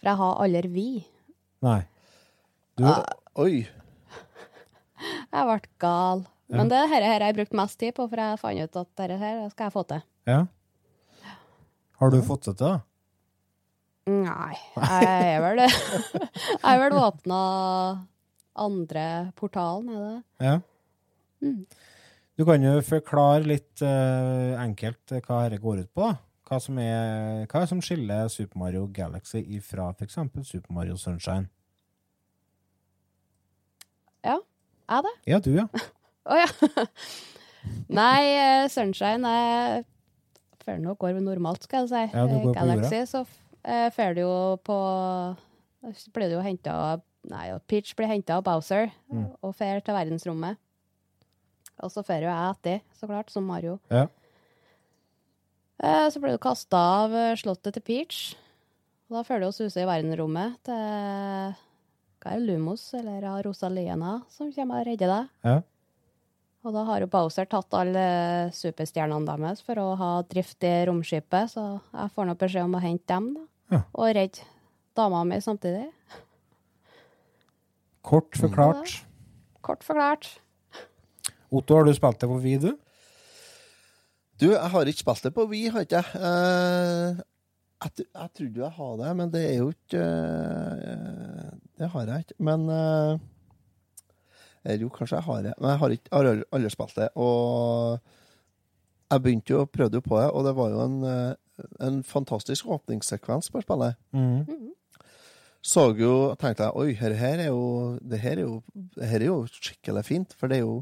For 0.01 0.11
jeg 0.13 0.21
har 0.21 0.43
aldri 0.45 0.71
Vi. 0.75 0.89
Nei. 1.65 1.81
Du, 2.77 2.85
jeg, 2.85 3.17
Oi. 3.41 3.63
Jeg 5.33 5.49
ble 5.49 5.59
gal. 5.83 6.23
Men 6.53 6.69
det 6.69 6.81
her 6.91 7.05
har 7.07 7.23
jeg 7.25 7.35
brukt 7.39 7.55
mest 7.57 7.79
tid 7.81 7.95
på, 7.97 8.05
for 8.11 8.21
jeg 8.21 8.39
fant 8.41 8.61
ut 8.61 8.77
at 8.83 8.89
dette 9.01 9.17
her 9.21 9.39
skal 9.53 9.69
jeg 9.71 9.73
få 9.75 9.83
til. 9.89 10.03
ja. 10.29 10.41
Har 12.03 12.11
du 12.11 12.19
fått 12.27 12.49
det 12.49 12.57
til, 12.59 12.67
da? 12.67 12.81
Nei, 14.11 14.57
jeg 14.75 15.29
er 15.37 15.41
vel. 15.45 15.61
Jeg 16.51 16.59
har 16.65 16.81
vel 16.83 16.97
åpna 16.99 17.37
andre 18.59 19.05
portalen, 19.39 19.93
er 19.95 20.01
det? 20.03 20.17
Ja. 20.43 20.57
Mm. 21.43 21.67
Du 22.39 22.45
kan 22.49 22.63
jo 22.65 22.77
forklare 22.87 23.45
litt 23.45 23.83
uh, 23.85 24.55
enkelt 24.63 25.13
hva 25.27 25.43
dette 25.45 25.61
går 25.63 25.83
ut 25.85 25.91
på. 25.93 26.07
da. 26.09 26.17
Hva 26.49 26.59
som, 26.61 26.77
er, 26.81 27.45
hva 27.49 27.63
som 27.69 27.81
skiller 27.85 28.29
Super 28.33 28.59
Mario 28.61 28.87
Galaxy 28.93 29.41
fra 29.65 29.91
f.eks. 29.95 30.19
Super 30.45 30.75
Mario 30.77 30.97
Sunshine? 31.01 31.49
Ja, 34.25 34.37
er 34.91 35.05
det? 35.07 35.13
Ja, 35.31 35.39
du, 35.43 35.53
ja. 35.57 35.67
Å 36.31 36.39
ja. 36.39 36.49
Nei, 38.01 38.21
eh, 38.37 38.67
Sunshine 38.71 39.27
er 39.29 39.85
Før 40.63 40.79
nå 40.83 40.95
går 40.99 41.17
normalt, 41.23 41.65
skal 41.67 41.87
jeg 41.87 41.91
si. 41.91 42.03
Ja, 42.15 42.27
du 42.31 42.37
går 42.37 42.53
på 42.53 42.59
Galaxy, 42.59 43.01
så 43.11 43.25
får 43.97 44.15
du 44.15 44.21
jo 44.25 44.35
på 44.67 44.77
Så 45.99 46.13
blir 46.15 46.31
du 46.31 46.37
jo 46.37 46.45
henta 46.45 46.75
Nei, 47.31 47.49
Peach 47.71 47.95
blir 47.99 48.11
henta 48.11 48.39
av 48.41 48.45
Bowser 48.47 48.91
Mm. 49.13 49.29
og 49.43 49.53
fer 49.55 49.81
til 49.85 49.95
verdensrommet. 49.95 50.59
Og 51.81 51.91
så 51.91 52.03
får 52.05 52.23
jo 52.27 52.29
jeg 52.29 52.51
etter, 52.53 52.81
så 53.01 53.09
klart, 53.09 53.31
som 53.33 53.47
Mario. 53.49 53.79
Ja. 53.91 54.07
Eh, 55.83 56.09
Så 56.11 56.21
blir 56.21 56.33
du 56.37 56.39
kasta 56.39 56.77
av 56.79 57.15
eh, 57.15 57.35
slottet 57.37 57.75
til 57.75 57.83
Peach. 57.83 58.21
Og 59.11 59.17
da 59.19 59.23
følger 59.27 59.49
oss 59.49 59.61
ute 59.61 59.83
i 59.83 59.89
verdensrommet 59.89 60.61
til 60.65 60.75
hva 62.23 62.31
er 62.33 62.39
det, 62.39 62.47
Lumos 62.47 62.85
eller 62.95 63.19
Rosalina 63.21 63.43
Rosalena 63.43 64.13
som 64.31 64.53
kommer 64.55 64.81
og 64.81 64.87
redder 64.87 65.11
deg. 65.11 65.31
Ja. 65.45 65.57
Og 66.63 66.73
da 66.77 66.85
har 66.87 67.03
jo 67.03 67.09
Bowser 67.11 67.49
tatt 67.51 67.75
alle 67.75 68.05
superstjernene 68.55 69.27
deres 69.27 69.61
for 69.67 69.81
å 69.83 69.89
ha 69.99 70.11
drift 70.31 70.63
i 70.63 70.85
romskipet, 70.87 71.51
så 71.51 71.81
jeg 71.91 72.13
får 72.15 72.29
nå 72.29 72.37
beskjed 72.39 72.69
om 72.69 72.77
å 72.79 72.83
hente 72.85 73.09
dem, 73.11 73.33
da. 73.35 73.49
Ja. 73.75 73.81
Og 73.99 74.13
redde 74.15 74.47
dama 74.95 75.25
mi 75.27 75.41
samtidig. 75.43 75.89
Kort 78.07 78.39
forklart. 78.39 79.01
Kort 79.67 79.83
forklart. 79.87 80.29
Otto, 81.53 81.77
har 81.77 81.85
du 81.85 81.93
spilt 81.97 82.21
det 82.23 82.29
på 82.31 82.39
Wii, 82.41 82.59
du? 82.63 82.71
Du, 84.41 84.47
jeg 84.55 84.71
har 84.73 84.89
ikke 84.89 85.05
spilt 85.05 85.27
det 85.27 85.35
på 85.37 85.45
Wii, 85.51 85.67
har 85.75 85.85
ikke 85.85 86.01
jeg. 86.01 86.17
Uh, 86.17 87.21
jeg, 87.83 88.07
jeg 88.07 88.31
trodde 88.39 88.63
jeg 88.63 88.73
hadde 88.79 89.03
det, 89.05 89.13
men 89.19 89.33
det 89.35 89.43
er 89.51 89.57
jo 89.59 89.69
ikke 89.75 90.03
uh, 90.07 91.53
Det 91.79 91.89
har 91.93 92.07
jeg 92.13 92.25
ikke. 92.27 92.39
Men 92.49 92.67
eller 94.65 94.79
Jo, 94.85 94.89
kanskje 94.95 95.17
jeg 95.19 95.27
har 95.27 95.43
det. 95.43 95.55
Men 95.61 95.71
jeg 95.73 95.79
har 95.83 95.95
ikke 95.97 96.09
jeg 96.13 96.19
har 96.19 96.45
aldri- 96.55 96.71
spilt 96.71 96.97
det. 96.97 97.09
Og 97.19 97.99
jeg 99.11 99.23
begynte 99.23 99.53
jo 99.53 99.65
prøvde 99.67 99.99
jo 99.99 100.05
på 100.07 100.21
det, 100.21 100.29
og 100.31 100.45
det 100.47 100.53
var 100.57 100.69
jo 100.71 100.85
en, 100.87 101.03
en 101.85 102.03
fantastisk 102.07 102.67
åpningssekvens 102.71 103.51
på 103.53 103.61
spillet. 103.61 103.99
Mhm. 104.15 104.71
så 105.63 105.93
jo, 105.99 106.35
tenkte 106.41 106.65
jeg 106.65 106.73
oi, 106.75 106.93
her, 106.99 107.13
her 107.15 107.39
er 107.39 107.47
jo, 107.53 107.99
det 108.03 108.19
her 108.19 108.39
er 108.39 108.41
jo, 108.47 108.63
her 108.99 109.21
er 109.21 109.27
jo 109.29 109.47
skikkelig 109.47 110.05
fint, 110.05 110.33
for 110.39 110.47
det 110.51 110.57
er 110.57 110.65
jo 110.65 110.81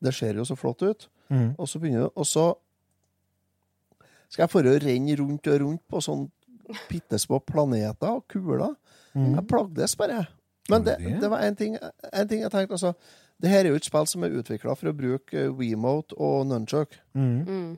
Det 0.00 0.14
ser 0.14 0.38
jo 0.38 0.46
så 0.46 0.56
flott 0.58 0.82
ut. 0.82 1.08
Mm. 1.28 1.52
Og 1.58 1.68
så 1.68 1.80
begynner 1.82 2.10
Og 2.14 2.26
så 2.26 2.52
skal 4.28 4.44
jeg 4.44 4.52
for 4.52 4.68
å 4.68 4.76
renne 4.82 5.16
rundt 5.16 5.48
og 5.48 5.60
rundt 5.62 5.84
på 5.88 6.00
sånn 6.04 6.26
bitte 6.90 7.18
små 7.20 7.40
planeter 7.40 8.18
og 8.18 8.26
kuler. 8.28 8.74
Mm. 9.14 9.34
Jeg 9.38 9.46
plagdes 9.48 9.96
bare. 9.96 10.26
Men 10.68 10.84
det, 10.84 10.98
det? 11.00 11.14
det 11.22 11.30
var 11.32 11.44
en 11.44 11.56
ting, 11.56 11.78
ting 12.28 12.42
jeg 12.42 12.50
tenkte 12.52 12.76
altså, 12.76 12.92
Det 13.40 13.48
her 13.48 13.64
er 13.64 13.72
jo 13.72 13.78
et 13.80 13.86
spill 13.88 14.08
som 14.10 14.26
er 14.26 14.34
utvikla 14.36 14.74
for 14.76 14.90
å 14.90 14.96
bruke 14.96 15.46
eh, 15.46 15.52
WeMote 15.54 16.18
og 16.20 16.42
Nunchuck. 16.50 16.98
Mm. 17.16 17.38
Mm. 17.46 17.70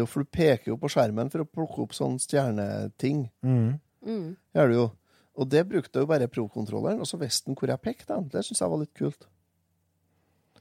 Jo 0.00 0.04
for 0.08 0.24
Du 0.24 0.32
peker 0.32 0.72
jo 0.72 0.76
på 0.80 0.90
skjermen 0.92 1.30
for 1.32 1.44
å 1.44 1.48
plukke 1.48 1.82
opp 1.84 1.96
sånne 1.96 2.20
stjerneting. 2.20 3.26
Mm. 3.44 3.78
Mm. 4.04 4.28
Gjør 4.56 4.70
du 4.70 4.76
jo. 4.76 4.86
Og 5.34 5.48
det 5.50 5.64
brukte 5.68 6.04
jo 6.04 6.08
bare 6.08 6.28
pro-kontrolleren, 6.30 7.00
og 7.02 7.08
så 7.10 7.18
visste 7.20 7.50
han 7.50 7.58
hvor 7.58 7.72
jeg 7.72 7.82
pekte. 7.82 8.20
Det 8.32 8.44
syns 8.46 8.62
jeg 8.62 8.70
var 8.70 8.80
litt 8.80 8.94
kult. 8.96 9.26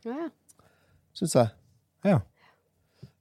Ja, 0.03 0.15
ja. 0.26 0.30
Syns 1.18 1.36
jeg. 1.38 1.51
Ja. 2.07 2.20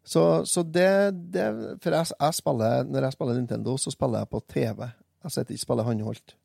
Så, 0.02 0.22
så 0.50 0.64
det, 0.66 0.90
det 1.32 1.46
For 1.84 1.94
jeg, 1.94 2.10
jeg 2.18 2.34
spiller, 2.34 2.84
når 2.88 3.06
jeg 3.06 3.16
spiller 3.16 3.38
Nintendo, 3.38 3.76
så 3.78 3.92
spiller 3.94 4.24
jeg 4.24 4.32
på 4.32 4.42
TV. 4.50 4.88
Jeg 5.22 5.34
sitter 5.34 5.54
ikke 5.54 5.66
spiller 5.66 5.86
håndholdt. 5.86 6.36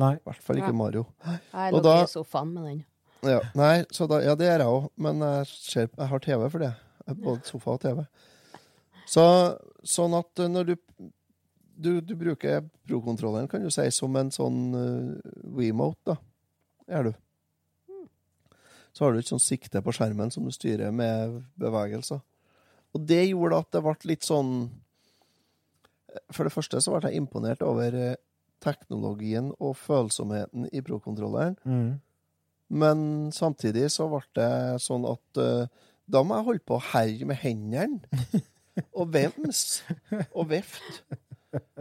Nei. 0.00 0.14
I 0.16 0.24
hvert 0.26 0.42
fall 0.42 0.58
ikke 0.58 0.74
Mario. 0.74 1.04
Jeg 1.26 1.74
lå 1.74 1.96
i 2.00 2.10
sofaen 2.10 2.54
med 2.54 2.68
den. 2.70 2.82
Ja, 3.24 3.40
nei, 3.56 3.84
så 3.94 4.04
da, 4.10 4.18
ja, 4.20 4.34
det 4.36 4.50
gjør 4.50 4.60
jeg 4.60 4.72
òg, 4.76 4.86
men 5.00 5.22
jeg, 5.24 5.46
ser, 5.48 5.86
jeg 5.88 6.08
har 6.10 6.22
TV 6.24 6.42
for 6.52 6.60
det. 6.60 6.72
Både 7.24 7.48
sofa 7.48 7.76
og 7.76 7.80
TV. 7.80 8.02
Så, 9.08 9.24
sånn 9.84 10.16
at 10.18 10.42
uh, 10.42 10.48
når 10.50 10.68
du, 10.68 10.74
du, 11.76 11.90
du 12.04 12.14
bruker 12.20 12.66
pro-kontrolleren, 12.88 13.48
kan 13.48 13.64
du 13.64 13.72
si, 13.72 13.86
som 13.96 14.16
en 14.20 14.32
sånn 14.34 14.60
uh, 14.76 15.32
WeMote, 15.56 16.12
da. 16.12 16.18
Gjør 16.92 17.08
du. 17.08 17.12
Så 18.94 19.04
har 19.04 19.14
du 19.14 19.20
et 19.20 19.30
sånn 19.30 19.42
sikte 19.42 19.82
på 19.82 19.92
skjermen 19.94 20.30
som 20.30 20.46
du 20.46 20.52
styrer 20.54 20.94
med 20.94 21.40
bevegelser. 21.60 22.22
Og 22.94 23.06
det 23.08 23.24
gjorde 23.26 23.58
at 23.64 23.70
det 23.74 23.82
ble 23.82 23.94
litt 24.06 24.26
sånn 24.26 24.52
For 26.30 26.46
det 26.46 26.54
første 26.54 26.78
så 26.78 26.94
ble 26.94 27.10
jeg 27.10 27.18
imponert 27.18 27.64
over 27.66 27.96
eh, 27.98 28.18
teknologien 28.62 29.50
og 29.58 29.74
følsomheten 29.76 30.68
i 30.70 30.82
pro-kontrolleren. 30.84 31.56
Mm. 31.66 31.96
Men 32.74 33.00
samtidig 33.34 33.88
så 33.92 34.06
ble 34.08 34.22
det 34.38 34.78
sånn 34.82 35.04
at 35.10 35.40
uh, 35.42 35.66
da 36.06 36.22
må 36.24 36.38
jeg 36.38 36.46
holde 36.48 36.66
på 36.68 36.78
å 36.78 36.84
herje 36.92 37.28
med 37.28 37.40
hendene. 37.42 38.00
Og 38.98 39.06
vems 39.14 39.84
og 40.34 40.48
vifte. 40.50 41.18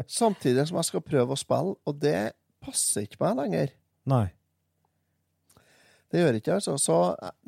Samtidig 0.06 0.68
som 0.70 0.78
jeg 0.78 0.90
skal 0.92 1.02
prøve 1.02 1.34
å 1.34 1.40
spille, 1.40 1.74
og 1.90 1.96
det 1.98 2.36
passer 2.62 3.08
ikke 3.08 3.18
meg 3.24 3.40
lenger. 3.40 3.72
Nei. 4.10 4.28
Det 6.14 6.22
gjør 6.22 6.36
ikke 6.38 6.58
altså. 6.60 6.76
Så 6.78 6.98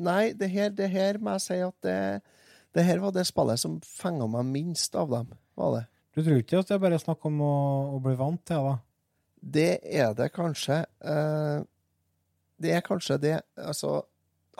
nei, 0.01 0.33
det 0.33 0.49
her, 0.49 0.71
det 0.73 0.87
her 0.89 1.19
må 1.21 1.35
jeg 1.35 1.43
si 1.43 1.57
at 1.61 1.75
det, 1.85 1.97
det 2.73 2.85
her 2.87 3.03
var 3.03 3.13
det 3.13 3.27
spillet 3.29 3.61
som 3.61 3.77
fenga 3.85 4.25
meg 4.33 4.49
minst 4.49 4.97
av 4.97 5.11
dem. 5.13 5.29
var 5.53 5.75
det. 5.75 5.83
Du 6.15 6.23
tror 6.23 6.41
ikke 6.41 6.63
at 6.63 6.71
det 6.71 6.77
er 6.77 6.81
bare 6.81 6.97
snakk 7.01 7.27
om 7.29 7.41
å, 7.45 7.55
å 7.93 8.01
bli 8.01 8.15
vant 8.17 8.41
til 8.47 8.57
det? 8.57 8.71
da? 8.71 8.75
Det 9.45 9.69
er 9.85 10.15
det 10.17 10.31
kanskje. 10.33 10.79
Eh, 11.05 11.59
det 12.57 12.71
er 12.73 12.85
kanskje 12.85 13.19
det 13.21 13.35
Altså, 13.59 13.99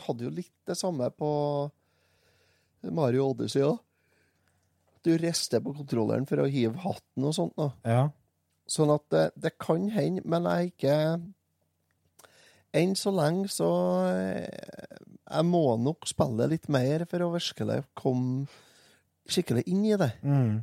hadde 0.05 0.27
jo 0.27 0.33
litt 0.35 0.53
det 0.67 0.75
samme 0.77 1.09
på 1.15 1.31
Mario 2.93 3.31
Odyssey 3.31 3.63
òg. 3.65 3.79
Du 5.05 5.13
rister 5.21 5.61
på 5.65 5.73
kontrolleren 5.77 6.27
for 6.29 6.41
å 6.43 6.49
hive 6.49 6.77
hatten 6.83 7.25
og 7.25 7.33
sånt. 7.37 7.57
nå. 7.57 7.71
Ja. 7.87 8.09
Sånn 8.69 8.93
at 8.93 9.05
det, 9.13 9.25
det 9.37 9.55
kan 9.61 9.89
hende, 9.93 10.21
men 10.25 10.45
jeg 10.49 10.69
er 10.69 10.71
ikke 10.71 10.99
Enn 12.75 12.95
så 12.99 13.13
lenge 13.15 13.49
så 13.53 13.69
eh, 14.09 14.95
Jeg 15.25 15.47
må 15.47 15.63
nok 15.81 16.07
spille 16.09 16.47
litt 16.51 16.67
mer 16.71 17.05
for 17.09 17.23
å 17.23 17.31
virkelig 17.33 17.81
komme 17.97 18.45
skikkelig 19.31 19.63
inn 19.71 19.85
i 19.87 19.95
det. 19.97 20.11
Mm. 20.21 20.59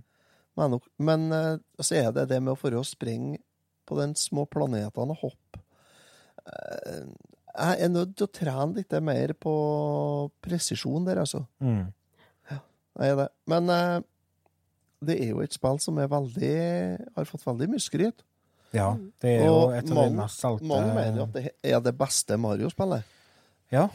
Men, 0.58 0.76
men 1.02 1.26
eh, 1.34 1.56
så 1.80 1.98
er 1.98 2.12
det 2.14 2.28
det 2.30 2.38
med 2.42 2.54
å 2.54 2.60
få 2.60 2.70
å 2.78 2.84
springe 2.86 3.40
på 3.88 3.98
den 3.98 4.14
små 4.18 4.44
planetene 4.46 5.16
og 5.16 5.24
hoppe. 5.24 5.62
Eh, 6.46 7.08
Jeg 7.52 7.84
er 7.84 7.90
nødt 7.92 8.14
til 8.16 8.28
å 8.28 8.32
trene 8.32 8.78
litt 8.78 8.94
mer 9.04 9.34
på 9.36 9.54
presisjon 10.44 11.04
der, 11.04 11.18
altså. 11.24 11.42
Mm. 11.60 11.90
Jeg 12.48 13.10
er 13.12 13.18
det. 13.18 13.28
Men 13.48 13.68
det 15.04 15.16
er 15.18 15.32
jo 15.32 15.42
et 15.42 15.52
spill 15.52 15.80
som 15.82 15.96
veldig 15.96 16.56
har 17.16 17.28
fått 17.28 17.44
veldig 17.46 17.68
mye 17.72 17.82
skryt. 17.82 18.22
Ja, 18.72 18.94
det 19.20 19.34
er 19.40 19.44
jo 19.46 19.52
Og 19.66 19.74
et 19.76 19.84
av 19.84 19.88
de 19.90 19.94
mange- 19.98 20.16
mest 20.22 20.40
solgte 20.40 20.64
Mange 20.70 20.94
mener 20.96 21.18
jo 21.18 21.22
at 21.28 21.32
det 21.36 21.50
er 21.62 21.80
det 21.84 21.92
beste 21.98 22.38
Mario-spillet. 22.40 23.02
Ja. 23.72 23.88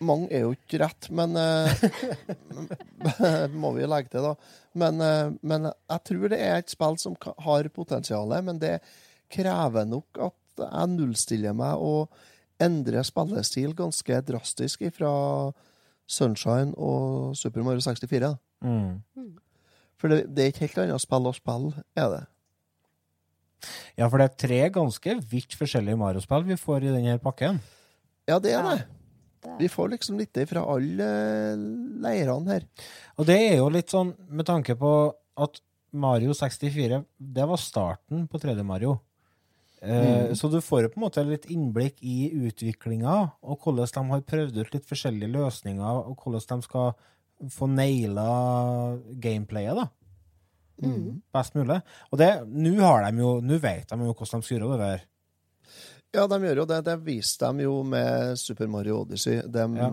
Mange 0.00 0.30
er 0.32 0.40
jo 0.46 0.52
ikke 0.56 0.78
rett, 0.80 1.10
men 1.12 1.36
eh, 1.36 1.68
Må 3.62 3.72
vi 3.76 3.86
legge 3.88 4.12
til, 4.12 4.24
da. 4.24 4.34
Men, 4.80 5.00
eh, 5.04 5.32
men 5.42 5.68
jeg 5.70 6.04
tror 6.08 6.32
det 6.32 6.40
er 6.40 6.60
et 6.60 6.72
spill 6.72 6.98
som 7.00 7.16
har 7.44 7.68
potensial, 7.74 8.32
men 8.46 8.60
det 8.62 8.78
krever 9.32 9.86
nok 9.88 10.20
at 10.28 10.36
jeg 10.60 10.92
nullstiller 10.94 11.54
meg 11.56 11.80
og 11.80 12.10
endrer 12.60 13.04
spillestil 13.06 13.72
ganske 13.78 14.18
drastisk 14.28 14.82
fra 14.92 15.12
Sunshine 16.10 16.74
og 16.76 17.36
Super 17.38 17.62
Mario 17.64 17.80
64. 17.80 18.34
Mm. 18.64 19.00
For 20.00 20.12
det, 20.12 20.24
det 20.34 20.44
er 20.44 20.52
ikke 20.52 20.66
helt 20.66 20.82
annet 20.84 21.04
spill 21.04 21.28
å 21.30 21.34
spille, 21.36 21.84
er 21.96 22.10
det. 22.16 22.22
Ja, 23.98 24.08
for 24.08 24.20
det 24.20 24.28
er 24.28 24.38
tre 24.46 24.60
ganske 24.74 25.16
vidt 25.30 25.56
forskjellige 25.58 25.98
Mario-spill 26.00 26.46
vi 26.48 26.58
får 26.60 26.86
i 26.86 26.94
denne 26.94 27.18
pakken. 27.22 27.60
Ja, 28.28 28.38
det 28.38 28.54
er 28.56 28.66
det. 28.68 28.80
Vi 29.58 29.68
får 29.72 29.94
liksom 29.94 30.18
litt 30.20 30.36
fra 30.50 30.62
alle 30.68 31.06
leirene 32.04 32.54
her. 32.58 32.66
Og 33.16 33.28
det 33.28 33.38
er 33.48 33.56
jo 33.60 33.70
litt 33.72 33.92
sånn 33.92 34.12
med 34.28 34.48
tanke 34.48 34.76
på 34.78 34.90
at 35.40 35.60
Mario 35.90 36.34
64, 36.36 37.00
det 37.18 37.46
var 37.48 37.58
starten 37.58 38.26
på 38.30 38.38
3D 38.38 38.62
Mario. 38.66 38.98
Eh, 39.80 40.28
Mm. 40.28 40.34
Så 40.36 40.50
du 40.52 40.60
får 40.60 40.82
jo 40.82 40.88
på 40.92 41.00
en 41.00 41.06
måte 41.06 41.24
litt 41.24 41.46
innblikk 41.50 41.96
i 42.04 42.30
utviklinga, 42.46 43.32
og 43.42 43.60
hvordan 43.64 43.88
de 43.88 44.10
har 44.10 44.20
prøvd 44.20 44.60
ut 44.60 44.74
litt 44.74 44.86
forskjellige 44.86 45.32
løsninger, 45.32 46.04
og 46.06 46.16
hvordan 46.20 46.60
de 46.60 46.66
skal 46.68 46.92
få 47.48 47.66
naila 47.66 48.98
gameplayet, 49.16 49.74
da. 49.80 49.88
Mm. 50.82 51.20
Best 51.32 51.54
mulig. 51.54 51.80
Og 52.10 52.18
det, 52.18 52.30
nå 52.48 53.58
vet 53.60 53.88
de 53.90 53.98
jo 54.06 54.14
hvordan 54.14 54.40
de 54.40 54.46
skal 54.46 54.58
gjøre 54.58 54.70
det 54.72 54.86
der. 54.86 55.06
Ja, 56.14 56.26
de 56.26 56.38
gjør 56.42 56.56
jo 56.62 56.64
det. 56.66 56.80
Det 56.88 56.96
viste 57.06 57.52
de 57.54 57.62
jo 57.68 57.82
med 57.86 58.38
Super 58.40 58.66
Mario 58.68 59.02
Odyssey. 59.04 59.42
De, 59.46 59.66
Ja. 59.76 59.90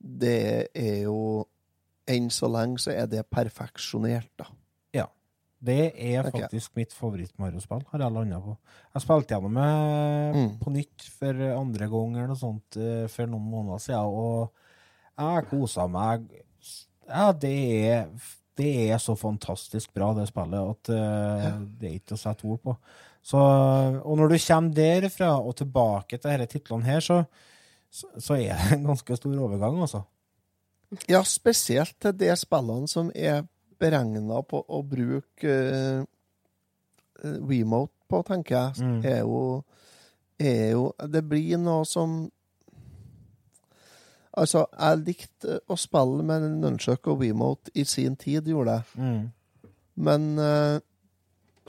Det 0.00 0.70
er 0.74 1.02
jo 1.04 1.46
Enn 2.10 2.30
så 2.32 2.48
lenge 2.50 2.80
så 2.82 2.90
er 2.90 3.06
det 3.06 3.20
perfeksjonert, 3.30 4.30
da. 4.40 4.46
Ja. 4.96 5.04
Det 5.62 5.92
er 5.94 6.24
faktisk 6.24 6.40
faktisk 6.48 6.76
mitt 6.80 6.92
favoritt-Mario-spill, 6.96 7.84
har 7.92 8.00
jeg 8.02 8.10
landa 8.16 8.40
på. 8.42 8.56
Jeg 8.96 9.02
spilte 9.04 9.34
gjennom 9.36 9.54
det 9.60 10.34
Mm. 10.34 10.58
på 10.58 10.72
nytt 10.74 11.02
for 11.20 11.42
andre 11.60 11.86
gang 11.92 12.16
eller 12.16 12.26
noe 12.32 12.40
sånt 12.40 12.76
eh, 12.80 13.06
for 13.06 13.26
noen 13.26 13.46
måneder 13.52 13.78
siden, 13.78 14.00
og 14.10 14.50
jeg 15.18 15.46
kosa 15.50 15.86
meg. 15.86 16.26
Ja, 17.06 17.30
det 17.32 17.54
er, 17.92 18.08
det 18.60 18.70
er 18.92 19.00
så 19.02 19.16
fantastisk 19.18 19.90
bra, 19.96 20.12
det 20.16 20.28
spillet, 20.30 20.74
at 20.76 20.92
eh, 20.94 21.48
det 21.80 21.88
er 21.90 21.96
ikke 21.98 22.16
å 22.18 22.20
sette 22.20 22.46
ord 22.46 22.60
på. 22.68 22.76
Så, 23.20 23.40
og 23.40 24.16
når 24.20 24.30
du 24.32 24.38
kommer 24.40 24.76
derfra 24.76 25.32
og 25.40 25.56
tilbake 25.58 26.16
til 26.20 26.30
disse 26.36 26.52
titlene 26.54 26.86
her, 26.88 27.02
så, 27.04 27.18
så, 27.92 28.08
så 28.16 28.36
er 28.38 28.54
det 28.60 28.78
en 28.78 28.86
ganske 28.92 29.16
stor 29.18 29.34
overgang, 29.48 29.80
altså. 29.84 30.04
Ja, 31.10 31.20
spesielt 31.28 31.94
til 32.02 32.16
de 32.18 32.30
spillene 32.40 32.88
som 32.90 33.12
er 33.14 33.44
beregna 33.80 34.40
på 34.44 34.58
å 34.66 34.80
bruke 34.84 35.52
uh, 36.02 36.02
remote 37.48 37.92
på, 38.10 38.22
tenker 38.26 38.56
jeg, 38.56 38.82
Mm. 38.82 39.04
er, 39.06 39.20
jo, 39.20 39.62
er 40.40 40.70
jo 40.72 40.88
Det 41.12 41.22
blir 41.28 41.60
noe 41.62 41.84
som 41.86 42.24
Altså, 44.38 44.66
jeg 44.78 44.98
likte 45.06 45.56
å 45.66 45.76
spille 45.80 46.22
med 46.22 46.44
Nunchuck 46.62 47.08
og 47.10 47.18
Wemote 47.24 47.72
i 47.74 47.82
sin 47.84 48.14
tid, 48.16 48.46
gjorde 48.46 48.76
jeg. 48.78 48.84
Mm. 49.02 49.72
Men 50.06 50.28
uh, 50.38 50.78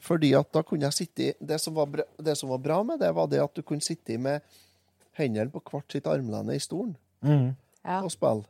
fordi 0.02 0.34
at 0.38 0.52
da 0.54 0.62
kunne 0.66 0.86
jeg 0.90 0.94
sitte 1.00 1.24
i 1.26 1.34
det 1.42 1.58
som, 1.62 1.74
var 1.76 1.90
bra, 1.90 2.06
det 2.22 2.36
som 2.38 2.50
var 2.54 2.62
bra 2.62 2.78
med 2.86 3.00
det, 3.02 3.10
var 3.18 3.28
det 3.32 3.42
at 3.44 3.56
du 3.58 3.62
kunne 3.66 3.82
sitte 3.82 4.18
med 4.22 4.42
hendene 5.18 5.50
på 5.52 5.62
hvert 5.72 5.92
sitt 5.92 6.08
armlene 6.08 6.56
i 6.56 6.62
stolen 6.64 6.96
Mm. 7.22 7.52
Ja. 7.86 8.00
og 8.02 8.10
spille. 8.14 8.46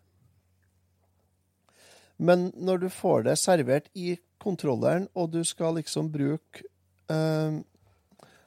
Men 2.22 2.52
når 2.56 2.78
du 2.86 2.90
får 2.94 3.24
det 3.26 3.38
servert 3.42 3.90
i 3.98 4.14
kontrolleren, 4.40 5.08
og 5.16 5.32
du 5.34 5.42
skal 5.44 5.76
liksom 5.80 6.12
bruke 6.14 6.64
eh, 7.12 7.58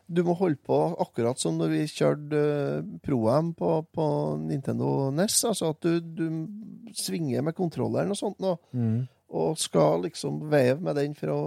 Du 0.06 0.20
må 0.26 0.34
holde 0.36 0.58
på 0.60 0.76
akkurat 1.00 1.38
som 1.40 1.56
når 1.58 1.70
vi 1.72 1.82
kjørte 1.88 2.40
eh, 2.44 2.88
Pro-Am 3.06 3.54
på, 3.56 3.70
på 3.94 4.06
Nintendo 4.42 5.10
NES. 5.16 5.38
Altså 5.48 5.70
at 5.72 5.80
du, 5.86 6.00
du 6.00 6.92
svinger 6.94 7.42
med 7.46 7.56
kontrolleren 7.56 8.12
og 8.12 8.18
sånt 8.20 8.40
nå, 8.44 8.56
Mm. 8.76 9.06
og 9.34 9.56
skal 9.58 10.02
liksom 10.04 10.42
veve 10.52 10.80
med 10.84 10.96
den 11.00 11.14
for 11.18 11.32
å 11.32 11.40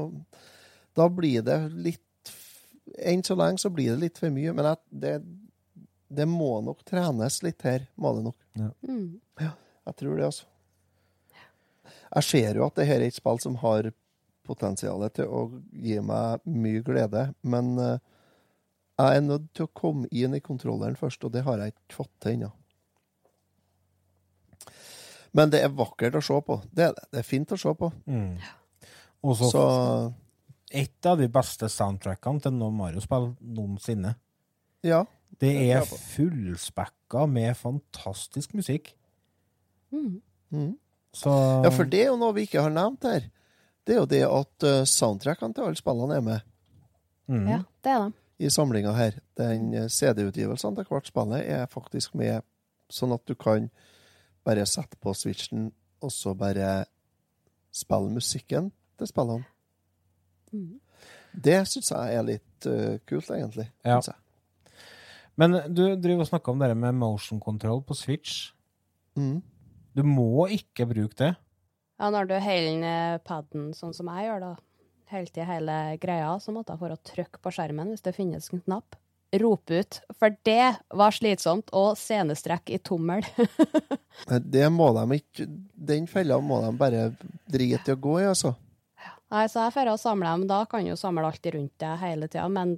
Da 0.98 1.06
blir 1.14 1.44
det 1.46 1.60
litt 1.76 2.02
enn 2.98 3.22
så 3.24 3.36
lenge 3.38 3.60
så 3.62 3.70
blir 3.70 3.92
det 3.94 4.02
litt 4.08 4.18
for 4.18 4.34
mye. 4.34 4.54
Men 4.58 4.66
jeg, 4.72 4.78
det, 4.90 5.14
det 6.18 6.26
må 6.32 6.56
nok 6.66 6.82
trenes 6.88 7.42
litt 7.46 7.62
her, 7.68 7.86
må 7.96 8.16
det 8.18 8.24
nok. 8.26 8.38
Mm. 8.82 9.20
Ja, 9.44 9.52
jeg 9.92 9.96
tror 10.02 10.18
det, 10.18 10.26
altså. 10.32 10.46
Jeg 12.16 12.24
ser 12.24 12.56
jo 12.58 12.66
at 12.66 12.76
det 12.80 12.88
her 12.88 13.02
er 13.04 13.10
et 13.12 13.18
spill 13.20 13.40
som 13.44 13.58
har 13.62 13.92
potensial 14.48 15.04
til 15.14 15.28
å 15.28 15.42
gi 15.76 15.98
meg 16.02 16.40
mye 16.48 16.82
glede, 16.88 17.26
men 17.44 17.74
eh, 17.84 17.98
jeg 18.98 19.18
er 19.18 19.26
nødt 19.26 19.50
til 19.54 19.68
å 19.68 19.74
komme 19.78 20.08
inn 20.10 20.34
i 20.34 20.42
kontrolleren 20.44 20.98
først, 20.98 21.24
og 21.24 21.34
det 21.36 21.44
har 21.46 21.62
jeg 21.62 21.76
ikke 21.76 22.00
fått 22.00 22.14
til 22.24 22.38
ennå. 22.38 22.52
Men 25.38 25.52
det 25.54 25.62
er 25.62 25.76
vakkert 25.76 26.18
å 26.18 26.24
se 26.24 26.38
på. 26.48 26.62
Det 26.74 26.88
er 26.88 26.96
det. 26.98 27.04
Det 27.14 27.20
er 27.22 27.28
fint 27.28 27.52
å 27.54 27.60
se 27.62 27.74
på. 27.78 27.92
Mm. 28.10 28.40
Og 29.28 29.38
så 29.38 29.52
Så 29.52 29.66
et 30.72 31.06
av 31.06 31.20
de 31.20 31.28
beste 31.32 31.70
soundtrackene 31.72 32.42
til 32.44 32.56
noe 32.58 32.74
Mario-spill 32.76 33.36
noensinne. 33.42 34.16
ja. 34.84 35.06
Det 35.38 35.52
er 35.70 35.84
fullspekka 35.84 37.26
med 37.30 37.52
fantastisk 37.60 38.54
musikk. 38.56 38.94
Mm. 39.92 40.22
Mm. 40.50 40.72
Så 41.14 41.30
ja, 41.66 41.70
for 41.70 41.84
det 41.84 42.00
er 42.06 42.08
jo 42.08 42.16
noe 42.18 42.34
vi 42.34 42.46
ikke 42.48 42.64
har 42.64 42.74
nevnt 42.74 43.04
her. 43.06 43.28
Det 43.86 43.94
er 43.94 44.00
jo 44.00 44.08
det 44.10 44.24
at 44.26 44.66
uh, 44.66 44.86
soundtrackene 44.88 45.54
til 45.54 45.68
alle 45.68 45.80
spillene 45.80 46.18
er 46.18 46.24
med 46.26 46.48
mm. 47.28 47.46
Ja, 47.52 47.60
det 47.84 47.92
er 47.92 48.02
det. 48.06 48.27
I 48.38 48.50
samlinga 48.54 48.94
her. 48.98 49.20
Den 49.38 49.74
eh, 49.74 49.90
CD-utgivelsen 49.90 50.78
til 50.78 50.88
hvert 50.90 51.10
spillet 51.10 51.46
er 51.46 51.70
faktisk 51.72 52.16
med, 52.18 52.46
sånn 52.90 53.16
at 53.16 53.26
du 53.28 53.36
kan 53.36 53.70
bare 54.48 54.66
sette 54.70 55.00
på 55.02 55.14
switchen 55.18 55.72
og 56.04 56.14
så 56.14 56.36
bare 56.38 56.86
spille 57.76 58.14
musikken 58.14 58.70
til 58.98 59.10
spillene. 59.10 59.48
Mm. 60.54 60.78
Det 61.34 61.58
syns 61.70 61.92
jeg 61.92 62.18
er 62.18 62.24
litt 62.26 62.68
uh, 62.70 62.96
kult, 63.06 63.28
egentlig. 63.34 63.68
Ja. 63.86 64.00
synes 64.00 64.14
jeg. 64.14 64.24
Men 65.38 65.60
du 65.70 65.84
driver 66.02 66.24
og 66.24 66.30
snakker 66.32 66.54
om 66.54 66.64
det 66.64 66.72
med 66.78 66.96
motion 66.98 67.42
control 67.42 67.84
på 67.86 67.94
Switch. 67.94 68.54
Mm. 69.18 69.44
Du 69.94 70.02
må 70.06 70.48
ikke 70.54 70.88
bruke 70.90 71.18
det. 71.20 71.36
Ja, 71.98 72.10
når 72.14 72.30
du 72.30 72.36
holder 72.42 72.80
ned 72.82 73.22
paden 73.26 73.70
sånn 73.78 73.94
som 73.94 74.10
jeg 74.14 74.28
gjør, 74.28 74.42
da, 74.42 74.52
helt 75.14 75.38
i 75.38 75.48
hele 75.48 75.76
greia, 76.02 76.32
så 76.40 76.54
måtte 76.56 76.74
jeg 76.74 76.82
for 76.82 76.94
å 76.94 77.02
trykke 77.12 77.42
på 77.44 77.54
skjermen 77.56 77.92
hvis 77.94 78.06
det 78.06 78.16
finnes 78.18 78.50
en 78.54 78.64
knapp. 78.66 78.98
Rope 79.38 79.82
ut. 79.82 80.00
For 80.20 80.36
det 80.48 80.78
var 80.96 81.16
slitsomt. 81.16 81.74
Og 81.76 81.98
scenestrekk 82.00 82.72
i 82.72 82.80
tommel. 82.80 83.28
Det 84.42 84.64
må 84.74 84.88
de 84.96 85.20
ikke 85.20 85.46
Den 85.76 86.08
fella 86.10 86.40
må 86.42 86.62
de 86.64 86.72
bare 86.80 87.02
drite 87.46 87.92
i 87.92 87.94
å 87.94 88.00
gå 88.02 88.16
i, 88.22 88.30
altså. 88.32 88.54
Nei, 89.28 89.44
så 89.52 89.66
jeg 89.66 89.76
drar 89.76 89.92
å 89.92 90.00
samle 90.00 90.32
dem. 90.32 90.48
Da 90.50 90.62
kan 90.72 90.88
jo 90.88 90.96
samle 90.98 91.28
alltid 91.28 91.58
rundt 91.58 91.76
deg 91.84 92.00
hele 92.02 92.32
tida. 92.32 92.48
Men 92.48 92.78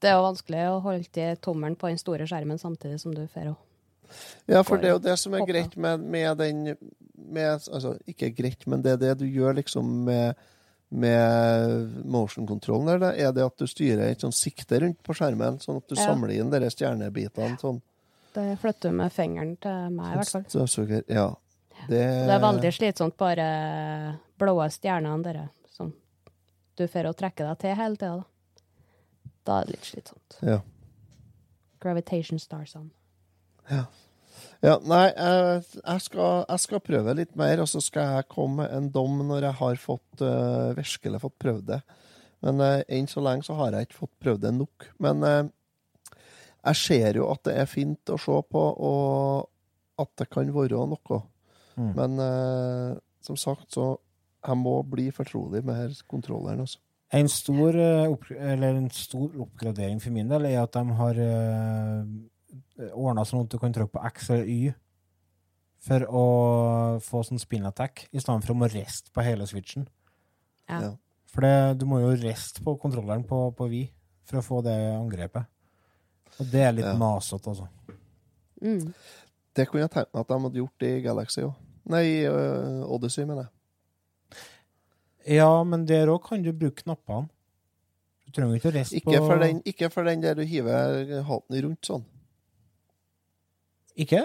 det 0.00 0.10
er 0.10 0.16
jo 0.18 0.24
vanskelig 0.26 0.64
å 0.70 0.80
holde 0.84 1.12
til 1.14 1.38
tommelen 1.44 1.76
på 1.80 1.92
den 1.92 2.00
store 2.00 2.26
skjermen 2.28 2.60
samtidig 2.60 2.98
som 3.02 3.14
du 3.14 3.22
drar 3.24 3.52
å 3.52 3.56
Ja, 4.50 4.60
for 4.64 4.80
det 4.80 4.88
er 4.88 4.96
jo 4.96 5.04
det 5.04 5.14
som 5.20 5.36
er 5.36 5.46
greit 5.48 5.76
med, 5.80 6.00
med 6.00 6.36
den 6.40 6.64
med, 7.14 7.68
Altså, 7.72 7.94
ikke 8.08 8.32
greit, 8.36 8.66
men 8.66 8.82
det 8.84 8.94
er 8.94 9.00
det 9.00 9.14
du 9.22 9.24
gjør 9.28 9.56
liksom 9.60 9.92
med, 10.08 10.42
med 10.94 12.04
motion-kontrollen 12.06 12.86
der, 13.02 13.14
er 13.18 13.32
det 13.34 13.44
at 13.44 13.56
du 13.58 13.66
styrer 13.66 14.12
et 14.12 14.22
sånt 14.22 14.36
sikte 14.36 14.78
rundt 14.82 15.00
på 15.02 15.14
skjermen, 15.16 15.58
sånn 15.62 15.80
at 15.80 15.88
du 15.90 15.94
Ja. 15.96 16.06
samler 16.06 16.30
inn 16.36 16.50
de 16.50 16.60
stjernebitene 16.70 17.58
sånn. 17.60 17.80
Det 18.34 18.58
flytter 18.60 18.90
du 18.90 18.96
med 18.98 19.12
fingeren 19.12 19.56
til 19.60 19.90
meg, 19.94 20.12
i 20.12 20.16
hvert 20.18 20.30
fall. 20.30 20.44
Støvsuger. 20.50 21.02
Ja. 21.08 21.28
Det, 21.88 21.98
Det 21.98 22.30
er 22.30 22.40
veldig 22.40 22.70
slitsomt, 22.72 23.16
bare 23.16 24.18
blå 24.38 24.54
stjernene 24.70 25.22
dere, 25.22 25.48
som 25.70 25.92
du 26.76 26.86
får 26.88 27.10
å 27.10 27.14
trekke 27.14 27.44
deg 27.46 27.58
til 27.58 27.74
hele 27.76 27.96
tida. 27.96 28.16
Da. 28.16 28.24
da 29.44 29.60
er 29.60 29.64
det 29.66 29.74
litt 29.76 29.90
slitsomt. 29.90 30.38
Ja. 30.42 30.60
Gravitation 31.80 32.38
starsene. 32.38 32.90
Ja. 33.70 33.84
Ja, 34.64 34.78
nei, 34.80 35.10
jeg, 35.12 36.00
skal, 36.00 36.44
jeg 36.48 36.62
skal 36.62 36.80
prøve 36.84 37.14
litt 37.18 37.34
mer, 37.36 37.60
og 37.60 37.68
så 37.68 37.82
skal 37.84 38.14
jeg 38.16 38.30
komme 38.32 38.62
med 38.62 38.72
en 38.72 38.86
dom 38.94 39.18
når 39.28 39.50
jeg 39.50 39.58
har 39.58 39.80
fått 39.82 40.22
uh, 40.24 40.72
virkelig 40.78 41.20
fått 41.20 41.36
prøvd 41.44 41.66
det. 41.68 41.80
Men 42.44 42.62
uh, 42.64 42.80
enn 42.88 43.08
så 43.10 43.20
lenge 43.24 43.44
så 43.44 43.58
har 43.58 43.76
jeg 43.76 43.88
ikke 43.88 43.98
fått 43.98 44.14
prøvd 44.24 44.46
det 44.46 44.54
nok. 44.56 44.88
Men 45.04 45.20
uh, 45.28 45.42
jeg 46.64 46.80
ser 46.80 47.20
jo 47.20 47.28
at 47.34 47.44
det 47.44 47.58
er 47.60 47.68
fint 47.68 48.14
å 48.14 48.16
se 48.20 48.38
på, 48.56 48.64
og 48.88 50.00
at 50.00 50.12
det 50.22 50.30
kan 50.32 50.48
være 50.54 50.80
noe. 50.88 51.20
Mm. 51.74 51.90
Men 51.98 52.20
som 53.26 53.36
sagt, 53.36 53.74
så 53.74 53.96
jeg 54.46 54.58
må 54.58 54.78
bli 54.88 55.10
fortrolig 55.12 55.60
med 55.66 55.76
her 55.76 55.96
kontrolleren. 56.08 56.62
Altså. 56.64 56.80
En 57.14 57.28
stor, 57.30 57.76
en 57.76 58.88
stor 58.94 59.36
oppgradering 59.44 60.00
for 60.02 60.14
min 60.14 60.30
del 60.30 60.48
er 60.48 60.62
at 60.62 60.72
de 60.74 60.96
har 61.02 61.20
ordna 62.92 63.24
sånn 63.28 63.44
at 63.44 63.52
du 63.52 63.58
kan 63.60 63.74
trykke 63.74 63.94
på 63.94 64.04
X 64.10 64.30
eller 64.34 64.50
Y 64.50 64.74
for 65.84 66.06
å 66.08 66.26
få 67.04 67.20
sånn 67.26 67.40
spin 67.42 67.66
attack, 67.68 68.06
i 68.10 68.20
stedet 68.22 68.46
for 68.46 68.54
å 68.54 68.60
må 68.62 68.68
riste 68.72 69.12
på 69.12 69.24
hele 69.26 69.46
switchen. 69.48 69.84
Ja. 70.70 70.94
For 71.28 71.44
det, 71.44 71.80
du 71.80 71.84
må 71.90 71.98
jo 72.00 72.14
riste 72.16 72.62
på 72.64 72.76
kontrolleren 72.80 73.26
på, 73.28 73.50
på 73.56 73.68
Vi 73.68 73.82
for 74.24 74.40
å 74.40 74.44
få 74.46 74.62
det 74.64 74.76
angrepet. 74.94 75.44
Og 76.40 76.48
det 76.50 76.62
er 76.64 76.72
litt 76.72 76.86
Ja. 76.86 76.94
masete, 76.96 77.52
altså. 77.52 77.68
Mm. 78.62 78.94
Det 79.54 79.68
kunne 79.68 79.84
jeg 79.84 79.90
tenkt 79.90 80.14
meg 80.14 80.20
at 80.20 80.28
de 80.28 80.38
hadde 80.40 80.62
gjort 80.62 80.82
i 80.82 81.00
Galaxy 81.04 81.42
òg. 81.42 81.54
Nei, 81.84 82.24
uh, 82.24 82.88
Odyssey, 82.88 83.26
mener 83.28 83.44
jeg. 83.44 83.50
Ja, 85.36 85.62
men 85.64 85.84
der 85.86 86.08
òg 86.08 86.24
kan 86.24 86.42
du 86.42 86.52
bruke 86.52 86.82
knappene. 86.82 87.28
Du 88.24 88.32
trenger 88.32 88.56
ikke 88.56 88.72
å 88.72 88.74
riste 88.74 88.96
Ikke 88.96 89.20
på 89.20 89.26
for, 89.26 89.38
den, 89.38 89.60
ikke 89.68 89.90
for 89.92 90.08
den 90.08 90.22
der 90.24 90.34
du 90.34 90.42
hiver 90.48 91.22
haten 91.28 91.60
rundt 91.62 91.84
sånn. 91.86 92.04
Ikke? 93.94 94.24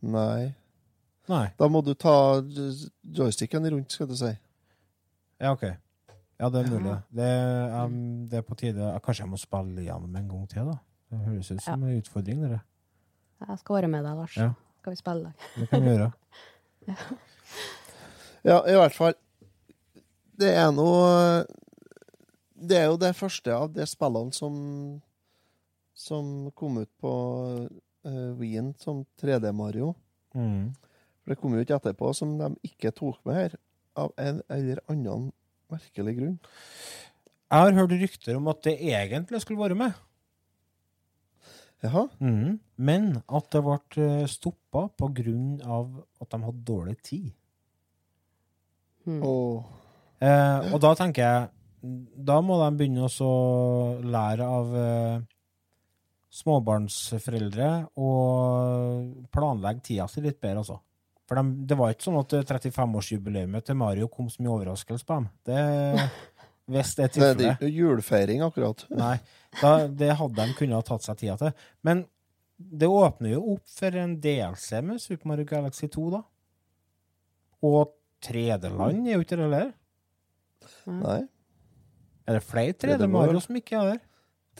Nei. 0.00 0.52
Nei. 1.30 1.46
Da 1.58 1.68
må 1.68 1.82
du 1.84 1.92
ta 1.94 2.40
joysticken 2.40 3.68
rundt, 3.70 3.92
skal 3.92 4.08
du 4.08 4.16
si. 4.18 4.30
Ja, 5.40 5.52
OK. 5.52 5.66
Ja, 6.40 6.48
det 6.48 6.62
er 6.62 6.70
mulig. 6.72 6.94
Det, 7.12 7.30
um, 7.76 7.98
det 8.30 8.38
er 8.40 8.44
på 8.46 8.56
tide 8.56 8.86
Kanskje 9.04 9.26
jeg 9.26 9.30
må 9.30 9.36
spille 9.40 9.82
igjennom 9.82 10.14
en 10.16 10.30
gang 10.30 10.46
til, 10.48 10.70
da. 10.72 10.78
Det 11.10 11.18
høres 11.26 11.50
ut 11.50 11.62
som 11.64 11.84
en 11.84 11.98
utfordring, 11.98 12.40
dere. 12.46 12.60
Jeg 13.44 13.60
skal 13.60 13.76
være 13.76 13.90
med 13.92 14.04
deg, 14.06 14.16
Lars. 14.22 14.36
Ja. 14.40 14.50
Skal 14.80 14.94
vi 14.94 15.00
spille 15.00 15.22
lag? 15.26 15.48
Det 15.56 15.68
kan 15.68 15.84
vi 15.84 15.94
gjøre. 15.96 16.12
Ja, 18.40 18.62
i 18.64 18.72
hvert 18.72 18.94
fall. 18.96 19.12
Det 20.40 20.48
er 20.56 20.70
noe 20.72 21.44
Det 22.56 22.78
er 22.78 22.86
jo 22.88 22.96
det 22.96 23.10
første 23.18 23.52
av 23.52 23.74
de 23.74 23.84
spillene 23.84 24.32
som 24.32 24.54
som 26.00 26.48
kom 26.56 26.78
ut 26.80 26.88
på 27.02 27.10
uh, 28.06 28.32
Wien 28.38 28.72
som 28.80 29.02
3D-Mario. 29.20 29.94
Mm. 30.36 30.70
For 31.20 31.32
det 31.32 31.38
kom 31.40 31.56
jo 31.56 31.64
ikke 31.64 31.78
etterpå, 31.80 32.12
som 32.16 32.36
de 32.40 32.52
ikke 32.66 32.94
tok 32.96 33.18
med 33.28 33.38
her, 33.38 33.56
av 33.98 34.14
en 34.20 34.38
eller 34.52 34.80
annen 34.90 35.30
merkelig 35.70 36.14
grunn. 36.18 36.38
Jeg 37.50 37.66
har 37.66 37.76
hørt 37.76 37.96
rykter 37.98 38.38
om 38.38 38.48
at 38.52 38.62
det 38.66 38.76
egentlig 38.78 39.40
skulle 39.42 39.62
være 39.62 39.78
med, 39.78 39.98
Jaha? 41.80 42.06
Mm. 42.20 42.60
men 42.76 43.04
at 43.24 43.46
det 43.54 43.60
ble 43.64 44.08
stoppa 44.28 44.82
på 45.00 45.08
grunn 45.16 45.62
av 45.64 46.02
at 46.20 46.28
de 46.30 46.42
hadde 46.44 46.64
dårlig 46.68 46.96
tid. 47.02 47.30
Mm. 49.08 49.22
Og 49.24 49.64
Eh, 50.20 50.72
og 50.74 50.80
da 50.84 50.92
tenker 50.98 51.24
jeg 51.24 51.48
Da 52.28 52.40
må 52.44 52.58
de 52.60 52.70
begynne 52.76 53.08
å 53.08 53.34
lære 54.04 54.44
av 54.44 54.74
eh, 54.76 55.22
småbarnsforeldre 56.30 57.70
og 57.98 59.26
planlegge 59.34 59.84
tida 59.90 60.06
si 60.10 60.22
litt 60.22 60.38
bedre, 60.40 60.62
altså. 60.62 60.78
For 61.30 61.38
de, 61.38 61.66
det 61.70 61.78
var 61.78 61.92
ikke 61.94 62.08
sånn 62.08 62.18
at 62.18 62.34
35-årsjubileet 62.50 63.66
til 63.66 63.78
Mario 63.78 64.08
kom 64.10 64.30
som 64.30 64.46
en 64.46 64.52
overraskelse 64.56 65.06
på 65.06 65.18
dem. 65.18 65.28
Det, 65.46 66.06
hvis 66.74 66.94
det 66.98 67.04
er 67.04 67.12
tilfellet. 67.14 67.38
det 67.38 67.48
er 67.48 67.58
ikke 67.58 67.74
julefeiring, 67.74 68.42
akkurat. 68.46 68.86
Nei, 69.02 69.16
da, 69.60 69.74
det 69.86 70.16
hadde 70.18 70.46
de 70.46 70.56
kunnet 70.58 70.78
ha 70.78 70.86
tatt 70.86 71.06
seg 71.06 71.20
tida 71.22 71.36
til. 71.38 71.54
Men 71.86 72.04
det 72.60 72.90
åpner 72.90 73.34
jo 73.36 73.44
opp 73.54 73.70
for 73.72 73.96
en 74.02 74.18
DLC 74.20 74.82
med 74.84 75.00
Super 75.02 75.32
Mario 75.32 75.48
Galaxy 75.48 75.88
2, 75.90 76.06
da. 76.16 76.24
Og 77.66 77.94
3D-land 78.24 79.06
er 79.06 79.16
jo 79.16 79.24
ikke 79.24 79.38
det 79.38 79.46
heller. 79.46 79.70
Nei. 80.90 81.20
Er 82.28 82.36
det 82.36 82.46
flere 82.46 82.74
3D 82.74 82.98
3D 83.00 83.10
Mario 83.10 83.40
som 83.42 83.56
ikke 83.58 83.78
er 83.78 83.94
der? 83.94 84.02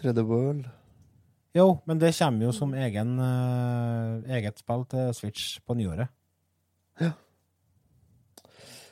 3D 0.00 0.24
World. 0.26 0.70
Jo, 1.56 1.80
men 1.88 1.98
det 1.98 2.12
kommer 2.14 2.46
jo 2.46 2.52
som 2.54 2.74
egen, 2.78 3.16
uh, 3.18 4.22
eget 4.30 4.60
spill 4.62 4.84
til 4.90 5.14
Switch 5.18 5.58
på 5.66 5.74
nyåret. 5.74 6.12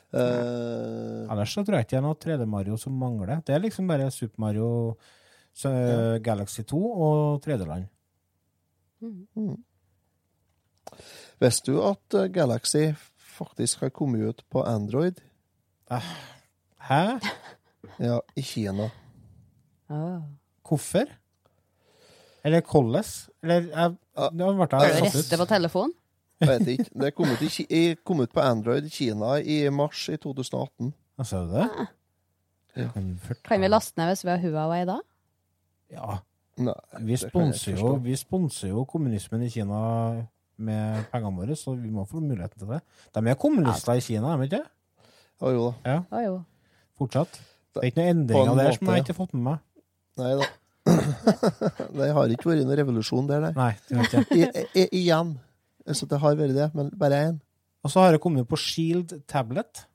Eh, 0.09 1.29
Ellers 1.29 1.51
så 1.53 1.61
tror 1.61 1.77
jeg 1.77 1.85
ikke 1.85 1.93
det 1.93 1.99
er 1.99 2.05
noe 2.05 2.17
3D 2.17 2.45
Mario 2.49 2.77
som 2.81 2.95
mangler. 2.97 3.43
Det 3.45 3.53
er 3.53 3.61
liksom 3.61 3.89
bare 3.89 4.09
Super 4.11 4.41
Mario 4.41 4.69
så, 5.53 5.69
Galaxy 6.25 6.63
2 6.65 6.79
og 7.05 7.43
3D-land. 7.45 7.85
mm. 9.01 9.57
Visste 11.39 11.71
du 11.71 11.83
at 11.85 12.17
eh, 12.17 12.31
Galaxy 12.33 12.89
faktisk 13.37 13.85
har 13.85 13.93
kommet 13.93 14.25
ut 14.25 14.43
på 14.49 14.63
Android? 14.65 15.21
Hæ? 16.89 17.19
Ja, 17.99 18.19
i 18.35 18.41
Kina. 18.41 18.89
Ah. 19.89 20.25
Hvorfor? 20.65 21.05
Eller 22.45 22.61
hvordan? 22.63 23.03
Eller 23.43 23.65
jeg, 23.69 23.95
Nå 24.35 24.51
ble 24.55 24.67
Har 24.71 24.85
jeg 24.87 24.99
satt 24.99 25.15
reste 25.15 25.39
på 25.41 25.47
telefon? 25.49 25.91
Jeg 26.39 26.47
vet 26.53 26.67
ikke. 26.73 26.89
Det 27.03 27.09
kom 27.17 27.31
ut, 27.33 27.41
i, 27.67 27.81
kom 28.07 28.21
ut 28.23 28.31
på 28.31 28.43
Android 28.43 28.85
i 28.87 28.91
Kina 28.93 29.33
i 29.43 29.57
mars 29.75 30.05
i 30.11 30.15
2018. 30.17 30.93
Jeg 31.19 31.27
Sa 31.27 31.41
du 31.43 31.51
det? 31.57 31.65
Ja. 32.79 32.87
Kan? 32.95 33.09
Kan 33.43 33.61
vi 33.63 33.67
laste 33.67 33.99
ned 33.99 34.13
hvis 34.13 34.23
vi 34.23 34.31
har 34.31 34.39
Huawei 34.43 34.85
da? 34.87 34.99
Ja. 35.91 36.19
Nei, 36.59 36.75
Vi 36.99 37.15
det 37.15 37.31
kan 37.31 37.49
jeg 37.49 37.55
sponser, 37.55 37.71
jo, 37.71 37.77
forstå. 37.77 38.03
vi 38.03 38.15
sponser 38.19 38.71
jo 38.71 38.85
kommunismen 38.87 39.43
i 39.43 39.49
Kina 39.51 39.79
med 40.59 41.05
pengene 41.11 41.39
våre, 41.39 41.55
så 41.59 41.71
vi 41.79 41.91
må 41.91 42.03
få 42.07 42.19
muligheten 42.23 42.59
til 42.59 42.71
det. 42.71 42.79
De 43.15 43.23
er 43.31 43.37
kommunister 43.39 43.95
i 43.99 44.03
Kina, 44.03 44.33
er 44.33 44.41
de 44.43 44.49
ikke? 44.49 44.63
Ja, 45.39 45.51
jo 45.55 45.69
da. 45.69 45.91
Ja, 45.91 45.99
Å 46.11 46.23
jo. 46.25 46.33
fortsatt. 46.99 47.39
Det 47.75 47.83
er 47.83 47.91
ikke 47.91 47.99
noen 48.01 48.25
På 48.27 48.41
en 48.41 48.49
endringer 48.49 48.59
der 48.59 48.75
som 48.75 48.87
måte, 48.87 48.95
jeg 48.97 49.05
ikke 49.05 49.13
har 49.13 49.19
fått 49.21 49.35
med 49.37 49.45
meg. 49.47 49.61
Nei 50.19 50.31
da. 50.39 50.49
det 51.99 52.09
har 52.15 52.33
ikke 52.33 52.49
vært 52.49 52.63
noen 52.63 52.77
revolusjon 52.79 53.29
der, 53.29 53.43
nei. 53.49 53.53
Nei, 53.57 53.73
det 53.89 53.99
har 53.99 54.25
ikke. 54.25 54.39
I, 54.39 54.65
i, 54.83 54.87
igjen. 55.03 55.35
Så 55.95 56.07
det 56.09 56.19
har 56.21 56.37
vært 56.37 56.55
det, 56.57 56.69
men 56.77 56.91
bare 56.99 57.21
én. 57.27 57.37
Og 57.83 57.91
så 57.93 58.03
har 58.03 58.13
det 58.13 58.21
kommet 58.23 58.47
på 58.49 58.59
Shield 58.59 59.15
Tablet. 59.29 59.85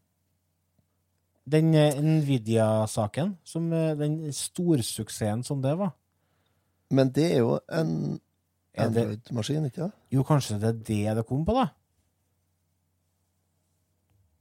Den 1.45 1.75
eh, 1.77 2.01
Nvidia-saken, 2.01 3.35
som 3.45 3.69
eh, 3.77 3.93
den 3.99 4.33
storsuksessen 4.33 5.45
som 5.45 5.61
det 5.65 5.75
var. 5.79 5.93
Men 6.95 7.11
det 7.13 7.27
er 7.35 7.43
jo 7.45 7.59
en 7.69 8.21
Android-maskin, 8.81 9.69
ikke 9.69 9.85
sant? 9.85 9.99
Jo, 10.13 10.25
kanskje 10.27 10.59
det 10.63 10.71
er 10.71 10.79
det 10.89 11.17
det 11.19 11.27
kom 11.29 11.45
på, 11.47 11.55
da? 11.55 11.69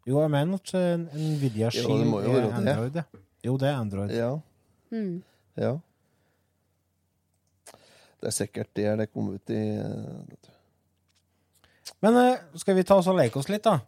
Jo, 0.07 0.19
jeg 0.19 0.31
mener 0.33 0.59
at 0.59 0.73
eh, 0.79 0.95
Nvidia 0.99 1.67
Jo, 1.67 1.71
det 1.71 1.83
Shield 1.83 2.09
må 2.09 2.23
jo 2.23 2.31
er 2.31 2.47
være 2.47 2.47
det. 2.47 2.71
Android, 2.73 2.95
ja. 2.95 3.03
Jo, 3.43 3.57
det 3.59 3.67
er 3.67 3.75
Android. 3.75 4.15
Ja. 4.15 4.31
Mm. 4.91 5.23
ja. 5.57 5.73
Det 8.23 8.29
er 8.29 8.35
sikkert 8.37 8.69
der 8.79 8.95
det 9.01 9.09
kom 9.11 9.33
ut 9.33 9.51
i 9.51 9.61
eh, 9.75 10.51
Men 11.99 12.15
eh, 12.21 12.43
skal 12.55 12.77
vi 12.77 12.85
ta 12.87 12.95
oss 13.01 13.09
og 13.11 13.17
leke 13.19 13.41
oss 13.41 13.49
litt, 13.51 13.65
da? 13.67 13.81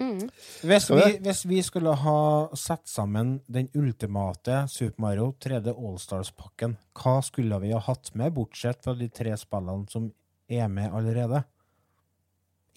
Mm. 0.00 0.28
Hvis 0.64 0.86
vi, 0.88 0.96
vi? 0.96 1.16
hvis 1.24 1.40
vi 1.50 1.58
skulle 1.66 1.92
ha 1.98 2.20
satt 2.56 2.86
sammen 2.88 3.40
den 3.50 3.66
ultimate 3.74 4.62
Super 4.70 5.02
Mario 5.02 5.32
3D 5.42 5.74
Allstars-pakken, 5.74 6.76
hva 6.96 7.16
skulle 7.26 7.58
vi 7.64 7.72
ha 7.74 7.80
hatt 7.84 8.12
med, 8.14 8.32
bortsett 8.38 8.86
fra 8.86 8.94
de 8.96 9.10
tre 9.12 9.34
spillene 9.36 9.90
som 9.90 10.06
er 10.48 10.70
med 10.70 10.94
allerede? 10.94 11.42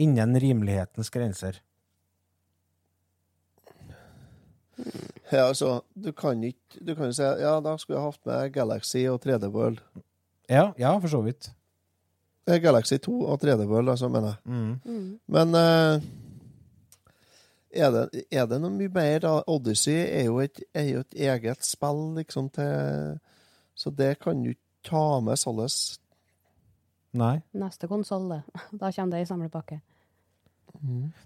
Innen 0.02 0.34
rimelighetens 0.42 1.14
grenser. 1.14 1.62
Ja, 5.30 5.46
altså, 5.52 5.84
du 5.94 6.10
kan 6.18 6.42
ikke 6.44 6.82
Du 6.82 6.96
kan 6.98 7.06
jo 7.06 7.14
si 7.14 7.22
ja, 7.24 7.60
da 7.62 7.76
skulle 7.78 8.00
jeg 8.00 8.10
hatt 8.10 8.26
med 8.26 8.54
Galaxy 8.56 9.06
og 9.06 9.22
3D 9.22 9.54
World. 9.54 9.86
Ja, 10.54 10.66
ja, 10.78 10.94
for 11.02 11.10
så 11.12 11.22
vidt. 11.26 11.50
Eh, 12.46 12.60
Galaxy 12.62 13.00
2 13.02 13.14
og 13.26 13.40
3D 13.42 13.66
World, 13.66 13.90
altså, 13.90 14.10
mener 14.12 14.34
jeg. 14.34 14.38
Mm. 14.46 14.76
Mm. 14.86 15.20
Men 15.28 15.56
eh, 15.56 16.04
er, 17.74 17.92
det, 17.92 18.26
er 18.32 18.46
det 18.52 18.60
noe 18.62 18.74
mye 18.76 18.92
mer, 18.94 19.18
da? 19.24 19.34
Odyssey 19.50 20.04
er 20.04 20.28
jo 20.28 20.38
et, 20.44 20.62
er 20.76 20.90
jo 20.92 21.04
et 21.06 21.20
eget 21.30 21.66
spill, 21.66 22.06
liksom, 22.20 22.52
til 22.54 23.20
Så 23.76 23.90
det 23.90 24.20
kan 24.22 24.44
du 24.44 24.52
ikke 24.52 24.62
ta 24.86 25.20
med 25.24 25.40
sånn. 25.40 25.64
Nei. 27.18 27.38
Neste 27.58 27.90
konsoll, 27.90 28.30
det. 28.30 28.44
Da 28.82 28.92
kommer 28.92 29.18
det 29.18 29.24
i 29.24 29.30
samlepakke. 29.32 29.80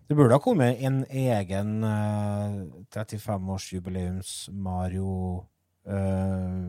Det 0.08 0.16
burde 0.16 0.36
ha 0.36 0.44
kommet 0.44 0.82
en 0.86 1.02
egen 1.10 1.84
uh, 1.84 2.68
35-årsjubileums 2.94 4.50
Mario 4.52 5.46
eh, 5.88 6.68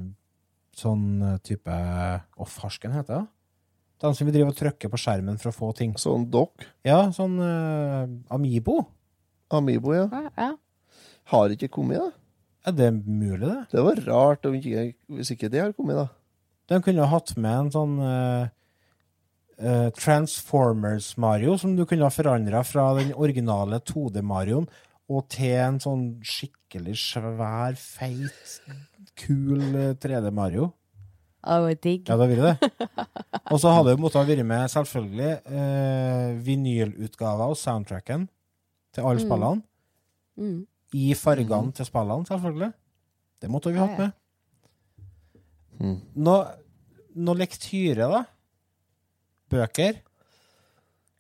Sånn 0.79 1.23
eh, 1.25 1.41
type 1.47 1.75
Å, 1.75 2.47
farsken 2.47 2.95
heter 2.95 3.21
det? 3.21 3.27
Den 3.99 4.15
som 4.15 4.29
vi 4.29 4.35
driver 4.35 4.53
og 4.53 4.59
trykker 4.59 4.93
på 4.93 5.01
skjermen 5.03 5.41
for 5.43 5.51
å 5.51 5.57
få 5.57 5.73
ting. 5.75 5.97
Sånn 5.99 6.29
dock. 6.31 6.63
Ja, 6.87 7.09
sånn 7.11 7.35
uh, 7.43 8.07
Amibo. 8.31 8.85
Amibo, 9.51 9.91
ja. 9.97 10.05
Ja, 10.13 10.29
ja. 10.39 11.01
Har 11.33 11.51
ikke 11.51 11.71
kommet, 11.75 11.99
da. 11.99 12.13
Er 12.71 12.77
det 12.79 12.93
mulig, 12.95 13.43
det? 13.43 13.57
Det 13.73 13.83
var 13.83 13.99
rart 14.07 14.47
om 14.47 14.55
ikke, 14.55 14.93
hvis 15.17 15.33
ikke 15.35 15.51
det 15.51 15.65
har 15.65 15.75
kommet, 15.75 15.99
da. 15.99 16.07
Den 16.71 16.85
kunne 16.85 17.03
ha 17.03 17.11
hatt 17.11 17.35
med 17.41 17.65
en 17.65 17.73
sånn 17.75 17.99
uh, 17.99 18.47
uh, 19.59 19.89
Transformers-Mario, 19.99 21.59
som 21.59 21.75
du 21.75 21.83
kunne 21.83 22.07
ha 22.07 22.15
forandra 22.15 22.63
fra 22.63 22.93
den 23.01 23.11
originale 23.19 23.83
2D-Marioen 23.83 24.71
og 25.09 25.25
til 25.33 25.57
en 25.57 25.79
sånn 25.81 26.09
skikkelig 26.27 26.97
svær, 27.01 27.77
feit, 27.81 28.59
kul 29.19 29.61
eh, 29.75 29.93
3D-Mario. 30.01 30.71
Å, 31.49 31.59
digg. 31.81 32.09
Ja, 32.11 32.17
det 32.19 32.27
har 32.39 32.57
det. 32.59 32.71
Og 33.53 33.61
så 33.63 33.71
hadde 33.73 33.93
det 33.95 34.01
måttet 34.03 34.19
ha 34.21 34.27
vært 34.29 34.45
med, 34.49 34.67
selvfølgelig, 34.73 35.31
eh, 35.47 36.33
vinylutgaver 36.45 37.53
og 37.55 37.57
soundtracken 37.57 38.27
til 38.93 39.05
alle 39.07 39.23
Mm. 39.23 39.27
spillene. 39.29 39.63
Mm. 40.39 40.59
I 40.99 41.15
fargene 41.15 41.73
til 41.77 41.87
spillene, 41.89 42.27
selvfølgelig. 42.29 42.73
Det 43.41 43.51
måtte 43.53 43.73
vi 43.73 43.79
hatt 43.79 43.99
med. 43.99 44.13
Noe, 46.19 46.39
noe 47.15 47.39
lektyre, 47.39 48.09
da? 48.11 48.25
Bøker? 49.53 50.01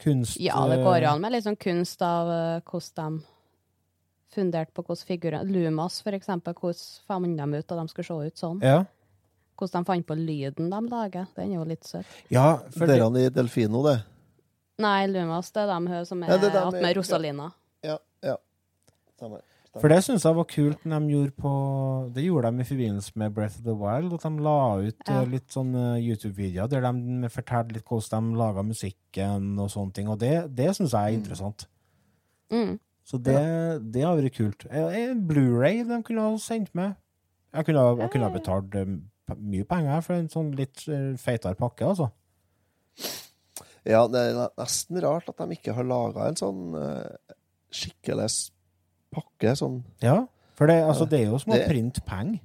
Kunst 0.03 0.38
Ja, 0.42 0.59
det 0.70 0.80
går 0.84 1.03
eh, 1.03 1.11
an 1.12 1.22
med 1.22 1.32
litt 1.34 1.46
sånn 1.46 1.59
kunst 1.59 2.03
av 2.07 2.28
eh, 2.30 2.61
hvordan 2.66 3.18
de 3.20 3.38
Fundert 4.39 4.70
på 4.76 4.84
hvordan 4.86 5.09
figurer 5.09 5.45
Lumas, 5.49 5.99
for 6.05 6.14
eksempel, 6.14 6.55
hvordan 6.55 6.84
fant 7.09 7.36
de 7.41 7.59
ut 7.59 7.72
at 7.74 7.82
de 7.82 7.89
skulle 7.91 8.07
se 8.07 8.30
ut 8.30 8.39
sånn? 8.45 8.62
Ja. 8.62 8.84
Hvordan 9.59 9.82
de 9.82 9.91
fant 9.91 10.07
på 10.07 10.14
lyden 10.14 10.70
de 10.70 10.80
lager. 10.93 11.26
Den 11.34 11.51
er 11.53 11.59
jo 11.59 11.64
litt 11.66 11.84
søt. 11.89 12.07
ja, 12.30 12.57
for 12.70 12.86
Det 12.86 12.97
er 12.99 13.03
han 13.03 13.16
i 13.18 13.28
Delfino, 13.34 13.82
det. 13.82 13.99
Nei, 14.78 15.07
Lumas, 15.11 15.51
det 15.51 15.64
er 15.64 15.72
de 15.74 16.05
som 16.07 16.22
er 16.22 16.28
Ja, 16.30 16.36
det 16.39 16.51
er 16.53 16.59
dem- 16.61 16.68
attmed 16.74 16.97
Rosalina. 17.01 17.53
Ja. 17.82 17.97
ja. 18.22 18.36
Stemmer. 19.16 19.41
Stemmer. 19.68 19.80
for 19.82 19.89
det 19.89 19.99
syns 20.05 20.22
jeg 20.24 20.34
var 20.39 20.45
kult 20.49 20.84
når 20.86 21.01
de 21.03 21.12
gjorde 21.12 21.32
på 21.43 21.51
Det 22.14 22.22
gjorde 22.24 22.51
de 22.55 22.61
i 22.62 22.68
forbindelse 22.70 23.12
med 23.16 23.34
Breath 23.34 23.59
of 23.59 23.64
the 23.64 23.74
Wild, 23.74 24.12
at 24.14 24.22
de 24.22 24.43
la 24.43 24.76
ut 24.78 25.09
Ja. 25.09 25.20
eh, 25.20 25.26
litt 25.26 25.49
sånn 25.53 25.74
eh, 25.74 25.99
YouTube-videoer 26.07 26.68
der 26.70 26.80
de 26.80 27.28
fortalte 27.28 27.74
litt 27.74 27.84
hvordan 27.84 28.30
de 28.32 28.39
laga 28.39 28.62
musikken 28.62 29.59
og 29.59 29.68
sånne 29.68 29.93
ting, 29.93 30.09
og 30.09 30.18
det, 30.20 30.55
det 30.55 30.70
syns 30.76 30.93
jeg 30.93 31.03
er 31.14 31.18
interessant. 31.18 31.66
Mm. 32.51 32.78
Så 33.09 33.16
det, 33.24 33.38
det 33.94 34.02
har 34.04 34.18
vært 34.18 34.34
kult. 34.36 34.66
Eh, 34.68 35.14
Blu-ray 35.16 35.80
de 35.88 36.02
kunne 36.04 36.26
ha 36.26 36.34
sendt 36.42 36.74
med. 36.76 36.96
Jeg 37.56 37.64
kunne, 37.64 37.80
ha- 37.80 37.96
jeg 38.02 38.12
kunne 38.12 38.28
ha 38.28 38.34
betalt 38.34 38.74
eh, 38.76 38.90
mye 39.38 39.64
penger 39.68 40.02
for 40.04 40.18
en 40.18 40.28
sånn 40.32 40.50
litt 40.59 40.84
eh, 40.92 41.14
feitere 41.20 41.56
pakke, 41.56 41.88
altså. 41.88 42.11
Ja, 43.88 44.02
det 44.12 44.20
er 44.20 44.50
nesten 44.59 44.98
rart 45.00 45.30
at 45.32 45.38
de 45.40 45.56
ikke 45.56 45.72
har 45.76 45.86
laga 45.88 46.26
en 46.28 46.36
sånn 46.36 46.74
eh, 46.76 47.32
skikkelig 47.72 48.28
pakke. 49.14 49.54
Sånn. 49.56 49.80
Ja, 50.04 50.18
for 50.59 50.68
det, 50.68 50.76
altså, 50.84 51.06
det 51.09 51.22
er 51.22 51.30
jo 51.32 51.40
som 51.40 51.54
å 51.56 51.62
printe 51.64 52.04
penger. 52.04 52.42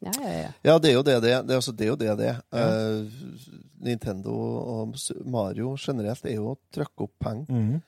Ja, 0.00 0.12
ja, 0.20 0.30
ja. 0.32 0.50
Ja, 0.64 0.74
det 0.80 0.90
er 0.90 0.94
jo 0.98 1.02
det 1.04 1.16
det 1.24 1.32
er. 1.32 1.42
Er, 1.44 1.56
altså, 1.56 1.72
det, 1.76 1.84
er, 1.86 1.90
jo 1.92 1.96
det, 2.00 2.12
det. 2.20 2.30
er. 2.32 2.38
Uh, 2.52 3.58
Nintendo 3.84 4.32
og 4.36 4.94
Mario 5.28 5.74
generelt 5.80 6.24
er 6.28 6.36
jo 6.38 6.52
å 6.54 6.58
trykke 6.72 7.04
opp 7.06 7.12
penger. 7.20 7.48
Mm. 7.52 7.78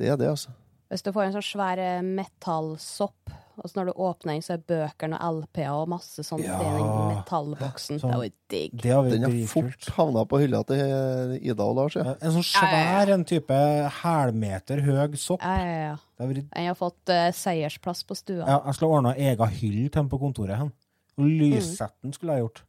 Det 0.00 0.08
er 0.12 0.18
det, 0.20 0.28
altså. 0.32 0.52
Hvis 0.94 1.02
du 1.02 1.10
får 1.10 1.24
en 1.26 1.32
sånn 1.34 1.42
svær 1.42 1.80
eh, 1.82 2.02
metallsopp, 2.06 3.32
og 3.54 3.66
så 3.70 3.78
når 3.80 3.88
du 3.88 3.98
åpner 4.02 4.32
den, 4.36 4.42
så 4.46 4.52
er 4.54 4.60
bøkene 4.66 5.18
og 5.18 5.40
LP-er 5.40 5.70
og 5.74 5.88
masse 5.90 6.22
sånt 6.26 6.42
i 6.42 6.46
den 6.48 6.76
Ja. 6.78 6.92
metallboksen. 7.10 7.98
Sånn. 7.98 8.10
Det 8.12 8.18
var 8.20 8.24
jo 8.28 8.34
digg. 8.50 8.76
Det 8.82 8.92
har 8.92 9.08
Den 9.10 9.22
har 9.26 9.34
fort 9.50 9.88
havna 9.96 10.24
på 10.30 10.38
hylla 10.42 10.60
til 10.66 11.34
Ida 11.40 11.66
og 11.66 11.76
Lars. 11.78 11.96
Ja. 11.98 12.04
Ja, 12.04 12.14
En 12.20 12.34
sånn 12.36 12.46
svær 12.46 13.12
en 13.14 13.24
type 13.24 13.58
hælmeter 14.02 14.82
høy 14.86 15.16
sopp. 15.18 15.42
Ja, 15.42 15.56
ja, 15.58 15.76
ja. 15.88 15.96
Det 16.14 16.22
har 16.26 16.32
vært, 16.32 16.58
har 16.68 16.78
fått 16.78 17.10
uh, 17.10 17.30
seiersplass 17.34 18.04
på 18.06 18.14
stua. 18.18 18.44
ja, 18.46 18.60
jeg 18.66 18.74
skulle 18.78 18.94
ordna 18.98 19.14
ega 19.18 19.46
hyll 19.46 19.88
til 19.88 19.98
den 19.98 20.08
på 20.10 20.18
kontoret. 20.22 20.58
Hen. 20.58 20.72
Og 21.18 21.26
lyssetten 21.26 22.14
skulle 22.14 22.38
jeg 22.38 22.46
gjort. 22.46 22.62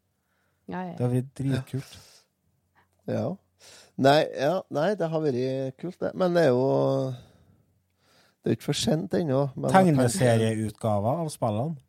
Ja, 0.68 0.82
ja, 0.82 0.94
Det 0.98 1.06
har 1.06 1.14
vært 1.14 1.34
dritkult. 1.38 1.98
Ja. 3.08 3.36
Nei, 3.98 4.26
ja, 4.34 4.62
nei, 4.74 4.90
det 4.98 5.10
har 5.10 5.22
vært 5.22 5.78
kult, 5.78 6.00
det. 6.00 6.14
Men 6.18 6.34
det 6.34 6.46
er 6.46 6.54
jo 6.54 7.14
Det 8.46 8.52
er 8.52 8.58
ikke 8.60 8.68
for 8.68 8.78
sent 8.78 9.14
ennå. 9.18 9.48
Tegneserieutgaver 9.74 11.24
av 11.24 11.30
spillene. 11.34 11.80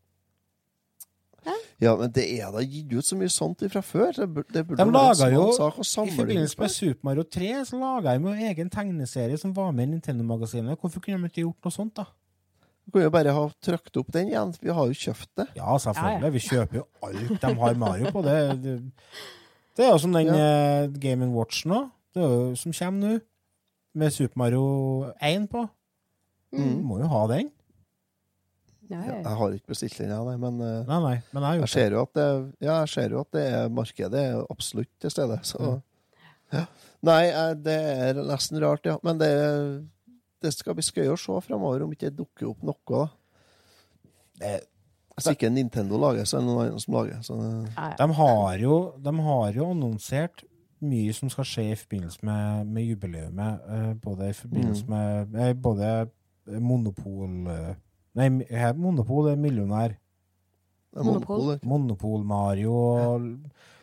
Ja, 1.77 1.93
men 1.93 2.09
det 2.17 2.25
er 2.39 2.49
da 2.55 2.63
gitt 2.65 2.93
ut 2.97 3.05
så 3.05 3.19
mye 3.21 3.29
sånt 3.29 3.61
fra 3.69 3.83
før. 3.85 4.15
Det 4.17 4.27
burde, 4.33 4.53
det 4.55 4.63
burde 4.65 4.81
De 4.81 4.93
laga 4.95 5.27
jo, 5.29 5.51
I 5.53 6.15
forbindelse 6.17 6.57
med. 6.63 6.73
Super 6.73 7.05
Mario 7.05 7.25
3 7.37 7.51
så 7.69 7.81
laga 7.81 8.15
de 8.17 8.31
jo 8.31 8.49
egen 8.49 8.71
tegneserie 8.73 9.37
som 9.37 9.53
var 9.53 9.75
med 9.77 9.91
i 9.91 9.91
Nintendo-magasinet. 9.93 10.81
Hvorfor 10.81 11.05
kunne 11.05 11.21
de 11.21 11.29
ikke 11.29 11.45
gjort 11.45 11.69
noe 11.69 11.77
sånt, 11.77 11.93
da? 12.01 12.07
Vi 12.87 12.95
kunne 12.95 13.05
jo 13.11 13.13
bare 13.13 13.37
ha 13.37 13.45
trykt 13.69 14.01
opp 14.01 14.09
den 14.17 14.33
igjen. 14.33 14.57
Vi 14.63 14.73
har 14.73 14.89
jo 14.89 14.97
kjøpt 14.97 15.31
det. 15.37 15.49
Ja, 15.59 15.77
selvfølgelig. 15.85 16.33
Vi 16.39 16.45
kjøper 16.49 16.81
jo 16.81 16.87
alt 17.05 17.41
de 17.45 17.55
har 17.61 17.81
Mario 17.85 18.13
på. 18.15 18.25
Det, 18.25 18.37
det, 18.65 18.77
det 19.77 19.85
er 19.85 19.93
jo 19.93 20.03
som 20.07 20.17
den 20.17 20.33
eh, 20.33 20.89
Game 21.03 21.29
Watch 21.37 21.67
nå. 21.69 21.85
Det 22.17 22.25
er 22.25 22.31
jo 22.33 22.53
som 22.57 22.73
kommer 22.73 23.17
nå. 23.19 23.25
Med 23.97 24.13
Super 24.13 24.41
Mario 24.41 24.65
1 25.21 25.51
på. 25.53 25.69
Mm. 26.53 26.76
Du 26.78 26.82
må 26.86 26.99
jo 27.01 27.07
ha 27.11 27.26
den. 27.32 27.51
Ja. 28.88 29.01
Jeg 29.03 29.24
har 29.40 29.51
ikke 29.57 29.72
bestilt 29.72 29.97
den, 29.99 30.11
jeg, 30.14 30.38
men 30.38 30.61
eh, 30.62 30.84
Nei, 30.86 30.99
nei, 31.03 31.16
men 31.34 31.42
jeg 31.42 31.61
jeg 31.64 31.68
ser 31.72 31.90
jo 31.97 32.03
at 32.07 32.12
det, 32.14 32.26
ja, 32.62 32.76
jeg 32.84 32.88
ser 32.92 33.11
jo 33.16 33.20
at 33.24 33.32
det 33.34 33.42
er 33.53 33.68
markedet 33.74 34.20
er 34.28 34.44
absolutt 34.51 34.92
til 35.03 35.11
stede. 35.11 35.40
Så. 35.42 35.80
Ja. 36.55 36.62
Nei, 37.03 37.24
eh, 37.32 37.55
det 37.59 37.74
er 37.74 38.20
nesten 38.22 38.61
rart, 38.62 38.86
ja. 38.86 38.94
Men 39.03 39.18
det, 39.18 39.32
det 40.42 40.53
skal 40.55 40.74
bli 40.78 40.86
skøy 40.86 41.11
å 41.11 41.18
se 41.18 41.40
framover 41.49 41.82
om 41.82 41.92
ikke 41.97 42.12
det 42.12 42.18
dukker 42.20 42.53
opp 42.53 42.62
noe. 42.62 42.78
da. 44.38 44.59
Hvis 45.16 45.30
ikke 45.32 45.49
Nintendo 45.51 45.97
lager, 45.99 46.24
så 46.28 46.36
er 46.38 46.44
det 46.44 46.49
noen 46.51 46.66
andre 46.68 46.80
som 46.82 46.94
lager. 46.94 47.22
Så 47.24 47.36
det. 47.40 47.53
De 47.99 48.07
har 48.20 48.59
jo, 48.61 48.74
de 49.03 49.14
har 49.26 49.57
jo 49.57 49.70
annonsert 49.72 50.44
mye 50.84 51.12
som 51.16 51.30
skal 51.32 51.47
skje 51.49 51.62
i 51.72 51.78
forbindelse 51.80 52.20
med, 52.28 52.66
med 52.68 52.84
jubileumet. 52.84 53.62
eh, 53.72 53.92
både 54.05 54.28
i 54.28 54.32
forbindelse 54.36 54.84
Mm. 54.86 55.30
med 55.32 55.57
Både 55.62 56.11
Monopol 56.47 57.49
eh, 57.53 57.74
Nei, 58.16 58.28
Monopol 58.78 59.28
er 59.32 59.36
millionær. 59.36 59.92
det 60.92 61.01
er 61.01 61.05
Monopol. 61.05 61.40
Monopol 61.42 61.68
Monopol, 61.68 62.22
Mario 62.24 62.76
og 62.76 63.26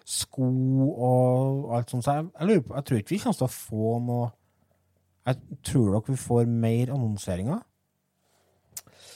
sko 0.05 0.47
og 0.91 1.75
alt 1.77 1.89
sånt. 1.93 2.03
Så 2.03 2.15
jeg, 2.17 2.25
jeg 2.39 2.47
lurer 2.49 2.63
på 2.67 2.75
Jeg 2.75 2.85
tror 2.85 2.97
ikke 3.03 3.13
vi 3.13 3.19
kommer 3.23 3.37
til 3.37 3.45
å 3.45 3.53
få 3.53 3.91
noe 4.07 4.31
Jeg 5.27 5.59
tror 5.63 5.91
dere 5.93 6.03
vi 6.15 6.17
får 6.19 6.49
mer 6.49 6.91
annonseringer. 6.95 7.61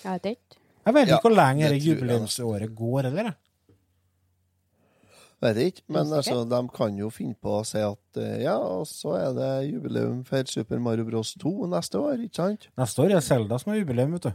Jeg 0.04 0.14
vet 0.14 0.30
ikke. 0.36 0.62
Jeg 0.88 0.94
vet 0.96 1.10
Ja, 1.10 1.18
ikke 1.18 1.28
hvor 1.28 1.36
lenge 1.36 1.70
det 1.74 1.82
jubileumsåret 1.84 2.76
går, 2.78 3.10
eller? 3.10 3.34
Jeg. 5.42 5.56
Vet 5.56 5.58
ikke, 5.68 5.84
men 5.94 6.14
altså, 6.18 6.40
de 6.50 6.60
kan 6.74 6.96
jo 6.98 7.10
finne 7.14 7.36
på 7.42 7.60
å 7.60 7.66
si 7.68 7.78
at 7.78 8.18
eh, 8.18 8.40
ja, 8.42 8.56
og 8.58 8.88
så 8.90 9.14
er 9.20 9.34
det 9.38 9.50
jubileum 9.72 10.24
for 10.26 10.44
Super 10.50 10.80
Mario 10.82 11.06
Bros 11.06 11.36
2 11.38 11.52
neste 11.70 12.00
år, 12.02 12.24
ikke 12.26 12.36
sant? 12.42 12.68
Neste 12.78 13.04
år 13.06 13.14
er 13.18 13.22
Selda 13.22 13.60
som 13.62 13.72
har 13.74 13.78
jubileum, 13.84 14.16
vet 14.18 14.26
du. 14.30 14.32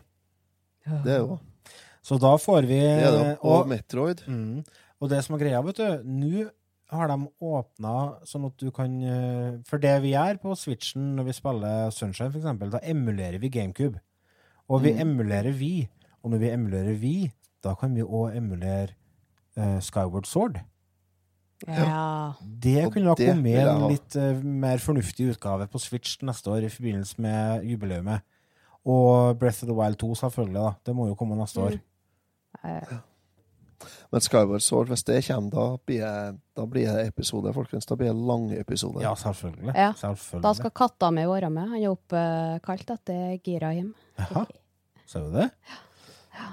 Det 1.04 1.12
er 1.16 1.20
jo 1.24 1.38
Så 2.02 2.18
da 2.22 2.36
får 2.38 2.62
vi 2.66 2.78
det. 2.80 3.02
Er 3.06 3.12
det. 3.18 3.36
Og 3.42 3.60
og, 3.62 3.68
Metroid. 3.70 4.22
mm, 4.26 4.64
og 5.00 5.10
det 5.10 5.20
som 5.24 5.34
er 5.36 5.42
greia, 5.42 5.60
vet 5.62 5.76
du 5.78 6.02
Nå 6.06 6.48
har 6.92 7.08
de 7.08 7.16
åpna 7.40 7.92
sånn 8.28 8.46
at 8.50 8.56
du 8.60 8.70
kan 8.74 8.96
eh, 9.02 9.52
For 9.66 9.78
det 9.82 9.94
vi 10.02 10.10
gjør 10.12 10.38
på 10.42 10.54
Switchen 10.58 11.14
når 11.16 11.24
vi 11.30 11.32
spiller 11.38 11.90
Sunshine, 11.94 12.30
eksempel, 12.36 12.70
da 12.74 12.80
emulerer 12.82 13.38
vi 13.40 13.48
GameCube. 13.48 13.98
Og 14.68 14.82
vi 14.84 14.92
Mm. 14.94 15.00
emulerer 15.06 15.52
vi. 15.54 15.88
Og 16.22 16.30
når 16.30 16.38
vi 16.38 16.50
emulerer 16.50 16.94
vi, 16.98 17.32
da 17.64 17.74
kan 17.74 17.94
vi 17.94 18.02
òg 18.02 18.36
emulere 18.36 18.94
uh, 19.56 19.78
Skyward 19.80 20.26
Sword. 20.26 20.60
Ja. 21.66 22.34
Det 22.42 22.88
kunne 22.94 23.12
ha 23.12 23.16
kommet 23.18 23.62
en 23.62 23.86
litt 23.92 24.18
uh, 24.18 24.42
mer 24.42 24.82
fornuftig 24.82 25.30
utgave 25.34 25.68
på 25.70 25.80
Switch 25.82 26.18
neste 26.26 26.50
år 26.52 26.66
i 26.66 26.72
forbindelse 26.72 27.22
med 27.22 27.66
jubileumet. 27.68 28.26
Og 28.82 29.38
Breath 29.38 29.62
of 29.62 29.70
the 29.70 29.76
Wild 29.78 30.00
2, 30.02 30.14
selvfølgelig. 30.24 30.58
da. 30.58 30.74
Det 30.86 30.94
må 30.96 31.06
jo 31.10 31.16
komme 31.18 31.38
neste 31.38 31.62
år. 31.62 31.78
Ja. 32.64 33.00
Men 34.12 34.20
Skyward 34.22 34.62
Sword, 34.62 34.90
hvis 34.92 35.04
det 35.08 35.20
kommer, 35.26 35.50
da 35.50 35.64
blir, 35.86 36.02
jeg, 36.02 36.34
da 36.58 36.66
blir 36.70 36.90
det 36.90 37.06
episode, 37.10 37.52
folkens. 37.56 37.88
Da 37.88 37.96
blir 37.98 38.12
det 38.12 38.26
lange 38.28 38.58
episoder. 38.60 39.02
Ja, 39.02 39.14
selvfølgelig. 39.18 39.72
Ja, 39.74 39.92
selvfølgelig. 39.98 40.44
Da 40.44 40.52
skal 40.58 40.74
katta 40.82 41.10
mi 41.14 41.24
være 41.28 41.50
med. 41.50 41.72
Han 41.72 41.80
er 41.80 41.94
oppkalt 41.94 42.92
etter 42.94 43.38
Girahim. 43.44 43.94
Jaha, 44.20 44.44
ser 45.08 45.26
du 45.26 45.38
det? 45.38 45.48
Ja. 46.36 46.50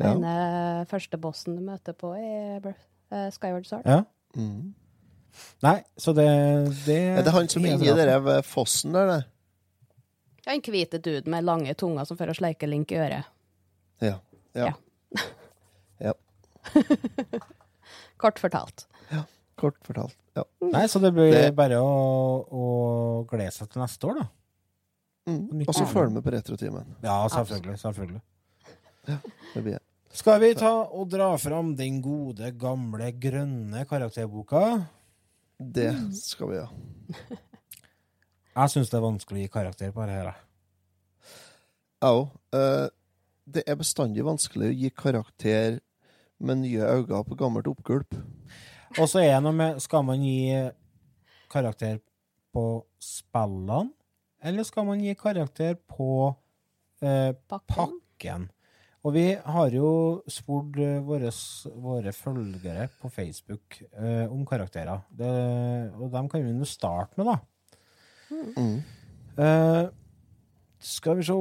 Den 0.00 0.24
eh, 0.26 0.84
første 0.90 1.18
bossen 1.22 1.58
du 1.58 1.62
møter 1.62 1.94
på 1.98 2.14
i 2.18 2.30
eh, 2.58 3.28
Skyward 3.34 3.68
Sword. 3.68 3.84
Ja. 3.86 4.02
Mm. 4.36 4.74
Nei, 5.64 5.78
så 5.96 6.12
det, 6.14 6.24
det 6.86 6.98
Er 7.18 7.22
det 7.26 7.32
han 7.34 7.48
som 7.50 7.64
er 7.64 7.74
inni 7.74 7.90
den 7.96 8.24
ved 8.24 8.44
fossen 8.46 8.92
der, 8.94 9.06
det? 9.10 9.22
En 10.46 10.60
hvite 10.60 10.98
dude 11.00 11.30
med 11.30 11.46
lange 11.46 11.72
tunger 11.74 12.04
som 12.04 12.18
fører 12.18 12.36
sleike 12.36 12.68
Link 12.68 12.92
i 12.92 12.98
øret. 13.00 13.24
Ja. 14.04 14.18
Ja. 14.54 14.72
ja. 16.04 16.12
Kort 18.20 18.38
fortalt. 18.38 18.86
Ja, 19.10 19.24
Kort 19.60 19.78
fortalt. 19.86 20.16
Ja. 20.36 20.44
Nei, 20.60 20.84
så 20.90 21.00
det 21.00 21.12
blir 21.16 21.32
Det- 21.32 21.54
bare 21.56 21.78
å, 21.80 22.44
å 22.50 22.64
glede 23.30 23.52
seg 23.54 23.70
til 23.72 23.82
neste 23.82 24.10
år, 24.10 24.20
da. 24.20 24.28
Mm. 25.30 25.64
Og 25.64 25.72
så 25.74 25.86
følg 25.88 26.12
med 26.12 26.22
på 26.26 26.32
Retrotimen. 26.34 26.84
Ja, 27.02 27.22
selvfølgelig. 27.32 27.78
selvfølgelig. 27.80 28.20
Det 29.54 29.62
blir 29.62 29.72
det. 29.78 29.82
Skal 30.14 30.38
vi 30.44 30.52
ta 30.54 30.70
og 30.94 31.08
dra 31.10 31.32
fram 31.42 31.72
den 31.74 31.96
gode, 31.98 32.52
gamle, 32.54 33.08
grønne 33.18 33.80
karakterboka? 33.90 34.60
Det 35.58 35.90
skal 36.14 36.52
vi 36.52 36.60
ja. 36.60 36.68
Jeg 38.54 38.70
syns 38.70 38.92
det 38.92 38.98
er 39.00 39.02
vanskelig 39.02 39.40
å 39.40 39.42
gi 39.42 39.50
karakter 39.50 39.90
på 39.90 40.04
dette. 40.06 40.14
her. 40.14 40.28
jeg. 40.30 41.32
Jeg 42.04 42.20
òg. 42.20 42.30
Eh, 42.54 42.86
det 43.56 43.64
er 43.66 43.80
bestandig 43.80 44.22
vanskelig 44.24 44.70
å 44.70 44.76
gi 44.84 44.92
karakter 44.94 45.80
med 46.38 46.62
nye 46.62 46.94
øyne 46.94 47.24
på 47.26 47.40
gammelt 47.40 47.66
oppgulp. 47.74 48.14
Og 48.94 49.10
så 49.10 49.24
er 49.24 49.32
det 49.34 49.42
noe 49.48 49.58
med 49.58 49.82
Skal 49.82 50.06
man 50.06 50.22
gi 50.22 50.70
karakter 51.50 51.98
på 52.54 52.84
spillene, 53.02 53.90
eller 54.38 54.62
skal 54.62 54.86
man 54.86 55.02
gi 55.02 55.18
karakter 55.18 55.74
på 55.90 56.30
eh, 57.02 57.34
Pakken. 57.50 57.74
pakken? 57.74 58.50
Og 59.04 59.12
vi 59.12 59.24
har 59.36 59.74
jo 59.76 59.88
spurt 60.32 60.78
eh, 60.80 61.00
våre, 61.04 61.30
våre 61.84 62.12
følgere 62.16 62.86
på 63.00 63.10
Facebook 63.12 63.82
eh, 63.92 64.24
om 64.32 64.46
karakterer. 64.48 65.02
Det, 65.12 65.32
og 65.98 66.08
dem 66.14 66.30
kan 66.32 66.44
vi 66.44 66.54
jo 66.56 66.68
starte 66.68 67.20
med, 67.20 67.28
da. 67.28 67.36
Mm. 68.56 68.78
Eh, 69.44 69.82
skal 70.80 71.18
vi 71.18 71.26
se 71.26 71.36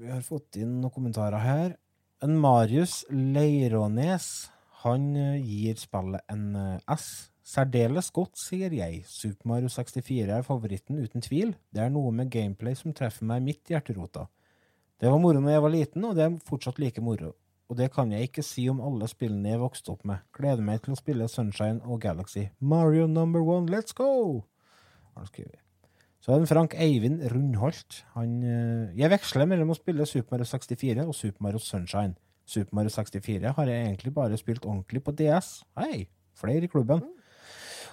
Vi 0.00 0.08
har 0.08 0.22
fått 0.24 0.56
inn 0.56 0.78
noen 0.80 0.94
kommentarer 0.94 1.44
her. 1.44 1.76
En 2.24 2.38
Marius 2.40 3.02
Leirånes 3.10 4.48
han 4.84 5.10
eh, 5.16 5.44
gir 5.44 5.76
spillet 5.80 6.24
en 6.32 6.56
eh, 6.56 6.96
S. 6.96 7.28
Særdeles 7.50 8.12
godt, 8.14 8.38
sier 8.38 8.72
jeg. 8.72 9.02
Super 9.10 9.48
Mario 9.50 9.68
64 9.72 10.36
er 10.38 10.44
favoritten, 10.46 11.00
uten 11.02 11.24
tvil. 11.24 11.52
Det 11.74 11.82
er 11.82 11.90
noe 11.92 12.12
med 12.14 12.30
gameplay 12.32 12.76
som 12.78 12.94
treffer 12.96 13.26
meg 13.28 13.42
midt 13.44 13.68
i 13.68 13.74
hjerterota. 13.74 14.28
Det 15.00 15.08
var 15.08 15.20
moro 15.22 15.40
når 15.40 15.54
jeg 15.54 15.64
var 15.64 15.72
liten, 15.72 16.04
og 16.04 16.16
det 16.18 16.26
er 16.26 16.34
fortsatt 16.44 16.78
like 16.82 17.00
moro. 17.00 17.32
Og 17.70 17.78
det 17.78 17.88
kan 17.94 18.10
jeg 18.12 18.28
ikke 18.28 18.42
si 18.44 18.66
om 18.68 18.82
alle 18.84 19.06
spillene 19.08 19.52
jeg 19.52 19.62
vokste 19.62 19.94
opp 19.94 20.04
med. 20.08 20.20
Gleder 20.36 20.60
meg 20.66 20.82
til 20.84 20.92
å 20.92 20.98
spille 20.98 21.28
Sunshine 21.30 21.80
og 21.86 22.02
Galaxy. 22.02 22.48
Mario 22.58 23.06
number 23.08 23.40
one, 23.40 23.70
let's 23.72 23.96
go! 23.96 24.42
Han 25.16 25.28
skrevet. 25.30 25.60
Så 26.20 26.34
er 26.34 26.42
det 26.42 26.50
Frank 26.50 26.74
Eivind 26.76 27.22
Rundholt. 27.32 28.02
Han, 28.12 28.42
eh, 28.44 28.92
jeg 28.98 29.08
veksler 29.08 29.48
mellom 29.48 29.72
å 29.72 29.78
spille 29.78 30.04
Super 30.04 30.36
Mario 30.36 30.50
64 30.50 31.06
og 31.06 31.14
Super 31.16 31.46
Mario 31.46 31.62
Sunshine. 31.64 32.18
Super 32.44 32.76
Mario 32.76 32.92
64 32.92 33.54
har 33.56 33.70
jeg 33.70 33.86
egentlig 33.86 34.12
bare 34.12 34.36
spilt 34.36 34.66
ordentlig 34.66 35.00
på 35.06 35.14
DS. 35.16 35.62
Hei, 35.78 36.08
flere 36.36 36.68
i 36.68 36.68
klubben. 36.68 37.00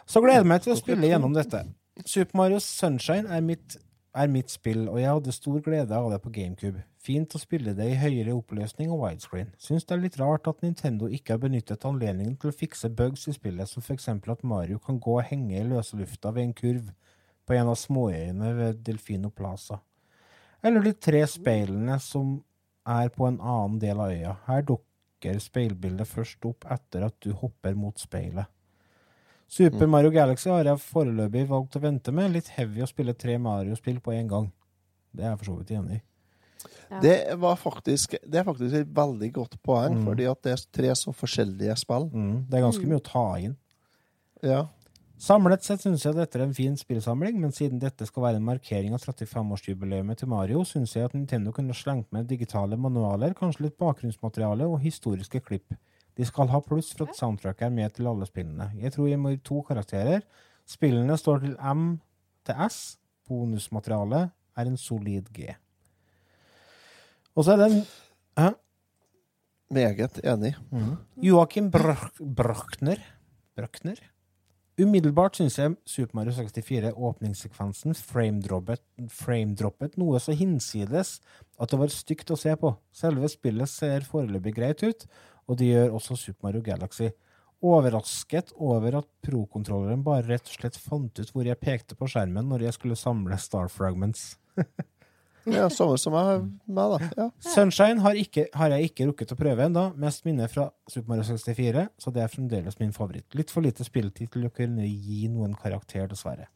Så 0.08 0.20
gleder 0.20 0.41
jeg 0.41 0.51
meg 0.51 0.66
til 0.66 0.74
å 0.74 0.80
spille 0.80 1.08
gjennom 1.08 1.38
dette. 1.38 1.64
Super 2.05 2.38
Mario 2.38 2.60
Sunshine 2.60 3.32
er 3.32 3.41
mitt, 3.45 3.78
er 4.18 4.30
mitt 4.32 4.51
spill, 4.51 4.88
og 4.89 4.97
jeg 4.99 5.11
hadde 5.11 5.34
stor 5.36 5.61
glede 5.63 5.95
av 5.95 6.09
det 6.11 6.20
på 6.24 6.32
GameCube. 6.34 6.82
Fint 7.01 7.36
å 7.38 7.41
spille 7.41 7.74
det 7.78 7.86
i 7.91 7.97
høyere 7.99 8.36
oppløsning 8.36 8.91
og 8.91 9.03
widescreen. 9.03 9.53
Syns 9.61 9.86
det 9.88 9.95
er 9.95 10.01
litt 10.03 10.18
rart 10.20 10.49
at 10.49 10.63
Nintendo 10.65 11.09
ikke 11.11 11.36
har 11.36 11.43
benyttet 11.43 11.86
anledningen 11.88 12.36
til 12.41 12.51
å 12.51 12.55
fikse 12.55 12.89
bugs 12.97 13.28
i 13.30 13.36
spillet, 13.36 13.70
som 13.70 13.86
f.eks. 13.86 14.09
at 14.09 14.43
Mario 14.43 14.82
kan 14.84 14.99
gå 15.03 15.20
og 15.20 15.28
henge 15.30 15.59
i 15.59 15.68
løse 15.68 15.99
lufta 15.99 16.34
ved 16.36 16.49
en 16.49 16.57
kurv 16.57 16.89
på 17.47 17.55
en 17.55 17.72
av 17.72 17.80
småøyene 17.80 18.51
ved 18.57 18.84
Delfino 18.88 19.32
Plaza. 19.32 19.80
Eller 20.65 20.84
de 20.84 20.93
tre 20.97 21.22
speilene 21.30 21.99
som 22.03 22.39
er 22.88 23.13
på 23.13 23.28
en 23.30 23.39
annen 23.39 23.80
del 23.80 24.01
av 24.01 24.11
øya. 24.11 24.36
Her 24.47 24.65
dukker 24.68 25.39
speilbildet 25.43 26.09
først 26.09 26.45
opp 26.49 26.68
etter 26.74 27.07
at 27.07 27.15
du 27.24 27.32
hopper 27.38 27.78
mot 27.78 27.99
speilet. 28.01 28.49
Super 29.48 29.88
Mario 29.88 30.12
Galaxy 30.12 30.50
har 30.52 30.68
jeg 30.68 30.82
foreløpig 30.84 31.45
valgt 31.48 31.78
å 31.80 31.82
vente 31.82 32.12
med. 32.12 32.34
Litt 32.36 32.50
heavy 32.58 32.84
å 32.84 32.89
spille 32.89 33.14
tre 33.16 33.38
Mario-spill 33.39 34.02
på 34.04 34.12
en 34.18 34.28
gang. 34.28 34.50
Det 35.16 35.24
er 35.24 35.32
jeg 35.32 35.39
for 35.39 35.50
så 35.52 35.58
vidt 35.62 35.72
enig 35.78 36.00
i. 36.00 36.02
Ja. 36.88 37.00
Det, 37.04 37.14
var 37.39 37.56
faktisk, 37.60 38.16
det 38.24 38.39
er 38.41 38.45
faktisk 38.48 38.76
et 38.82 38.91
veldig 38.95 39.30
godt 39.36 39.56
poeng, 39.64 39.95
Mm. 39.98 40.06
fordi 40.08 40.26
at 40.32 40.41
det 40.43 40.52
er 40.54 40.66
tre 40.72 40.91
så 40.95 41.12
forskjellige 41.16 41.76
spill. 41.80 42.10
Mm, 42.12 42.45
det 42.50 42.58
er 42.60 42.66
ganske 42.68 42.88
mye 42.88 43.00
å 43.00 43.04
ta 43.04 43.26
inn. 43.39 43.56
Ja. 44.43 44.66
Samlet 45.18 45.64
sett 45.66 45.82
syns 45.82 46.04
jeg 46.06 46.14
dette 46.14 46.38
er 46.38 46.43
en 46.45 46.54
fin 46.54 46.76
spillsamling, 46.78 47.39
men 47.41 47.52
siden 47.52 47.80
dette 47.82 48.06
skal 48.06 48.24
være 48.24 48.36
en 48.38 48.45
markering 48.45 48.93
av 48.93 49.02
35-årsjubileet 49.02 50.18
til 50.22 50.28
Mario, 50.30 50.62
syns 50.64 50.93
jeg 50.93 51.06
at 51.06 51.14
Nintendo 51.18 51.52
kunne 51.52 51.74
slengt 51.74 52.12
med 52.14 52.28
digitale 52.30 52.78
manualer, 52.78 53.34
kanskje 53.34 53.64
litt 53.66 53.78
bakgrunnsmateriale 53.82 54.68
og 54.70 54.80
historiske 54.84 55.41
klipp. 55.41 55.74
De 56.18 56.26
skal 56.26 56.49
ha 56.49 56.61
pluss 56.65 56.91
for 56.97 57.07
at 57.07 57.18
soundtracket 57.18 57.68
er 57.68 57.74
med 57.74 57.93
til 57.93 58.09
alle 58.09 58.26
spillene. 58.26 58.72
Jeg 58.82 58.93
tror 58.95 59.09
jeg 59.09 59.22
må 59.22 59.36
gi 59.36 59.41
to 59.45 59.61
karakterer. 59.68 60.26
Spillene 60.68 61.18
står 61.18 61.45
til 61.45 61.55
M 61.61 61.99
til 62.47 62.63
S. 62.68 62.97
Bonusmaterialet 63.28 64.32
er 64.57 64.70
en 64.70 64.78
solid 64.80 65.30
G. 65.36 65.51
Og 67.36 67.45
så 67.45 67.53
er 67.53 67.68
den 67.68 67.82
Hæ? 68.38 68.51
Meget 69.70 70.20
enig. 70.24 70.55
Joakim 71.22 71.72
Brachner 71.72 73.01
Brøchner? 73.55 73.99
Umiddelbart 74.78 75.36
syns 75.36 75.55
jeg 75.57 75.74
Super 75.89 76.15
Mario 76.20 76.32
64 76.38 76.91
åpningssekvensen 76.93 77.95
framedroppet 77.97 78.84
frame 79.09 79.55
noe 79.97 80.20
så 80.22 80.36
hinsides 80.38 81.15
at 81.59 81.72
det 81.72 81.80
var 81.80 81.89
stygt 81.89 82.30
å 82.30 82.38
se 82.38 82.53
på. 82.55 82.76
Selve 82.93 83.26
spillet 83.28 83.70
ser 83.70 84.05
foreløpig 84.05 84.53
greit 84.53 84.84
ut, 84.86 85.07
og 85.48 85.58
det 85.60 85.72
gjør 85.72 85.95
også 85.98 86.18
Super 86.20 86.50
Mario 86.50 86.62
Galaxy. 86.66 87.10
Overrasket 87.64 88.52
over 88.62 89.00
at 89.00 89.08
pro-kontrolleren 89.26 90.04
bare 90.06 90.28
rett 90.28 90.50
og 90.50 90.60
slett 90.60 90.78
fant 90.78 91.18
ut 91.18 91.32
hvor 91.34 91.48
jeg 91.48 91.58
pekte 91.58 91.98
på 91.98 92.10
skjermen 92.12 92.45
når 92.52 92.68
jeg 92.68 92.78
skulle 92.78 93.00
samle 93.00 93.39
Star 93.41 93.72
Fragments. 93.74 94.36
Ja, 95.48 95.70
samme 95.72 95.95
som 95.95 96.16
jeg, 96.18 96.39
meg, 96.76 96.93
da. 96.93 97.10
Ja. 97.16 97.26
Sunshine 97.54 98.04
har, 98.04 98.18
ikke, 98.20 98.48
har 98.58 98.74
jeg 98.76 98.89
ikke 98.89 99.06
rukket 99.08 99.32
å 99.32 99.38
prøve 99.39 99.68
ennå. 99.70 99.86
Mest 100.00 100.26
minne 100.28 100.48
fra 100.52 100.68
Super 100.91 101.14
Mario 101.14 101.24
64, 101.30 101.86
så 102.04 102.12
det 102.12 102.24
er 102.24 102.34
fremdeles 102.34 102.76
min 102.82 102.91
favoritt. 102.95 103.30
Litt 103.38 103.54
for 103.54 103.64
lite 103.64 103.86
spilletid 103.88 104.34
til 104.34 104.48
å 104.48 104.52
kunne 104.52 104.84
gi 104.84 105.30
noen 105.32 105.56
karakter, 105.56 106.10
dessverre. 106.12 106.50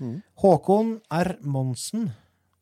Mm. 0.00 0.22
Håkon 0.40 0.94
R. 1.12 1.34
Monsen. 1.44 2.08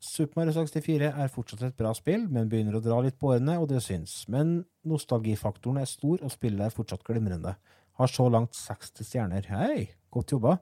Super 0.04 0.42
Mario 0.42 0.52
64 0.52 1.08
er 1.08 1.30
fortsatt 1.32 1.62
et 1.64 1.76
bra 1.78 1.90
spill, 1.96 2.26
men 2.30 2.50
begynner 2.50 2.76
å 2.76 2.82
dra 2.84 2.98
litt 3.04 3.16
på 3.20 3.30
årene, 3.32 3.56
og 3.60 3.70
det 3.70 3.80
syns. 3.84 4.24
Men 4.30 4.58
nostalgifaktoren 4.86 5.80
er 5.80 5.88
stor, 5.88 6.20
og 6.20 6.32
spillet 6.34 6.66
er 6.66 6.74
fortsatt 6.74 7.04
glimrende. 7.06 7.54
Har 7.98 8.10
så 8.10 8.26
langt 8.28 8.56
60 8.58 9.06
stjerner. 9.08 9.48
Hei, 9.48 9.88
godt 10.12 10.34
jobba. 10.34 10.58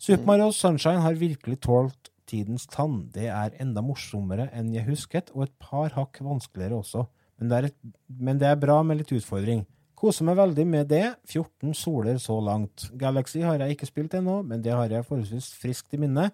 Super 0.00 0.24
Mario 0.30 0.48
Sunshine 0.56 1.02
har 1.04 1.18
virkelig 1.20 1.60
tålt 1.66 2.10
tidens 2.30 2.64
tann. 2.70 3.02
Det 3.12 3.28
er 3.28 3.56
enda 3.60 3.82
morsommere 3.84 4.48
enn 4.56 4.70
jeg 4.72 4.88
husket, 4.88 5.34
og 5.34 5.48
et 5.48 5.56
par 5.60 5.92
hakk 5.98 6.22
vanskeligere 6.24 6.78
også. 6.80 7.04
Men 7.40 7.50
det 7.50 7.58
er, 7.58 7.68
et, 7.68 7.98
men 8.20 8.40
det 8.40 8.48
er 8.48 8.62
bra 8.62 8.78
med 8.86 9.00
litt 9.00 9.12
utfordring. 9.16 9.66
Koser 10.00 10.24
meg 10.24 10.38
veldig 10.38 10.64
med 10.64 10.88
det. 10.88 11.04
14 11.28 11.74
soler 11.76 12.16
så 12.22 12.38
langt. 12.40 12.86
Galaxy 12.96 13.42
har 13.44 13.60
jeg 13.60 13.76
ikke 13.76 13.88
spilt 13.90 14.16
ennå, 14.16 14.38
men 14.46 14.62
det 14.64 14.72
har 14.72 14.88
jeg 14.88 15.04
forholdsvis 15.08 15.50
friskt 15.60 15.92
i 15.96 16.00
minne. 16.00 16.30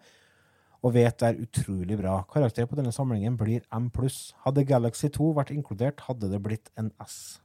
Og 0.85 0.93
vet 0.97 1.17
det 1.21 1.29
er 1.29 1.41
utrolig 1.43 1.97
bra. 1.99 2.19
Karakter 2.33 2.67
på 2.69 2.77
denne 2.79 2.93
samlingen 2.95 3.37
blir 3.41 3.65
M+. 3.73 3.89
Hadde 4.45 4.67
Galaxy 4.69 5.09
2 5.13 5.33
vært 5.39 5.55
inkludert, 5.55 6.05
hadde 6.09 6.31
det 6.33 6.43
blitt 6.45 6.71
en 6.79 6.93
S. 7.03 7.39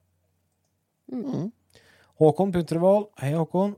Håkon 2.22 2.52
Puntervold. 2.54 3.10
Hei, 3.20 3.34
Håkon. 3.34 3.78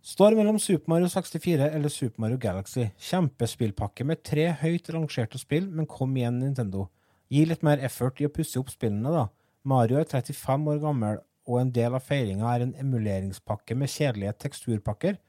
Står 0.00 0.32
mellom 0.32 0.56
Super 0.58 0.88
Mario 0.94 1.08
64 1.12 1.68
eller 1.76 1.92
Super 1.92 2.24
Mario 2.24 2.38
Galaxy. 2.40 2.86
Kjempespillpakke 2.96 4.06
med 4.08 4.22
tre 4.24 4.46
høyt 4.62 4.88
rangerte 4.94 5.38
spill, 5.38 5.68
men 5.68 5.88
kom 5.88 6.16
igjen, 6.16 6.38
Nintendo. 6.40 6.86
Gi 7.30 7.44
litt 7.46 7.62
mer 7.62 7.82
effort 7.84 8.20
i 8.20 8.26
å 8.26 8.32
pusse 8.32 8.58
opp 8.58 8.72
spillene, 8.72 9.12
da. 9.12 9.26
Mario 9.68 10.00
er 10.00 10.08
35 10.08 10.70
år 10.72 10.80
gammel, 10.82 11.20
og 11.46 11.60
en 11.60 11.72
del 11.76 11.94
av 11.94 12.06
feiringa 12.06 12.48
er 12.48 12.64
en 12.64 12.72
emuleringspakke 12.80 13.76
med 13.76 13.92
kjedelige 13.92 14.32
teksturpakker. 14.46 15.20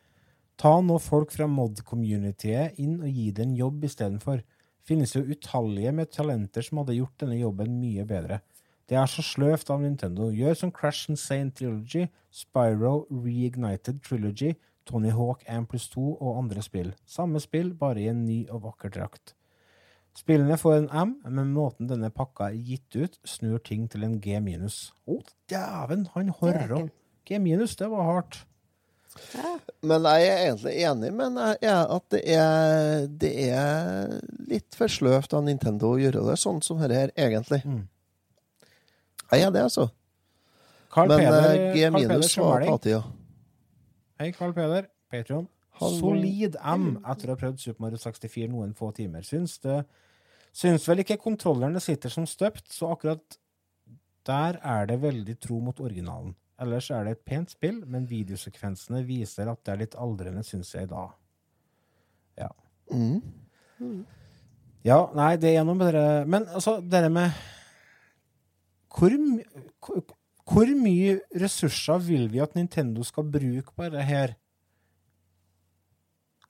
Ta 0.60 0.74
nå 0.84 0.98
folk 1.02 1.32
fra 1.34 1.48
mod-communityet 1.50 2.80
inn 2.82 3.00
og 3.02 3.10
gi 3.10 3.30
det 3.36 3.46
en 3.48 3.58
jobb 3.58 3.86
istedenfor. 3.88 4.42
Finnes 4.88 5.14
jo 5.16 5.24
utallige 5.24 5.94
med 5.96 6.12
talenter 6.14 6.66
som 6.66 6.82
hadde 6.82 6.98
gjort 6.98 7.18
denne 7.22 7.38
jobben 7.40 7.78
mye 7.82 8.06
bedre. 8.08 8.42
Det 8.90 8.98
er 9.00 9.08
så 9.08 9.24
sløvt 9.24 9.70
av 9.72 9.80
Nintendo. 9.80 10.28
Gjør 10.36 10.58
som 10.58 10.72
Crash 10.76 11.10
Insane 11.10 11.54
Trilogy, 11.56 12.10
Spyro 12.28 13.06
Reignited 13.08 14.02
Trilogy, 14.04 14.56
Tony 14.86 15.14
Hawk 15.16 15.46
M 15.48 15.68
pluss 15.70 15.88
2 15.94 16.18
og 16.18 16.42
andre 16.42 16.64
spill. 16.66 16.92
Samme 17.08 17.40
spill, 17.40 17.72
bare 17.78 18.02
i 18.02 18.10
en 18.12 18.26
ny 18.26 18.42
og 18.50 18.66
vakker 18.66 18.92
drakt. 18.92 19.36
Spillene 20.18 20.58
får 20.60 20.76
en 20.76 20.90
M, 20.92 21.12
men 21.32 21.54
måten 21.56 21.88
denne 21.88 22.12
pakka 22.12 22.50
er 22.52 22.60
gitt 22.60 22.98
ut, 23.00 23.16
snur 23.24 23.62
ting 23.64 23.86
til 23.88 24.04
en 24.04 24.18
G 24.20 24.42
minus. 24.44 24.90
Å, 25.08 25.22
dæven, 25.48 26.10
han 26.18 26.34
horra. 26.42 26.84
G 27.24 27.40
minus, 27.40 27.78
det 27.80 27.88
var 27.94 28.10
hardt. 28.10 28.42
Men 29.82 30.06
jeg 30.06 30.28
er 30.30 30.44
egentlig 30.46 30.74
enig 30.86 31.10
med 31.18 31.38
at 31.42 32.04
det 32.14 32.22
er, 32.30 33.08
det 33.08 33.32
er 33.48 34.12
litt 34.52 34.78
for 34.78 34.92
sløvt 34.92 35.34
av 35.34 35.48
Nintendo 35.48 35.96
å 35.96 36.02
gjøre 36.02 36.22
det 36.28 36.38
sånn 36.38 36.62
som 36.62 36.78
dette 36.82 37.00
her, 37.00 37.14
egentlig. 37.18 37.64
Mm. 37.66 37.88
Jeg 39.32 39.48
er 39.48 39.56
det, 39.56 39.64
altså. 39.72 39.88
Carl 40.92 41.10
Men 41.10 41.24
Peder, 41.24 41.50
eh, 41.56 41.74
G 41.74 41.90
minus 41.96 42.38
var 42.38 42.66
på 42.68 42.78
tida. 42.84 43.02
Hei, 44.20 44.30
Carl 44.36 44.54
Peder. 44.54 44.90
Patreon. 45.12 45.48
Solid 45.82 46.58
M 46.62 47.00
etter 47.10 47.32
å 47.32 47.34
ha 47.34 47.40
prøvd 47.42 47.62
Super 47.64 47.88
Mario 47.88 47.98
64 48.02 48.52
noen 48.52 48.76
få 48.78 48.92
timer. 48.94 49.26
Syns, 49.26 49.56
det, 49.64 49.80
syns 50.54 50.86
vel 50.90 51.02
ikke 51.02 51.18
kontrollerne 51.24 51.82
sitter 51.82 52.12
som 52.14 52.28
støpt, 52.30 52.68
så 52.70 52.92
akkurat 52.94 53.40
der 54.28 54.60
er 54.62 54.86
det 54.92 55.00
veldig 55.02 55.40
tro 55.42 55.58
mot 55.64 55.80
originalen. 55.82 56.36
Ellers 56.62 56.92
er 56.94 57.06
det 57.08 57.16
et 57.16 57.26
pent 57.26 57.50
spill, 57.50 57.82
men 57.90 58.06
videosekvensene 58.10 59.02
viser 59.08 59.50
at 59.50 59.62
det 59.66 59.74
er 59.74 59.82
litt 59.82 59.98
aldrende, 59.98 60.44
syns 60.46 60.76
jeg 60.76 60.92
da. 60.92 61.08
Ja. 62.38 62.52
Mm. 62.94 64.04
Ja, 64.86 65.00
nei, 65.18 65.36
det 65.42 65.56
er 65.56 65.66
noe 65.66 65.78
med 65.78 65.92
dere 65.94 66.26
Men 66.30 66.48
altså, 66.50 66.80
det 66.82 67.06
med 67.14 67.32
hvor, 68.92 69.14
hvor, 69.80 70.02
hvor 70.52 70.72
mye 70.76 71.20
ressurser 71.40 72.02
vil 72.04 72.26
vi 72.34 72.42
at 72.44 72.56
Nintendo 72.58 73.06
skal 73.08 73.30
bruke 73.32 73.72
på 73.72 73.90
det 73.94 74.04
her? 74.04 74.36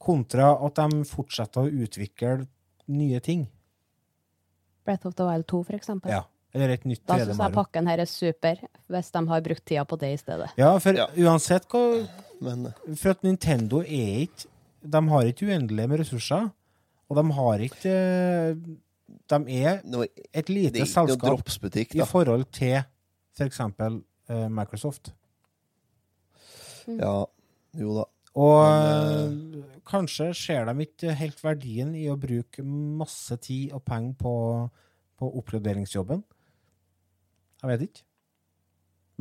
Kontra 0.01 0.55
at 0.65 0.79
de 0.79 1.03
fortsetter 1.05 1.67
å 1.67 1.83
utvikle 1.85 2.47
nye 2.89 3.19
ting. 3.21 3.45
Breath 4.83 5.05
of 5.05 5.13
the 5.15 5.27
Wild 5.27 5.45
2, 5.45 5.63
for 5.67 5.77
eksempel. 5.77 6.09
Ja. 6.09 6.23
Eller 6.51 6.75
et 6.75 6.85
nytt 6.87 7.03
Da 7.07 7.15
3D 7.15 7.29
syns 7.29 7.41
jeg 7.45 7.55
pakken 7.55 7.87
her 7.87 8.01
er 8.03 8.09
super, 8.09 8.61
hvis 8.91 9.11
de 9.15 9.21
har 9.29 9.43
brukt 9.45 9.65
tida 9.67 9.83
på 9.87 9.97
det 10.01 10.13
i 10.15 10.19
stedet. 10.19 10.49
Ja, 10.59 10.73
for 10.83 11.03
uansett 11.25 11.67
hva 11.71 11.83
Men 12.41 12.71
For 12.97 13.13
at 13.13 13.23
Nintendo 13.23 13.83
er 13.85 14.25
ikke 14.25 14.49
De 14.81 15.01
har 15.13 15.29
ikke 15.29 15.47
uendelig 15.47 15.87
med 15.87 16.01
ressurser. 16.01 16.49
Og 17.11 17.19
de 17.19 17.25
har 17.37 17.65
ikke 17.67 17.91
eh, 17.91 18.55
De 19.31 19.39
er 19.61 19.81
et 20.33 20.49
lite 20.49 20.81
er 20.81 20.89
selskap 20.89 21.55
i 21.95 22.07
forhold 22.07 22.45
til 22.55 22.81
f.eks. 23.37 23.59
Uh, 24.31 24.47
Microsoft. 24.51 25.11
Ja, 26.87 27.25
jo 27.79 27.95
da. 27.95 28.05
Og 28.39 28.63
Men, 28.63 29.55
eh, 29.59 29.79
kanskje 29.83 30.29
ser 30.33 30.65
de 30.65 30.85
ikke 30.85 31.15
helt 31.19 31.41
verdien 31.43 31.95
i 31.95 32.05
å 32.07 32.15
bruke 32.19 32.63
masse 32.63 33.35
tid 33.43 33.73
og 33.75 33.83
penger 33.83 34.15
på, 34.21 34.35
på 35.19 35.31
oppgraderingsjobben. 35.41 36.23
Jeg 37.61 37.69
vet 37.71 37.81
ikke. 37.87 38.03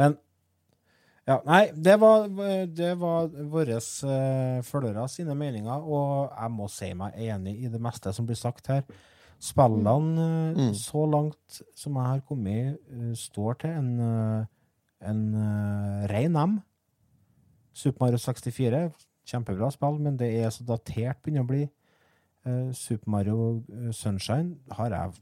Men 0.01 0.16
ja, 1.28 1.36
nei, 1.47 1.66
det 1.76 1.95
var, 2.01 2.24
det 2.72 2.95
var 2.99 3.28
våre 3.53 3.76
uh, 3.76 4.62
følgere 4.66 5.05
sine 5.12 5.34
meninger, 5.38 5.84
og 5.84 6.32
jeg 6.32 6.51
må 6.57 6.68
si 6.72 6.88
meg 6.97 7.18
enig 7.20 7.59
i 7.66 7.70
det 7.70 7.80
meste 7.84 8.12
som 8.16 8.26
blir 8.26 8.38
sagt 8.41 8.70
her. 8.72 8.82
Spillene, 9.41 10.14
eh, 10.20 10.57
Mm. 10.61 10.72
så 10.76 11.07
langt 11.09 11.61
som 11.74 11.95
jeg 11.97 12.05
har 12.05 12.20
kommet, 12.28 12.78
eh, 12.93 13.12
står 13.16 13.55
til 13.62 13.70
en, 13.70 14.01
eh, 14.01 14.47
en 15.09 15.22
rein 16.11 16.36
M. 16.36 16.59
Super 17.72 18.05
Mario 18.05 18.18
64, 18.18 18.93
kjempebra 19.24 19.70
spill, 19.72 19.99
men 19.99 20.16
det 20.18 20.28
er 20.43 20.51
så 20.53 20.66
datert 20.66 21.22
begynner 21.22 21.47
å 21.47 21.49
bli. 21.49 21.62
Eh, 22.45 22.72
Super 22.72 23.09
Mario 23.11 23.62
eh, 23.72 23.91
Sunshine 23.93 24.57
har 24.72 24.91
jeg 24.91 25.12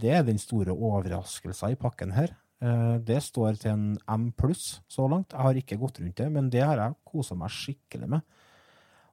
Det 0.00 0.10
er 0.10 0.22
den 0.22 0.38
store 0.38 0.72
overraskelsen 0.74 1.70
i 1.72 1.74
pakken 1.76 2.12
her. 2.12 2.30
Eh, 2.60 2.98
det 2.98 3.22
står 3.24 3.56
til 3.60 3.70
en 3.72 3.98
M 4.08 4.32
pluss 4.36 4.80
så 4.88 5.06
langt. 5.08 5.32
Jeg 5.32 5.40
har 5.40 5.54
ikke 5.60 5.78
gått 5.80 6.00
rundt 6.02 6.16
det, 6.20 6.30
men 6.32 6.50
det 6.52 6.60
har 6.66 6.76
jeg 6.76 6.96
kosa 7.08 7.34
meg 7.34 7.48
skikkelig 7.50 8.08
med. 8.08 8.22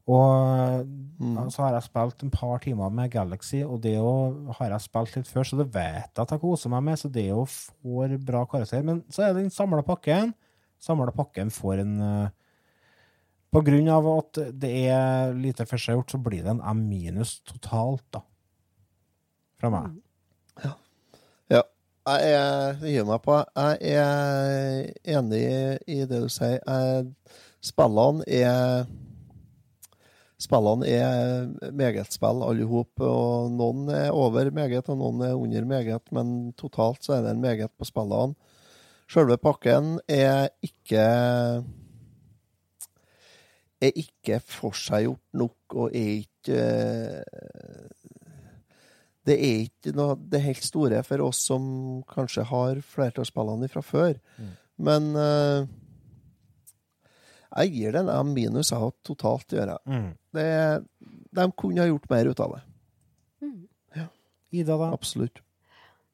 Og 0.08 0.86
Mm. 1.20 1.50
så 1.52 1.64
har 1.64 1.74
jeg 1.74 1.84
spilt 1.90 2.24
en 2.24 2.30
par 2.32 2.60
timer 2.60 2.90
med 2.90 3.12
Galaxy, 3.12 3.62
og 3.64 3.82
det 3.82 3.96
jo, 3.96 4.54
har 4.58 4.70
jeg 4.70 4.80
spilt 4.82 5.16
litt 5.18 5.28
før, 5.28 5.44
så 5.44 5.58
det 5.58 5.74
vet 5.74 6.14
jeg 6.16 6.22
at 6.24 6.30
jeg 6.32 6.40
koser 6.40 6.70
meg 6.70 6.84
med. 6.84 6.96
Så 6.98 7.12
det 7.12 7.28
jo 7.28 7.44
får 7.46 8.18
bra 8.24 8.46
karakter. 8.46 8.84
Men 8.84 9.02
så 9.10 9.24
er 9.28 9.34
det 9.34 9.44
den 9.44 9.50
samla 9.52 9.84
pakken. 9.84 10.34
Samla 10.80 11.12
pakken 11.12 11.50
får 11.52 11.80
en 11.82 12.02
eh, 12.02 12.30
På 13.52 13.62
grunn 13.64 13.88
av 13.88 14.06
at 14.06 14.34
det 14.60 14.70
er 14.92 15.34
lite 15.34 15.64
forseggjort, 15.66 16.12
så 16.12 16.18
blir 16.22 16.44
det 16.44 16.52
en 16.52 16.60
M 16.62 16.82
minus 16.90 17.40
totalt, 17.48 18.04
da. 18.12 18.20
Fra 19.58 19.70
meg. 19.72 19.96
Ja. 20.64 20.74
Jeg 22.08 22.30
er, 22.32 23.04
meg 23.04 23.20
på. 23.20 23.36
Jeg 23.60 23.98
er 24.00 24.86
enig 25.12 25.42
i 25.92 25.98
det 26.08 26.22
du 26.24 26.30
sier. 26.32 26.62
Spillene 27.60 28.24
er 28.32 28.86
Spillene 30.40 30.88
er 30.88 31.74
meget 31.76 32.14
spill, 32.14 32.46
alle 32.48 32.64
hop. 32.70 33.04
Noen 33.52 33.90
er 33.92 34.16
over 34.16 34.48
meget, 34.56 34.88
og 34.88 35.02
noen 35.02 35.26
er 35.26 35.36
under 35.36 35.68
meget, 35.68 36.08
men 36.16 36.54
totalt 36.56 37.04
så 37.04 37.18
er 37.18 37.26
det 37.26 37.34
en 37.36 37.44
meget 37.44 37.74
på 37.76 37.90
spillene. 37.90 38.38
Selve 39.12 39.36
pakken 39.42 39.98
er 40.08 40.48
ikke 40.64 41.04
er 43.82 43.92
ikke 43.92 44.40
forseggjort 44.48 45.26
nok, 45.34 45.76
og 45.76 45.92
er 45.92 46.24
ikke 46.24 46.64
Det 49.28 49.36
er 49.36 49.66
ikke 49.66 49.92
noe 49.98 50.16
det 50.32 50.40
helt 50.46 50.64
store 50.64 51.02
for 51.04 51.26
oss 51.26 51.42
som 51.50 51.66
kanskje 52.08 52.46
har 52.48 52.80
flertallsspillene 52.94 53.68
fra 53.72 53.84
før. 53.84 54.16
Men 54.78 55.10
uh, 55.18 55.68
Jeg 57.58 57.74
gir 57.74 57.96
det 57.96 58.04
en 58.06 58.14
M 58.30 58.32
minus, 58.38 58.72
jeg 58.72 58.80
har 58.80 58.96
totalt 59.08 59.52
å 59.52 59.60
gjøre. 59.60 59.78
Mm. 59.90 60.10
Det, 60.38 60.50
de 61.40 61.48
kunne 61.60 61.84
ha 61.84 61.90
gjort 61.90 62.10
mer 62.14 62.32
ut 62.32 62.44
av 62.46 62.56
det. 62.56 62.64
Ida, 64.52 64.78
da? 64.78 64.92
Absolutt. 64.96 65.42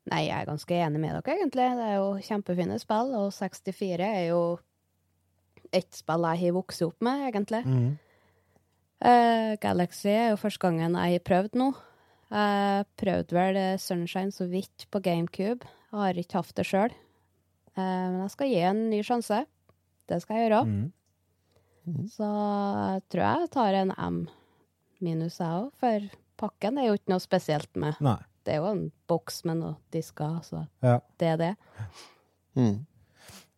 Nei, 0.09 0.25
jeg 0.27 0.35
er 0.35 0.49
ganske 0.49 0.77
enig 0.85 0.99
med 0.99 1.13
dere, 1.15 1.35
egentlig. 1.37 1.67
Det 1.77 1.87
er 1.87 1.99
jo 1.99 2.07
kjempefine 2.25 2.79
spill, 2.81 3.13
og 3.15 3.29
64 3.35 4.07
er 4.07 4.25
jo 4.31 4.41
et 5.73 5.89
spill 5.95 6.27
jeg 6.27 6.41
har 6.41 6.55
vokst 6.57 6.83
opp 6.85 7.05
med, 7.05 7.27
egentlig. 7.29 7.61
Mm. 7.63 7.91
Uh, 9.03 9.53
Galaxy 9.63 10.11
er 10.11 10.33
jo 10.33 10.41
første 10.41 10.63
gangen 10.63 10.97
jeg 10.99 11.17
har 11.17 11.27
prøvd 11.27 11.57
nå. 11.59 11.69
Jeg 12.33 12.85
prøvde 12.97 13.35
vel 13.37 13.57
eh, 13.61 13.77
Sunshine 13.77 14.33
så 14.33 14.47
vidt 14.49 14.87
på 14.89 15.01
GameCube. 15.05 15.67
Jeg 15.91 15.99
har 15.99 16.17
ikke 16.17 16.39
hatt 16.41 16.55
det 16.57 16.65
sjøl. 16.65 16.93
men 17.77 18.19
jeg 18.23 18.31
skal 18.33 18.49
gi 18.49 18.59
en 18.65 18.81
ny 18.89 19.01
sjanse. 19.05 19.43
Det 20.09 20.17
skal 20.23 20.37
jeg 20.39 20.49
gjøre. 20.49 20.63
Mm. 20.65 22.07
Så 22.09 22.27
jeg 22.27 23.03
tror 23.11 23.23
jeg 23.27 23.49
tar 23.53 23.77
en 23.81 23.91
M 23.97 24.17
minus, 25.03 25.37
jeg 25.41 25.51
òg, 25.51 25.71
for 25.81 26.05
pakken 26.39 26.77
er 26.79 26.87
jo 26.87 26.95
ikke 26.97 27.11
noe 27.11 27.19
spesielt 27.23 27.75
med. 27.75 27.97
Nei. 28.03 28.17
Det 28.43 28.53
er 28.55 28.61
jo 28.63 28.69
en 28.71 28.83
boks 29.07 29.41
med 29.47 29.59
noen 29.59 29.75
disker, 29.91 30.39
så 30.47 30.65
Ja. 30.83 30.97
det 31.19 31.27
er 31.27 31.37
det. 31.37 31.51
Mm. 32.55 32.85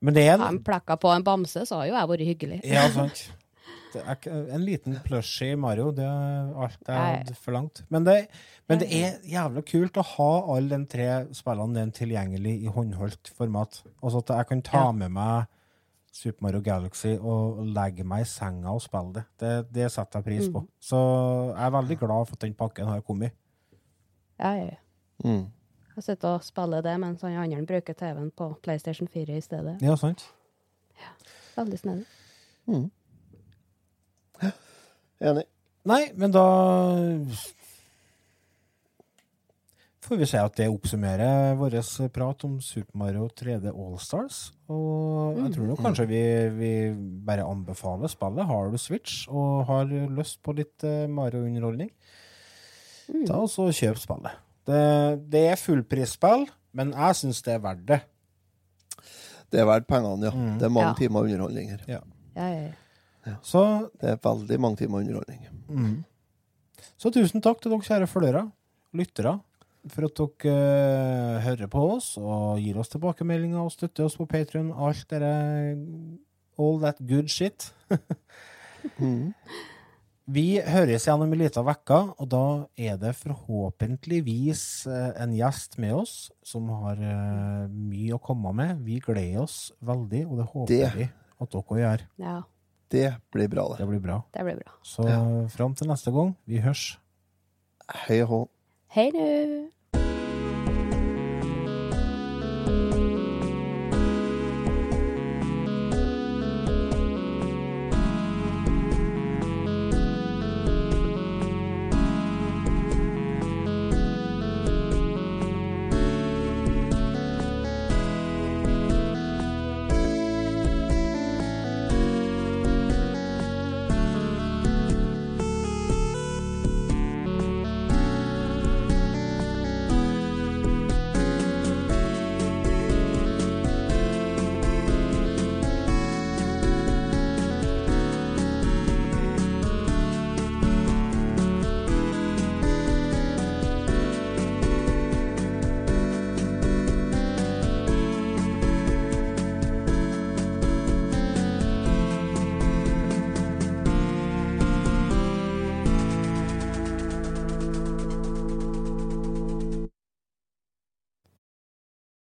Men 0.02 0.14
det 0.14 0.24
er 0.28 0.38
Har 0.38 0.52
de 0.52 0.60
plekka 0.66 0.98
på 0.98 1.10
en 1.16 1.24
bamse, 1.24 1.66
så 1.66 1.80
har 1.80 1.86
jo 1.88 1.94
jeg 1.96 2.10
vært 2.10 2.26
hyggelig. 2.28 2.60
Ja, 2.66 2.90
sant. 2.90 3.32
Er 4.02 4.28
en 4.56 4.64
liten 4.66 4.98
plushie 5.06 5.56
Mario, 5.60 5.92
det 5.96 6.04
er 6.06 6.54
alt 6.66 6.80
jeg 6.88 6.96
hadde 6.96 7.36
forlangt. 7.40 7.84
Men 7.94 8.04
det, 8.08 8.16
men 8.70 8.80
det 8.82 8.88
er 8.94 9.20
jævla 9.30 9.64
kult 9.66 9.98
å 10.02 10.04
ha 10.16 10.30
alle 10.56 10.78
de 10.78 10.86
tre 10.92 11.08
spillene 11.38 11.88
tilgjengelig 11.96 12.56
i 12.66 12.72
håndholdt 12.76 13.32
format. 13.38 13.82
Altså 14.02 14.24
at 14.24 14.34
jeg 14.38 14.48
kan 14.52 14.62
ta 14.62 14.84
Ja. 14.86 14.92
med 14.92 15.12
meg 15.12 15.46
Super 16.16 16.44
Mario 16.48 16.62
Galaxy 16.64 17.18
og 17.18 17.66
legge 17.76 18.04
meg 18.08 18.22
i 18.22 18.30
senga 18.30 18.72
og 18.72 18.82
spille 18.82 19.14
det. 19.14 19.26
Det, 19.38 19.54
det 19.76 19.92
setter 19.92 20.20
jeg 20.22 20.26
pris 20.30 20.48
på. 20.50 20.62
Mm. 20.64 20.70
Så 20.80 21.00
jeg 21.52 21.66
er 21.66 21.76
veldig 21.76 21.98
glad 22.00 22.28
for 22.30 22.34
at 22.38 22.46
den 22.46 22.54
pakken 22.54 22.88
har 22.88 23.02
kommet. 23.02 23.34
Ja, 24.40 24.54
ja, 24.56 24.66
ja. 24.66 24.80
Mm. 25.24 25.46
Jeg 25.96 26.04
sitter 26.04 26.36
og 26.36 26.44
spiller 26.44 26.82
det 26.84 27.00
mens 27.00 27.22
han 27.24 27.36
andre 27.40 27.66
bruker 27.66 27.94
TV-en 27.96 28.32
på 28.32 28.50
PlayStation 28.64 29.08
4 29.08 29.36
i 29.38 29.42
stedet. 29.42 29.78
Ja, 29.82 29.96
sant? 29.96 30.26
Veldig 31.56 31.80
snedig. 31.80 32.06
Mm. 32.68 32.90
Enig. 35.22 35.46
Nei, 35.86 36.02
men 36.18 36.32
da 36.34 36.44
får 40.06 40.20
vi 40.22 40.26
se 40.30 40.38
at 40.38 40.54
det 40.60 40.68
oppsummerer 40.70 41.56
vår 41.58 41.76
prat 42.14 42.44
om 42.46 42.60
Super 42.62 42.98
Mario 42.98 43.28
3D 43.34 43.72
Allstars. 43.72 44.52
Og 44.70 45.40
jeg 45.40 45.54
tror 45.56 45.70
nok 45.72 45.82
kanskje 45.82 46.06
vi, 46.10 46.22
vi 46.60 46.72
bare 47.26 47.46
anbefaler 47.46 48.12
spillet. 48.12 48.46
Har 48.46 48.70
du 48.70 48.78
Switch 48.82 49.26
og 49.30 49.66
har 49.70 49.90
lyst 49.90 50.42
på 50.46 50.54
litt 50.58 50.86
eh, 50.86 51.08
Mario-underholdning, 51.10 51.90
ta 53.26 53.40
og 53.42 53.50
så 53.54 53.70
kjøp 53.74 53.98
spillet. 54.02 54.38
Det, 54.66 54.82
det 55.30 55.44
er 55.52 55.62
fullprisspill, 55.62 56.48
men 56.78 56.94
jeg 56.94 57.18
syns 57.22 57.42
det 57.46 57.54
er 57.58 57.66
verdt 57.66 57.86
det. 57.90 58.00
Det 59.54 59.62
er 59.62 59.68
verdt 59.70 59.86
pengene, 59.90 60.26
ja. 60.26 60.34
Mm. 60.34 60.56
Det 60.60 60.66
er 60.66 60.74
mange 60.74 60.94
Ja. 60.94 60.98
timer 61.02 61.26
underholdning 61.28 61.70
her. 61.74 61.84
Ja. 61.90 62.00
Ja, 62.36 62.48
ja, 62.50 62.64
ja. 62.70 62.74
Så, 63.42 63.90
Det 64.02 64.10
er 64.14 64.18
veldig 64.24 64.60
mange 64.60 64.78
timer 64.78 65.00
underholdning. 65.04 65.42
mm. 65.70 66.04
så 66.98 67.12
tusen 67.12 67.42
takk 67.42 67.62
til 67.62 67.72
dere 67.72 67.82
kjære 67.88 68.08
følgere, 68.08 68.52
lyttere, 68.94 69.40
for 69.90 70.06
at 70.08 70.16
dere 70.18 71.38
uh, 71.38 71.42
hører 71.46 71.68
på 71.70 71.82
oss 71.96 72.18
og 72.18 72.58
gir 72.60 72.78
oss 72.82 72.90
tilbakemeldinger 72.90 73.60
og 73.62 73.72
støtter 73.74 74.06
oss 74.08 74.16
på 74.18 74.26
Patrion. 74.28 74.72
Alt 74.74 75.06
dere 75.10 75.76
All 76.58 76.80
that 76.82 76.98
good 77.06 77.28
shit. 77.30 77.72
Mm. 79.02 79.32
Vi 80.30 80.60
høres 80.62 81.08
igjen 81.08 81.22
om 81.26 81.32
en 81.34 81.40
liten 81.42 81.66
uke, 81.66 81.98
og 82.22 82.28
da 82.30 82.42
er 82.78 82.98
det 83.02 83.16
forhåpentligvis 83.18 84.62
eh, 84.90 85.12
en 85.24 85.34
gjest 85.34 85.78
med 85.82 85.94
oss 85.98 86.14
som 86.46 86.70
har 86.70 87.02
eh, 87.02 87.66
mye 87.70 88.14
å 88.14 88.22
komme 88.22 88.54
med. 88.58 88.84
Vi 88.86 89.00
gleder 89.02 89.42
oss 89.44 89.72
veldig, 89.86 90.22
og 90.30 90.38
det 90.38 90.46
håper 90.52 90.70
Det- 90.70 90.94
vi 91.00 91.08
at 91.42 91.50
dere 91.52 91.80
gjør. 91.82 92.06
ja, 92.22 92.36
Det 92.92 93.16
blir 93.34 93.48
bra, 93.50 93.68
det. 93.72 93.82
Det 93.82 93.88
blir 93.90 94.00
bra. 94.04 94.20
det 94.34 94.44
blir 94.46 94.60
bra. 94.62 94.74
Så 94.86 95.04
fram 95.54 95.74
til 95.76 95.88
neste 95.90 96.12
gang, 96.14 96.36
vi 96.46 96.62
hørs. 96.64 96.98
Hei 98.06 98.22
og 98.24 98.30
hå. 98.30 98.42
Hei 98.96 99.10
nå! 99.14 99.26